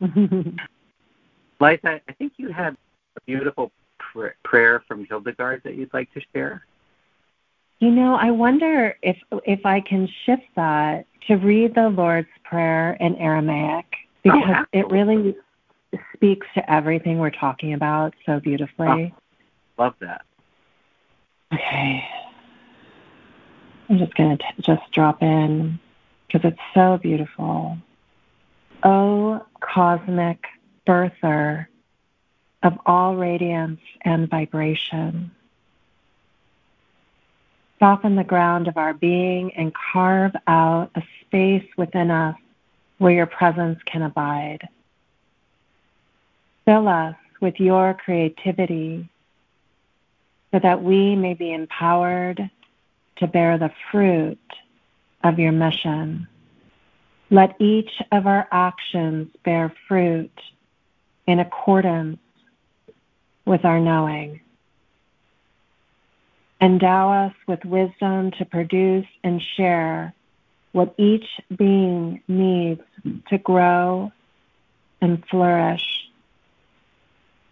Liza, 1.60 2.00
I 2.08 2.12
think 2.18 2.32
you 2.38 2.50
had 2.50 2.76
a 3.16 3.20
beautiful 3.24 3.70
pr- 3.98 4.34
prayer 4.44 4.82
from 4.88 5.04
Hildegard 5.04 5.62
that 5.64 5.76
you'd 5.76 5.94
like 5.94 6.12
to 6.14 6.20
share. 6.34 6.66
You 7.78 7.90
know, 7.90 8.14
I 8.14 8.30
wonder 8.30 8.96
if 9.02 9.16
if 9.44 9.64
I 9.64 9.80
can 9.80 10.08
shift 10.24 10.42
that 10.54 11.06
to 11.26 11.34
read 11.36 11.74
the 11.74 11.88
Lord's 11.88 12.28
Prayer 12.44 12.96
in 13.00 13.16
Aramaic 13.16 13.86
oh, 13.90 13.98
because 14.22 14.66
it 14.72 14.88
really 14.88 15.36
speaks 16.14 16.46
to 16.54 16.72
everything 16.72 17.18
we're 17.18 17.30
talking 17.30 17.74
about 17.74 18.14
so 18.24 18.38
beautifully. 18.38 19.12
Oh, 19.78 19.82
love 19.82 19.94
that. 20.00 20.24
Okay. 21.52 22.04
I'm 23.92 23.98
just 23.98 24.14
going 24.14 24.38
to 24.38 24.44
just 24.62 24.90
drop 24.90 25.22
in 25.22 25.78
because 26.26 26.50
it's 26.50 26.62
so 26.72 26.96
beautiful. 26.96 27.76
O 28.82 29.44
cosmic 29.60 30.46
birther 30.86 31.66
of 32.62 32.78
all 32.86 33.16
radiance 33.16 33.80
and 34.00 34.30
vibration, 34.30 35.30
soften 37.78 38.16
the 38.16 38.24
ground 38.24 38.66
of 38.66 38.78
our 38.78 38.94
being 38.94 39.52
and 39.56 39.74
carve 39.74 40.32
out 40.46 40.90
a 40.94 41.02
space 41.20 41.68
within 41.76 42.10
us 42.10 42.36
where 42.96 43.12
your 43.12 43.26
presence 43.26 43.78
can 43.84 44.00
abide. 44.00 44.66
Fill 46.64 46.88
us 46.88 47.16
with 47.42 47.60
your 47.60 47.92
creativity 47.92 49.06
so 50.50 50.60
that 50.60 50.82
we 50.82 51.14
may 51.14 51.34
be 51.34 51.52
empowered 51.52 52.48
to 53.16 53.26
bear 53.26 53.58
the 53.58 53.70
fruit 53.90 54.38
of 55.22 55.38
your 55.38 55.52
mission. 55.52 56.28
Let 57.30 57.60
each 57.60 57.90
of 58.10 58.26
our 58.26 58.46
actions 58.50 59.28
bear 59.44 59.72
fruit 59.88 60.38
in 61.26 61.38
accordance 61.38 62.18
with 63.44 63.64
our 63.64 63.80
knowing. 63.80 64.40
Endow 66.60 67.26
us 67.26 67.34
with 67.48 67.64
wisdom 67.64 68.30
to 68.32 68.44
produce 68.44 69.06
and 69.24 69.42
share 69.56 70.14
what 70.72 70.94
each 70.96 71.26
being 71.56 72.22
needs 72.28 72.82
to 73.28 73.38
grow 73.38 74.12
and 75.00 75.24
flourish. 75.26 76.08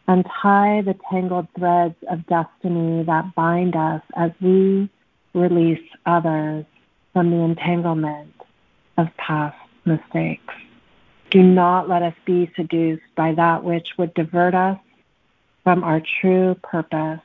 Untie 0.06 0.82
the 0.82 0.96
tangled 1.10 1.48
threads 1.56 1.96
of 2.08 2.26
destiny 2.26 3.02
that 3.04 3.34
bind 3.34 3.76
us 3.76 4.02
as 4.16 4.30
we 4.40 4.88
release 5.34 5.82
others 6.06 6.64
from 7.12 7.30
the 7.30 7.38
entanglement 7.38 8.34
of 8.96 9.08
past 9.16 9.56
mistakes. 9.84 10.54
Do 11.30 11.42
not 11.42 11.88
let 11.88 12.02
us 12.02 12.14
be 12.24 12.50
seduced 12.56 13.02
by 13.14 13.34
that 13.34 13.62
which 13.62 13.96
would 13.96 14.14
divert 14.14 14.54
us 14.54 14.78
from 15.62 15.84
our 15.84 16.02
true 16.20 16.56
purpose, 16.62 17.20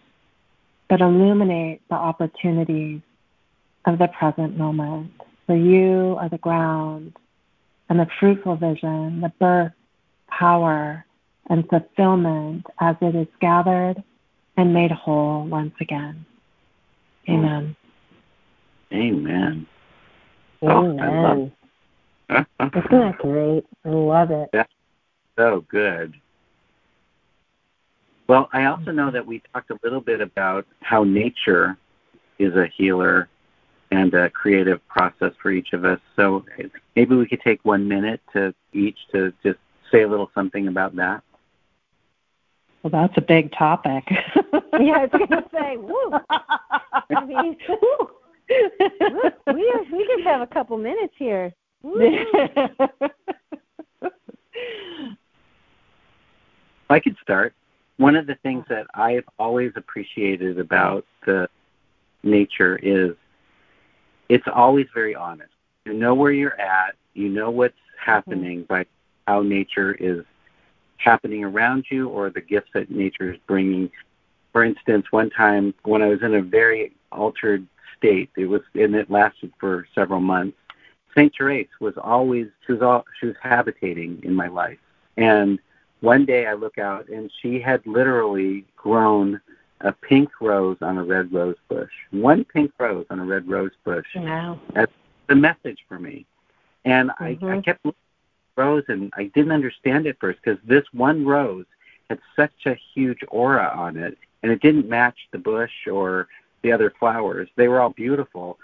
but 0.88 1.01
illuminate 1.01 1.82
the 1.89 1.95
opportunities 1.95 3.01
of 3.86 3.97
the 3.97 4.08
present 4.08 4.58
moment. 4.58 5.12
For 5.47 5.56
you 5.56 6.18
are 6.20 6.30
the 6.30 6.38
ground 6.38 7.18
and 7.89 7.99
the 7.99 8.08
fruitful 8.20 8.56
vision, 8.56 9.22
the 9.22 9.32
birth, 9.39 9.74
power, 10.28 11.06
and 11.47 11.68
fulfillment 11.70 12.66
as 12.80 12.95
it 13.01 13.16
is 13.16 13.28
gathered 13.39 14.03
and 14.58 14.74
made 14.74 14.91
whole 14.91 15.45
once 15.45 15.76
again. 15.80 16.26
Amen. 17.30 17.76
Amen. 18.96 19.68
Amen. 20.64 21.52
Oh, 22.30 22.36
Isn't 22.36 22.89
that 22.91 23.18
great? 23.20 23.66
I 23.84 23.89
love 23.89 24.32
it. 24.32 24.50
That's 24.54 24.72
so 25.38 25.66
good. 25.70 26.14
Well, 28.28 28.50
I 28.54 28.66
also 28.66 28.91
know 28.91 29.12
that 29.12 29.26
we 29.26 29.41
talked 29.54 29.70
a 29.70 29.78
little 29.84 30.02
bit 30.02 30.22
about 30.22 30.66
how 30.82 31.04
nature 31.04 31.78
is 32.39 32.56
a 32.56 32.68
healer 32.76 33.30
and 33.91 34.14
a 34.14 34.30
creative 34.30 34.86
process 34.88 35.34
for 35.41 35.52
each 35.52 35.74
of 35.74 35.86
us. 35.86 36.00
So 36.16 36.43
maybe 36.96 37.16
we 37.16 37.28
could 37.28 37.41
take 37.41 37.64
one 37.64 37.88
minute 37.88 38.22
to 38.34 38.56
each 38.74 38.98
to 39.12 39.32
just 39.43 39.60
say 39.91 40.02
a 40.02 40.08
little 40.08 40.32
something 40.34 40.68
about 40.68 40.96
that. 40.96 41.22
Well, 42.82 42.91
that's 42.91 43.18
a 43.18 43.22
big 43.22 43.52
topic. 43.52 44.04
yeah, 44.80 44.98
I 44.98 45.08
was 45.08 45.10
going 45.12 45.28
to 45.28 45.43
say, 45.52 45.78
woo. 45.78 46.12
I 46.30 47.26
mean, 47.26 47.58
woo. 47.70 48.10
we 49.48 49.74
we 49.91 50.08
just 50.08 50.24
have 50.26 50.41
a 50.41 50.48
couple 50.48 50.78
minutes 50.78 51.14
here. 51.18 51.54
I 56.89 57.00
could 57.00 57.16
start. 57.22 57.54
One 57.98 58.16
of 58.16 58.28
the 58.28 58.36
things 58.43 58.66
that 58.70 58.86
I've 58.93 59.24
always 59.39 59.72
appreciated 59.76 60.60
about 60.60 61.06
the 61.26 61.48
nature 62.24 62.78
is 62.84 63.16
it's 64.30 64.46
always 64.54 64.88
very 64.93 65.16
honest. 65.16 65.52
You 65.86 65.93
know 65.93 66.14
where 66.14 66.32
you're 66.32 66.60
at, 66.60 66.96
you 67.14 67.30
know 67.30 67.50
what's 67.50 67.74
happening 68.04 68.60
mm-hmm. 68.60 68.74
by 68.74 68.86
how 69.28 69.41
nature 69.41 69.96
is 69.96 70.24
happening 70.98 71.43
around 71.43 71.86
you 71.89 72.10
or 72.10 72.30
the 72.30 72.41
gifts 72.41 72.70
that 72.74 72.91
nature 72.91 73.32
is 73.34 73.39
bringing. 73.48 73.89
For 74.52 74.64
instance, 74.64 75.06
one 75.12 75.30
time 75.30 75.74
when 75.84 76.02
I 76.02 76.08
was 76.08 76.22
in 76.22 76.36
a 76.36 76.41
very 76.41 76.93
altered 77.12 77.66
state, 77.98 78.30
it 78.38 78.46
was 78.46 78.62
and 78.74 78.96
it 78.96 79.10
lasted 79.10 79.52
for 79.60 79.88
several 79.96 80.22
months. 80.22 80.58
Saint 81.16 81.34
Therese 81.38 81.68
was 81.80 81.93
always 81.98 82.48
she 82.66 82.74
was 82.74 82.82
all 82.82 83.06
she 83.20 83.28
was 83.28 83.36
habitating 83.41 84.22
in 84.24 84.34
my 84.34 84.48
life, 84.48 84.80
and 85.18 85.60
one 86.02 86.26
day 86.26 86.46
I 86.46 86.54
look 86.54 86.78
out 86.78 87.08
and 87.10 87.32
she 87.41 87.60
had 87.60 87.86
literally 87.88 88.66
grown 88.76 89.41
a 89.82 89.91
pink 89.91 90.30
rose 90.41 90.78
on 90.82 90.98
a 90.98 91.04
red 91.04 91.34
rose 91.34 91.56
bush. 91.68 91.91
One 92.12 92.43
pink 92.46 92.72
rose 92.80 93.06
on 93.10 93.20
a 93.20 93.26
red 93.26 93.48
rose 93.48 93.72
bush. 93.84 94.06
Wow. 94.16 94.60
That's 94.74 94.91
the 95.28 95.36
message 95.36 95.80
for 95.88 96.00
me. 96.00 96.26
And 96.86 97.10
mm-hmm. 97.10 97.24
I, 97.24 97.28
I 97.28 97.36
mm-hmm. 97.36 97.60
kept 97.62 97.86
looking 97.86 98.00
at 98.58 98.62
rose 98.62 98.84
and 98.88 99.12
I 99.18 99.26
didn't 99.36 99.52
understand 99.52 100.06
it 100.06 100.18
first 100.20 100.39
because 100.43 100.60
this 100.66 100.86
one 100.93 101.26
rose 101.26 101.66
had 102.10 102.20
such 102.36 102.66
a 102.66 102.78
huge 102.93 103.20
aura 103.30 103.72
on 103.76 103.98
it 103.98 104.18
and 104.43 104.52
it 104.52 104.62
didn't 104.62 104.88
match 104.88 105.18
the 105.32 105.39
bush 105.39 105.88
or 105.91 106.28
the 106.66 106.72
other 106.72 106.91
flowers. 106.99 107.47
They 107.55 107.68
were 107.68 107.80
all 107.80 107.91
beautiful. 107.91 108.57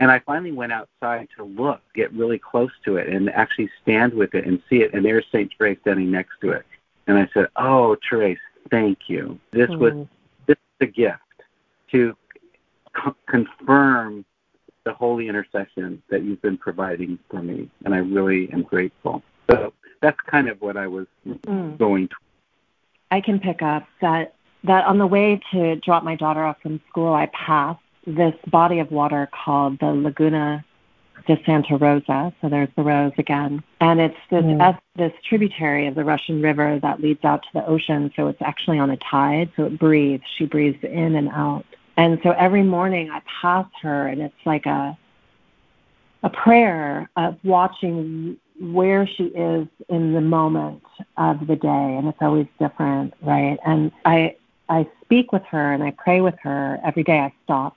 And 0.00 0.10
I 0.10 0.20
finally 0.20 0.52
went 0.52 0.72
outside 0.72 1.28
to 1.36 1.44
look, 1.44 1.80
get 1.94 2.12
really 2.12 2.38
close 2.38 2.72
to 2.86 2.96
it, 2.96 3.08
and 3.08 3.30
actually 3.30 3.70
stand 3.82 4.14
with 4.14 4.34
it 4.34 4.46
and 4.46 4.60
see 4.68 4.76
it. 4.76 4.94
And 4.94 5.04
there's 5.04 5.26
St. 5.30 5.52
Therese 5.56 5.78
standing 5.82 6.10
next 6.10 6.40
to 6.40 6.50
it. 6.50 6.64
And 7.06 7.18
I 7.18 7.28
said, 7.34 7.48
Oh, 7.56 7.96
Therese, 8.08 8.38
thank 8.70 8.98
you. 9.06 9.38
This 9.52 9.68
mm. 9.68 9.78
was 9.78 10.06
this 10.46 10.56
is 10.56 10.88
a 10.88 10.90
gift 10.90 11.18
to 11.92 12.16
co- 12.94 13.16
confirm 13.26 14.24
the 14.84 14.94
holy 14.94 15.28
intercession 15.28 16.02
that 16.08 16.24
you've 16.24 16.42
been 16.42 16.56
providing 16.56 17.18
for 17.30 17.42
me. 17.42 17.70
And 17.84 17.94
I 17.94 17.98
really 17.98 18.50
am 18.52 18.62
grateful. 18.62 19.22
So 19.50 19.72
that's 20.00 20.18
kind 20.26 20.48
of 20.48 20.60
what 20.62 20.76
I 20.76 20.86
was 20.86 21.06
mm. 21.28 21.78
going 21.78 22.08
to. 22.08 22.14
I 23.10 23.20
can 23.20 23.38
pick 23.38 23.60
up 23.60 23.86
that 24.00 24.34
that 24.64 24.84
on 24.86 24.98
the 24.98 25.06
way 25.06 25.40
to 25.52 25.76
drop 25.76 26.04
my 26.04 26.14
daughter 26.14 26.44
off 26.44 26.56
from 26.62 26.80
school, 26.88 27.12
I 27.12 27.26
passed 27.26 27.80
this 28.06 28.34
body 28.48 28.78
of 28.78 28.90
water 28.90 29.28
called 29.32 29.78
the 29.80 29.86
Laguna 29.86 30.64
de 31.26 31.40
Santa 31.44 31.76
Rosa. 31.76 32.32
So 32.40 32.48
there's 32.48 32.68
the 32.76 32.82
rose 32.82 33.12
again. 33.18 33.62
And 33.80 34.00
it's 34.00 34.16
this, 34.30 34.44
mm. 34.44 34.78
this 34.96 35.12
tributary 35.28 35.86
of 35.86 35.94
the 35.94 36.04
Russian 36.04 36.42
River 36.42 36.78
that 36.80 37.00
leads 37.00 37.24
out 37.24 37.42
to 37.42 37.48
the 37.54 37.66
ocean. 37.66 38.12
So 38.16 38.28
it's 38.28 38.42
actually 38.42 38.78
on 38.78 38.90
a 38.90 38.96
tide. 38.96 39.50
So 39.56 39.64
it 39.64 39.78
breathes. 39.78 40.24
She 40.36 40.46
breathes 40.46 40.82
in 40.82 41.14
and 41.14 41.28
out. 41.28 41.64
And 41.96 42.18
so 42.22 42.30
every 42.30 42.62
morning 42.62 43.10
I 43.10 43.22
pass 43.40 43.66
her 43.82 44.08
and 44.08 44.22
it's 44.22 44.34
like 44.46 44.66
a, 44.66 44.96
a 46.22 46.30
prayer 46.30 47.10
of 47.16 47.36
watching 47.44 48.38
where 48.60 49.06
she 49.06 49.24
is 49.24 49.66
in 49.88 50.12
the 50.12 50.20
moment 50.20 50.82
of 51.16 51.46
the 51.46 51.56
day. 51.56 51.68
And 51.68 52.08
it's 52.08 52.18
always 52.20 52.46
different, 52.58 53.14
right? 53.22 53.58
And 53.64 53.92
I, 54.04 54.36
I 54.68 54.88
speak 55.04 55.32
with 55.32 55.44
her 55.44 55.72
and 55.72 55.82
I 55.82 55.90
pray 55.90 56.20
with 56.20 56.38
her 56.42 56.80
every 56.84 57.02
day. 57.02 57.18
I 57.18 57.32
stop 57.44 57.76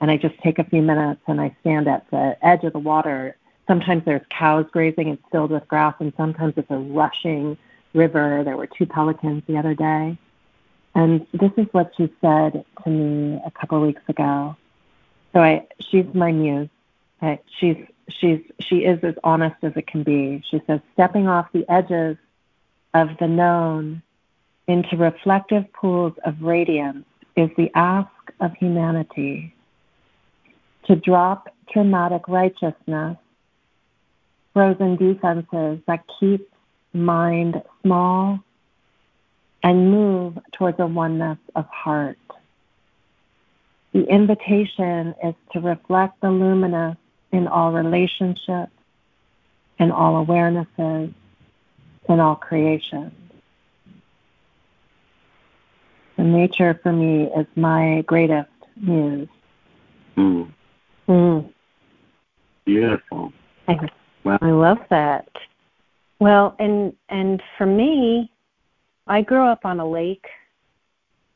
and 0.00 0.10
I 0.10 0.16
just 0.16 0.38
take 0.38 0.58
a 0.58 0.64
few 0.64 0.82
minutes 0.82 1.20
and 1.26 1.40
I 1.40 1.54
stand 1.60 1.88
at 1.88 2.10
the 2.10 2.36
edge 2.42 2.64
of 2.64 2.72
the 2.72 2.78
water. 2.78 3.36
Sometimes 3.66 4.04
there's 4.04 4.22
cows 4.30 4.66
grazing 4.72 5.08
and 5.08 5.18
filled 5.30 5.50
with 5.50 5.68
grass, 5.68 5.94
and 6.00 6.12
sometimes 6.16 6.54
it's 6.56 6.70
a 6.70 6.76
rushing 6.76 7.56
river. 7.94 8.42
There 8.44 8.56
were 8.56 8.66
two 8.66 8.86
pelicans 8.86 9.42
the 9.46 9.58
other 9.58 9.74
day. 9.74 10.18
And 10.94 11.26
this 11.32 11.52
is 11.56 11.66
what 11.72 11.92
she 11.96 12.12
said 12.20 12.64
to 12.82 12.90
me 12.90 13.40
a 13.44 13.50
couple 13.52 13.78
of 13.78 13.86
weeks 13.86 14.02
ago. 14.08 14.56
So 15.32 15.40
I, 15.40 15.66
she's 15.78 16.06
my 16.14 16.32
muse. 16.32 16.68
She's 17.58 17.76
she's 18.08 18.40
she 18.58 18.78
is 18.78 18.98
as 19.04 19.14
honest 19.22 19.56
as 19.62 19.76
it 19.76 19.86
can 19.86 20.02
be. 20.02 20.42
She 20.50 20.60
says, 20.66 20.80
stepping 20.94 21.28
off 21.28 21.52
the 21.52 21.70
edges 21.70 22.16
of 22.92 23.10
the 23.18 23.28
known 23.28 24.02
into 24.70 24.96
reflective 24.96 25.64
pools 25.72 26.12
of 26.24 26.40
radiance 26.40 27.04
is 27.36 27.50
the 27.56 27.68
ask 27.74 28.08
of 28.40 28.52
humanity 28.54 29.52
to 30.84 30.94
drop 30.94 31.52
traumatic 31.72 32.28
righteousness, 32.28 33.16
frozen 34.52 34.94
defenses 34.94 35.80
that 35.88 36.04
keep 36.20 36.48
mind 36.92 37.60
small, 37.82 38.38
and 39.64 39.90
move 39.90 40.38
towards 40.52 40.78
a 40.78 40.86
oneness 40.86 41.38
of 41.56 41.66
heart. 41.66 42.18
The 43.92 44.04
invitation 44.04 45.16
is 45.24 45.34
to 45.52 45.60
reflect 45.60 46.20
the 46.20 46.30
luminous 46.30 46.96
in 47.32 47.48
all 47.48 47.72
relationships, 47.72 48.72
in 49.80 49.90
all 49.90 50.24
awarenesses, 50.24 51.12
in 52.08 52.20
all 52.20 52.36
creation. 52.36 53.19
The 56.20 56.26
nature 56.26 56.78
for 56.82 56.92
me 56.92 57.30
is 57.34 57.46
my 57.56 58.04
greatest 58.06 58.50
muse. 58.76 59.26
Mm. 60.18 60.52
Mm. 61.08 61.50
Beautiful. 62.66 63.32
I, 63.66 63.78
wow. 64.22 64.36
I 64.42 64.50
love 64.50 64.80
that. 64.90 65.30
Well, 66.18 66.56
and 66.58 66.92
and 67.08 67.42
for 67.56 67.64
me, 67.64 68.30
I 69.06 69.22
grew 69.22 69.46
up 69.46 69.64
on 69.64 69.80
a 69.80 69.88
lake 69.88 70.26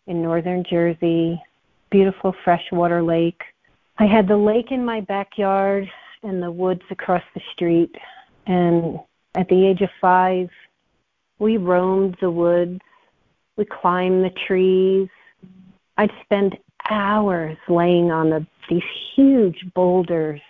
in 0.06 0.20
northern 0.20 0.62
Jersey, 0.68 1.42
beautiful 1.88 2.34
freshwater 2.44 3.02
lake. 3.02 3.40
I 3.96 4.04
had 4.04 4.28
the 4.28 4.36
lake 4.36 4.70
in 4.70 4.84
my 4.84 5.00
backyard 5.00 5.90
and 6.22 6.42
the 6.42 6.52
woods 6.52 6.82
across 6.90 7.22
the 7.34 7.40
street. 7.54 7.94
And 8.46 9.00
at 9.34 9.48
the 9.48 9.66
age 9.66 9.80
of 9.80 9.88
five, 9.98 10.50
we 11.38 11.56
roamed 11.56 12.18
the 12.20 12.30
woods. 12.30 12.82
We 13.56 13.64
climb 13.64 14.22
the 14.22 14.30
trees. 14.30 15.08
I'd 15.96 16.12
spend 16.22 16.58
hours 16.90 17.56
laying 17.68 18.10
on 18.10 18.30
the 18.30 18.46
these 18.68 18.82
huge 19.14 19.64
boulders. 19.74 20.40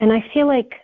And 0.00 0.12
I 0.12 0.24
feel 0.34 0.46
like, 0.46 0.74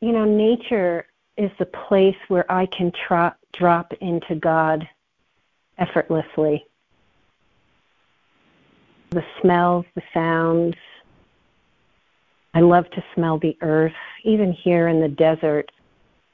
you 0.00 0.12
know, 0.12 0.24
nature 0.24 1.06
is 1.36 1.50
the 1.58 1.66
place 1.66 2.16
where 2.28 2.50
I 2.50 2.66
can 2.66 2.92
tro- 2.92 3.32
drop 3.52 3.92
into 4.00 4.34
God 4.34 4.88
effortlessly. 5.78 6.66
The 9.10 9.24
smells, 9.40 9.86
the 9.94 10.02
sounds. 10.12 10.76
I 12.54 12.60
love 12.60 12.88
to 12.90 13.04
smell 13.14 13.38
the 13.38 13.56
earth, 13.62 13.94
even 14.24 14.52
here 14.52 14.88
in 14.88 15.00
the 15.00 15.08
desert. 15.08 15.72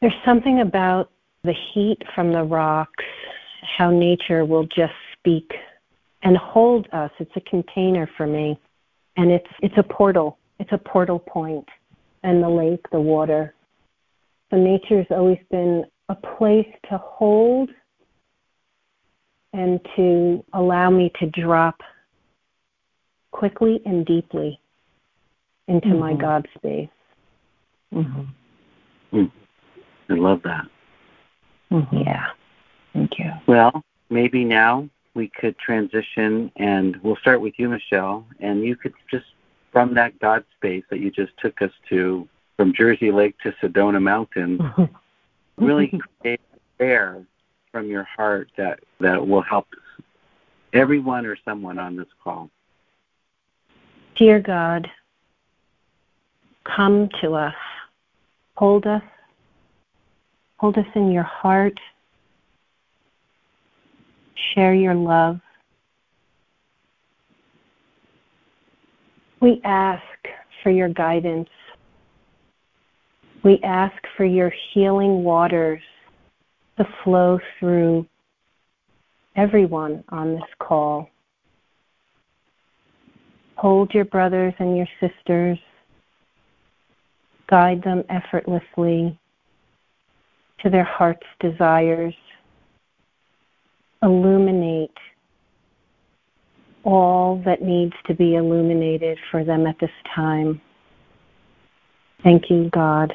There's 0.00 0.12
something 0.24 0.60
about 0.60 1.10
the 1.44 1.54
heat 1.72 2.02
from 2.14 2.32
the 2.32 2.42
rocks, 2.42 3.04
how 3.76 3.90
nature 3.90 4.44
will 4.44 4.64
just 4.64 4.92
speak 5.18 5.50
and 6.22 6.36
hold 6.36 6.86
us. 6.92 7.10
It's 7.18 7.30
a 7.36 7.40
container 7.40 8.08
for 8.16 8.26
me 8.26 8.58
and 9.18 9.32
it's 9.32 9.48
it's 9.60 9.74
a 9.76 9.82
portal. 9.82 10.38
It's 10.58 10.70
a 10.72 10.78
portal 10.78 11.18
point, 11.18 11.68
and 12.22 12.42
the 12.42 12.48
lake, 12.48 12.84
the 12.90 13.00
water. 13.00 13.54
So 14.50 14.56
nature's 14.56 15.06
always 15.10 15.38
been 15.50 15.84
a 16.08 16.14
place 16.14 16.66
to 16.88 16.98
hold 16.98 17.68
and 19.52 19.80
to 19.96 20.42
allow 20.54 20.88
me 20.88 21.12
to 21.20 21.26
drop 21.26 21.80
quickly 23.30 23.80
and 23.84 24.06
deeply 24.06 24.58
into 25.66 25.88
mm-hmm. 25.88 25.98
my 25.98 26.14
God 26.14 26.46
space. 26.56 26.88
Mm-hmm. 27.92 29.18
Mm. 29.18 29.32
I 30.10 30.14
love 30.14 30.40
that. 30.44 30.64
Mm-hmm. 31.70 31.96
Yeah. 31.98 32.26
Thank 32.92 33.18
you. 33.18 33.32
Well, 33.46 33.84
maybe 34.10 34.44
now 34.44 34.88
we 35.14 35.28
could 35.28 35.58
transition 35.58 36.50
and 36.56 36.96
we'll 37.02 37.16
start 37.16 37.40
with 37.40 37.54
you, 37.58 37.68
Michelle, 37.68 38.26
and 38.40 38.64
you 38.64 38.76
could 38.76 38.94
just 39.10 39.26
from 39.72 39.94
that 39.94 40.18
God 40.18 40.44
space 40.56 40.84
that 40.90 41.00
you 41.00 41.10
just 41.10 41.32
took 41.38 41.60
us 41.62 41.70
to, 41.90 42.28
from 42.56 42.72
Jersey 42.72 43.10
Lake 43.10 43.36
to 43.40 43.52
Sedona 43.62 44.02
Mountain, 44.02 44.60
really 45.56 46.00
create 46.20 46.40
air 46.80 47.22
from 47.70 47.88
your 47.88 48.04
heart 48.04 48.48
that, 48.56 48.80
that 49.00 49.26
will 49.26 49.42
help 49.42 49.66
everyone 50.72 51.26
or 51.26 51.36
someone 51.44 51.78
on 51.78 51.96
this 51.96 52.08
call. 52.22 52.50
Dear 54.16 54.40
God, 54.40 54.90
come 56.64 57.08
to 57.20 57.34
us. 57.34 57.54
Hold 58.56 58.86
us. 58.86 59.02
Hold 60.56 60.76
us 60.76 60.86
in 60.94 61.12
your 61.12 61.22
heart. 61.22 61.78
Share 64.54 64.74
your 64.74 64.94
love. 64.94 65.40
We 69.40 69.60
ask 69.64 70.02
for 70.62 70.70
your 70.70 70.88
guidance. 70.88 71.48
We 73.44 73.60
ask 73.62 73.94
for 74.16 74.24
your 74.24 74.52
healing 74.72 75.22
waters 75.22 75.80
to 76.76 76.84
flow 77.04 77.38
through 77.58 78.06
everyone 79.36 80.02
on 80.08 80.34
this 80.34 80.50
call. 80.58 81.08
Hold 83.56 83.92
your 83.94 84.04
brothers 84.04 84.54
and 84.58 84.76
your 84.76 84.88
sisters. 85.00 85.58
Guide 87.48 87.82
them 87.82 88.04
effortlessly 88.10 89.18
to 90.60 90.70
their 90.70 90.84
heart's 90.84 91.26
desires. 91.40 92.14
Illuminate 94.02 94.96
all 96.84 97.42
that 97.44 97.62
needs 97.62 97.94
to 98.06 98.14
be 98.14 98.36
illuminated 98.36 99.18
for 99.30 99.44
them 99.44 99.66
at 99.66 99.78
this 99.80 99.90
time. 100.14 100.60
Thank 102.22 102.50
you, 102.50 102.70
God. 102.70 103.14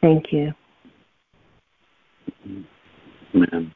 Thank 0.00 0.32
you. 0.32 0.52
Amen. 3.34 3.72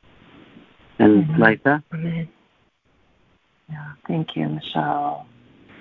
And 0.99 1.31
Amen. 1.31 1.41
Liza? 1.41 1.83
Amen. 1.93 2.29
Yeah, 3.71 3.93
thank 4.07 4.37
you, 4.37 4.49
Michelle. 4.49 5.27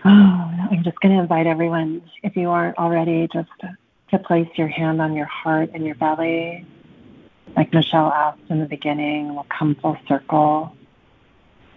Oh, 0.06 0.08
I'm 0.72 0.82
just 0.82 0.98
going 1.02 1.14
to 1.14 1.22
invite 1.22 1.46
everyone, 1.46 2.02
if 2.24 2.38
you 2.38 2.50
aren't 2.50 2.78
already, 2.78 3.28
just 3.34 3.50
to, 3.60 3.78
to 4.12 4.20
place 4.20 4.48
your 4.56 4.70
hand 4.70 5.02
on 5.02 5.14
your 5.14 5.26
heart 5.26 5.72
and 5.74 5.86
your 5.86 5.96
belly. 5.96 6.66
Like 7.56 7.74
Michelle 7.74 8.12
asked 8.12 8.40
in 8.50 8.60
the 8.60 8.66
beginning, 8.66 9.34
we'll 9.34 9.46
come 9.50 9.76
full 9.76 9.98
circle 10.08 10.76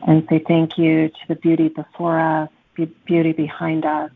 and 0.07 0.27
say 0.29 0.39
thank 0.47 0.79
you 0.79 1.09
to 1.09 1.29
the 1.29 1.35
beauty 1.37 1.69
before 1.69 2.19
us, 2.19 2.49
beauty 3.05 3.33
behind 3.33 3.85
us, 3.85 4.11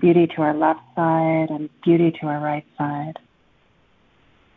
beauty 0.00 0.26
to 0.26 0.42
our 0.42 0.54
left 0.54 0.80
side, 0.94 1.50
and 1.50 1.68
beauty 1.82 2.10
to 2.20 2.26
our 2.26 2.40
right 2.40 2.66
side, 2.78 3.18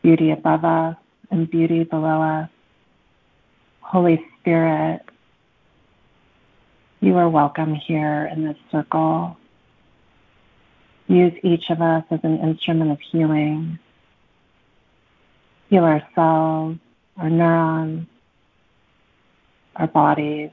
beauty 0.02 0.32
above 0.32 0.66
us 0.66 0.96
and 1.32 1.50
beauty 1.50 1.84
below 1.84 2.22
us. 2.22 2.50
Holy 3.82 4.24
Spirit, 4.40 5.02
you 7.00 7.18
are 7.18 7.30
welcome 7.30 7.76
here 7.76 8.30
in 8.32 8.46
this 8.46 8.58
circle. 8.72 9.38
Use 11.08 11.34
each 11.44 11.70
of 11.70 11.82
us 11.82 12.04
as 12.12 12.20
an 12.24 12.40
instrument 12.40 12.92
of 12.92 13.00
healing. 13.12 13.80
Heal 15.70 15.84
ourselves, 15.84 16.80
our 17.18 17.30
neurons, 17.30 18.07
our 19.76 19.88
bodies. 19.88 20.51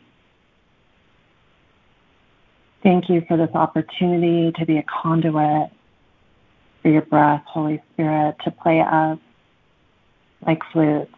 Thank 2.82 3.10
you 3.10 3.22
for 3.28 3.36
this 3.36 3.50
opportunity 3.54 4.52
to 4.58 4.64
be 4.64 4.78
a 4.78 4.84
conduit 4.84 5.70
for 6.82 6.88
your 6.88 7.02
breath, 7.02 7.42
Holy 7.46 7.82
Spirit, 7.92 8.36
to 8.44 8.50
play 8.50 8.80
us 8.80 9.18
like 10.46 10.62
flutes 10.72 11.12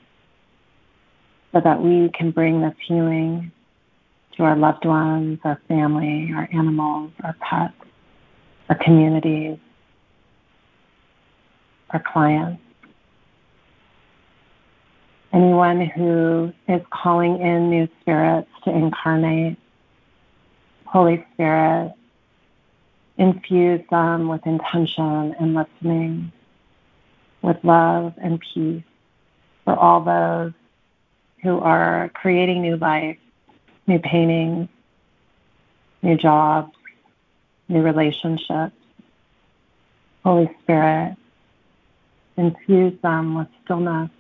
so 1.53 1.61
that 1.61 1.81
we 1.81 2.11
can 2.15 2.31
bring 2.31 2.61
this 2.61 2.75
healing 2.87 3.53
to 4.37 4.43
our 4.43 4.57
loved 4.57 4.85
ones, 4.85 5.39
our 5.45 5.61
family, 5.69 6.33
our 6.35 6.49
animals, 6.53 7.13
our 7.23 7.37
pets, 7.41 7.75
our 8.69 8.77
communities, 8.77 9.59
our 11.91 12.03
clients 12.13 12.62
anyone 15.33 15.81
who 15.81 16.53
is 16.69 16.83
calling 16.91 17.41
in 17.41 17.71
new 17.71 17.89
spirits 18.01 18.51
to 18.65 18.71
incarnate. 18.71 19.57
Holy 20.85 21.25
Spirit, 21.33 21.95
infuse 23.17 23.81
them 23.91 24.29
with 24.29 24.47
intention 24.47 25.35
and 25.41 25.55
listening, 25.55 26.33
with 27.41 27.57
love 27.63 28.15
and 28.21 28.41
peace 28.41 28.83
for 29.65 29.75
all 29.75 30.03
those 30.03 30.53
who 31.43 31.59
are 31.61 32.11
creating 32.15 32.61
new 32.61 32.77
life, 32.77 33.19
new 33.87 33.99
paintings, 33.99 34.69
new 36.03 36.17
jobs, 36.17 36.77
new 37.69 37.81
relationships. 37.81 38.77
Holy 40.25 40.51
Spirit, 40.63 41.17
infuse 42.37 43.01
them 43.01 43.35
with 43.35 43.49
stillness 43.65 44.11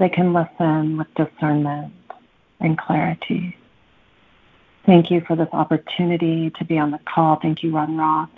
they 0.00 0.08
can 0.08 0.32
listen 0.32 0.96
with 0.96 1.14
discernment 1.14 1.92
and 2.58 2.76
clarity. 2.78 3.56
Thank 4.86 5.10
you 5.10 5.20
for 5.20 5.36
this 5.36 5.50
opportunity 5.52 6.50
to 6.50 6.64
be 6.64 6.78
on 6.78 6.90
the 6.90 6.98
call. 7.04 7.36
Thank 7.36 7.62
you, 7.62 7.70
Ron 7.76 7.98
Roth, 7.98 8.30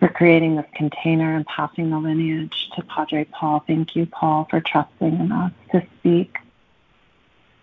for 0.00 0.08
creating 0.08 0.56
this 0.56 0.66
container 0.74 1.36
and 1.36 1.46
passing 1.46 1.90
the 1.90 1.98
lineage 1.98 2.70
to 2.74 2.82
Padre 2.84 3.24
Paul. 3.24 3.62
Thank 3.66 3.94
you, 3.94 4.06
Paul, 4.06 4.46
for 4.48 4.62
trusting 4.62 5.20
in 5.20 5.30
us 5.30 5.52
to 5.72 5.86
speak 5.98 6.38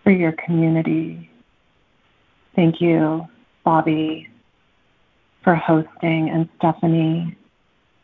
for 0.04 0.12
your 0.12 0.32
community. 0.32 1.28
Thank 2.54 2.80
you, 2.80 3.26
Bobee, 3.66 4.28
for 5.42 5.56
hosting, 5.56 6.30
and 6.30 6.48
Stephanie 6.58 7.36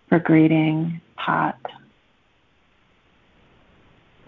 for 0.09 0.19
greeting 0.19 1.01
Pat 1.17 1.61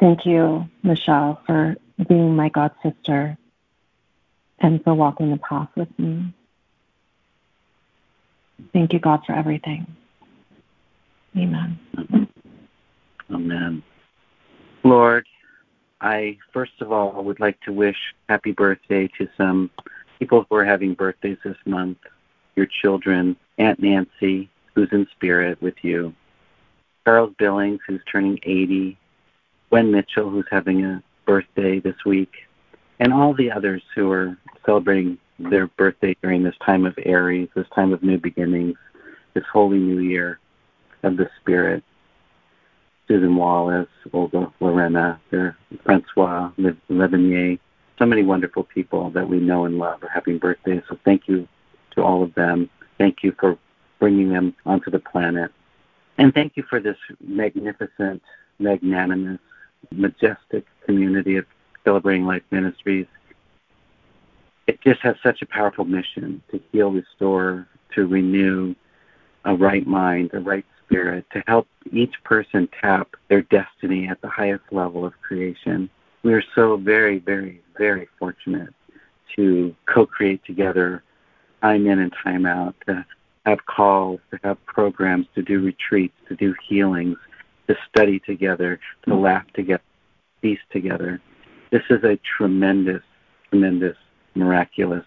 Thank 0.00 0.24
you, 0.24 0.66
Michelle, 0.82 1.42
for 1.46 1.76
being 2.08 2.34
my 2.34 2.48
God 2.48 2.72
sister 2.82 3.36
and 4.58 4.82
for 4.82 4.94
walking 4.94 5.30
the 5.30 5.36
path 5.36 5.68
with 5.76 5.90
me. 5.98 6.32
Thank 8.72 8.94
you, 8.94 8.98
God, 8.98 9.20
for 9.26 9.34
everything. 9.34 9.86
Amen. 11.36 11.78
Amen. 13.30 13.82
Lord, 14.82 15.26
I 16.00 16.38
first 16.52 16.72
of 16.80 16.92
all 16.92 17.22
would 17.22 17.38
like 17.38 17.60
to 17.60 17.72
wish 17.72 17.96
happy 18.28 18.52
birthday 18.52 19.08
to 19.18 19.28
some 19.36 19.70
people 20.18 20.46
who 20.48 20.56
are 20.56 20.64
having 20.64 20.94
birthdays 20.94 21.38
this 21.44 21.56
month. 21.66 21.98
Your 22.56 22.66
children, 22.66 23.36
Aunt 23.58 23.80
Nancy, 23.80 24.48
who's 24.74 24.88
in 24.92 25.06
spirit 25.12 25.60
with 25.60 25.74
you, 25.82 26.14
Charles 27.04 27.34
Billings, 27.38 27.80
who's 27.86 28.00
turning 28.10 28.38
80, 28.42 28.98
Gwen 29.70 29.90
Mitchell, 29.90 30.28
who's 30.28 30.46
having 30.50 30.84
a 30.84 31.02
birthday 31.26 31.78
this 31.78 32.04
week, 32.04 32.32
and 32.98 33.12
all 33.12 33.32
the 33.32 33.50
others 33.50 33.82
who 33.94 34.10
are 34.10 34.36
celebrating 34.66 35.16
their 35.38 35.68
birthday 35.68 36.14
during 36.22 36.42
this 36.42 36.56
time 36.64 36.84
of 36.84 36.98
Aries, 37.04 37.48
this 37.54 37.68
time 37.74 37.92
of 37.92 38.02
new 38.02 38.18
beginnings, 38.18 38.76
this 39.32 39.44
holy 39.50 39.78
new 39.78 40.00
year 40.00 40.38
of 41.02 41.16
the 41.16 41.30
Spirit. 41.40 41.82
Susan 43.08 43.34
Wallace, 43.34 43.88
Olga 44.12 44.52
Lorena, 44.60 45.20
Francois 45.84 46.50
Levenier, 46.88 47.58
so 47.98 48.06
many 48.06 48.22
wonderful 48.22 48.62
people 48.62 49.10
that 49.10 49.28
we 49.28 49.40
know 49.40 49.64
and 49.64 49.78
love 49.78 50.02
are 50.04 50.08
having 50.08 50.38
birthdays. 50.38 50.82
So 50.88 50.96
thank 51.04 51.26
you 51.26 51.48
to 51.96 52.02
all 52.02 52.22
of 52.22 52.32
them. 52.34 52.70
Thank 52.98 53.24
you 53.24 53.34
for 53.40 53.58
bringing 53.98 54.32
them 54.32 54.54
onto 54.64 54.90
the 54.90 55.00
planet. 55.00 55.50
And 56.18 56.32
thank 56.32 56.56
you 56.56 56.62
for 56.70 56.78
this 56.80 56.96
magnificent, 57.20 58.22
magnanimous, 58.60 59.40
majestic 59.90 60.66
community 60.84 61.36
of 61.36 61.46
Celebrating 61.84 62.26
Life 62.26 62.42
Ministries. 62.50 63.06
It 64.66 64.80
just 64.82 65.00
has 65.00 65.16
such 65.22 65.42
a 65.42 65.46
powerful 65.46 65.84
mission 65.84 66.42
to 66.50 66.60
heal, 66.70 66.90
restore, 66.90 67.66
to 67.94 68.06
renew 68.06 68.74
a 69.44 69.54
right 69.54 69.86
mind, 69.86 70.30
a 70.32 70.40
right 70.40 70.64
spirit, 70.84 71.24
to 71.32 71.42
help 71.46 71.66
each 71.92 72.14
person 72.24 72.68
tap 72.80 73.08
their 73.28 73.42
destiny 73.42 74.08
at 74.08 74.20
the 74.20 74.28
highest 74.28 74.64
level 74.70 75.04
of 75.04 75.12
creation. 75.22 75.88
We 76.22 76.34
are 76.34 76.44
so 76.54 76.76
very, 76.76 77.18
very, 77.18 77.60
very 77.78 78.08
fortunate 78.18 78.74
to 79.36 79.74
co 79.86 80.06
create 80.06 80.44
together 80.44 81.02
time 81.62 81.86
in 81.86 81.98
and 81.98 82.12
time 82.22 82.46
out, 82.46 82.74
to 82.86 83.04
have 83.46 83.64
calls, 83.66 84.20
to 84.30 84.38
have 84.44 84.64
programs, 84.66 85.26
to 85.34 85.42
do 85.42 85.60
retreats, 85.60 86.14
to 86.28 86.36
do 86.36 86.54
healings, 86.68 87.16
to 87.70 87.76
study 87.88 88.18
together, 88.18 88.80
to 89.04 89.10
mm-hmm. 89.10 89.22
laugh 89.22 89.46
together, 89.54 89.82
feast 90.42 90.62
together. 90.72 91.20
This 91.70 91.82
is 91.88 92.02
a 92.02 92.18
tremendous, 92.36 93.02
tremendous, 93.48 93.96
miraculous 94.34 95.04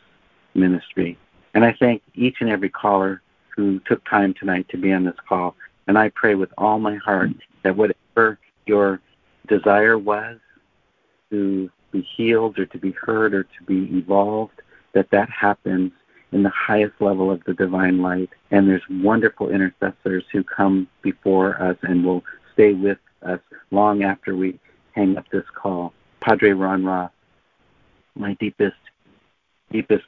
ministry. 0.53 1.17
And 1.53 1.65
I 1.65 1.75
thank 1.77 2.01
each 2.15 2.37
and 2.39 2.49
every 2.49 2.69
caller 2.69 3.21
who 3.53 3.79
took 3.81 4.03
time 4.05 4.33
tonight 4.33 4.67
to 4.69 4.77
be 4.77 4.93
on 4.93 5.03
this 5.03 5.15
call. 5.27 5.55
And 5.87 5.97
I 5.97 6.09
pray 6.09 6.35
with 6.35 6.51
all 6.57 6.79
my 6.79 6.95
heart 6.95 7.31
mm-hmm. 7.31 7.39
that 7.63 7.75
whatever 7.75 8.39
your 8.65 9.01
desire 9.47 9.97
was 9.97 10.37
to 11.31 11.69
be 11.91 12.07
healed 12.15 12.57
or 12.57 12.65
to 12.67 12.77
be 12.77 12.91
heard 12.91 13.33
or 13.33 13.43
to 13.43 13.63
be 13.67 13.97
evolved, 13.97 14.61
that 14.93 15.11
that 15.11 15.29
happens 15.29 15.91
in 16.31 16.43
the 16.43 16.49
highest 16.49 16.93
level 17.01 17.29
of 17.29 17.43
the 17.43 17.53
divine 17.53 18.01
light. 18.01 18.29
And 18.51 18.69
there's 18.69 18.83
wonderful 18.89 19.49
intercessors 19.49 20.23
who 20.31 20.43
come 20.43 20.87
before 21.01 21.61
us 21.61 21.77
and 21.83 22.05
will 22.05 22.23
stay 22.53 22.73
with 22.73 22.99
us 23.23 23.39
long 23.71 24.03
after 24.03 24.35
we 24.35 24.59
hang 24.93 25.17
up 25.17 25.27
this 25.29 25.45
call. 25.55 25.93
Padre 26.21 26.51
Ron 26.51 26.85
Roth, 26.85 27.11
my 28.15 28.33
deepest, 28.35 28.77
deepest 29.71 30.05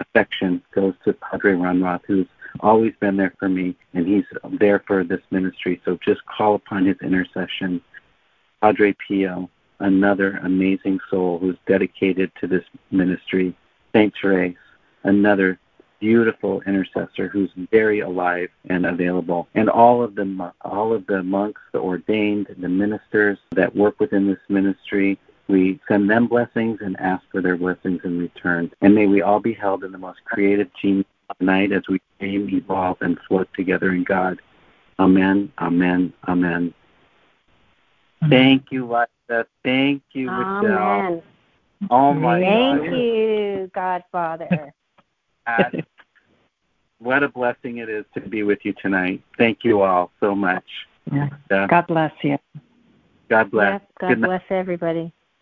affection 0.00 0.62
goes 0.74 0.94
to 1.04 1.12
Padre 1.14 1.52
Ron 1.52 1.82
Roth, 1.82 2.02
who's 2.06 2.26
always 2.60 2.92
been 3.00 3.16
there 3.16 3.34
for 3.38 3.48
me, 3.48 3.76
and 3.94 4.06
he's 4.06 4.24
there 4.58 4.82
for 4.86 5.04
this 5.04 5.20
ministry. 5.30 5.80
So 5.84 5.98
just 6.04 6.24
call 6.26 6.54
upon 6.54 6.86
his 6.86 6.96
intercession. 7.02 7.80
Padre 8.60 8.94
Pio, 9.06 9.48
another 9.80 10.38
amazing 10.42 11.00
soul 11.10 11.38
who's 11.38 11.56
dedicated 11.66 12.32
to 12.40 12.46
this 12.46 12.64
ministry. 12.90 13.54
Saint 13.94 14.12
Therese, 14.20 14.56
another 15.04 15.58
beautiful 16.00 16.62
intercessor 16.62 17.28
who's 17.28 17.50
very 17.70 18.00
alive 18.00 18.48
and 18.68 18.86
available. 18.86 19.48
And 19.54 19.68
all 19.68 20.02
of 20.02 20.14
the 20.14 20.52
all 20.62 20.92
of 20.92 21.06
the 21.06 21.22
monks, 21.22 21.60
the 21.72 21.78
ordained, 21.78 22.48
the 22.58 22.68
ministers 22.68 23.38
that 23.52 23.74
work 23.74 23.98
within 24.00 24.26
this 24.26 24.38
ministry, 24.48 25.18
we 25.48 25.80
send 25.88 26.10
them 26.10 26.26
blessings 26.26 26.80
and 26.80 26.98
ask 26.98 27.22
for 27.30 27.40
their 27.40 27.56
blessings 27.56 28.00
in 28.04 28.18
return. 28.18 28.70
And 28.80 28.94
may 28.94 29.06
we 29.06 29.22
all 29.22 29.40
be 29.40 29.52
held 29.52 29.84
in 29.84 29.92
the 29.92 29.98
most 29.98 30.24
creative 30.24 30.68
genius 30.80 31.06
tonight 31.38 31.72
as 31.72 31.82
we 31.88 32.00
aim, 32.20 32.48
evolve, 32.50 32.98
and 33.00 33.18
float 33.28 33.48
together 33.54 33.92
in 33.92 34.04
God. 34.04 34.40
Amen, 34.98 35.52
amen, 35.58 36.12
amen. 36.26 36.74
Thank 38.28 38.72
you, 38.72 38.86
Liza. 38.86 39.46
Thank 39.62 40.02
you, 40.12 40.30
Michelle. 40.30 40.62
Amen. 40.62 41.22
Oh 41.90 42.14
my 42.14 42.40
Thank 42.40 42.90
God. 42.90 42.92
you, 42.92 43.70
Godfather. 43.74 44.74
God. 45.46 45.86
what 46.98 47.22
a 47.22 47.28
blessing 47.28 47.78
it 47.78 47.88
is 47.88 48.04
to 48.14 48.20
be 48.20 48.42
with 48.42 48.58
you 48.64 48.74
tonight. 48.80 49.22
Thank 49.38 49.64
you 49.64 49.82
all 49.82 50.10
so 50.20 50.34
much. 50.34 50.64
Yeah. 51.12 51.28
God 51.68 51.86
bless 51.86 52.12
you. 52.22 52.38
God 53.28 53.50
bless. 53.50 53.72
Yes, 53.72 53.90
God 54.00 54.08
Good 54.08 54.18
night. 54.20 54.28
bless 54.28 54.42
everybody. 54.50 55.12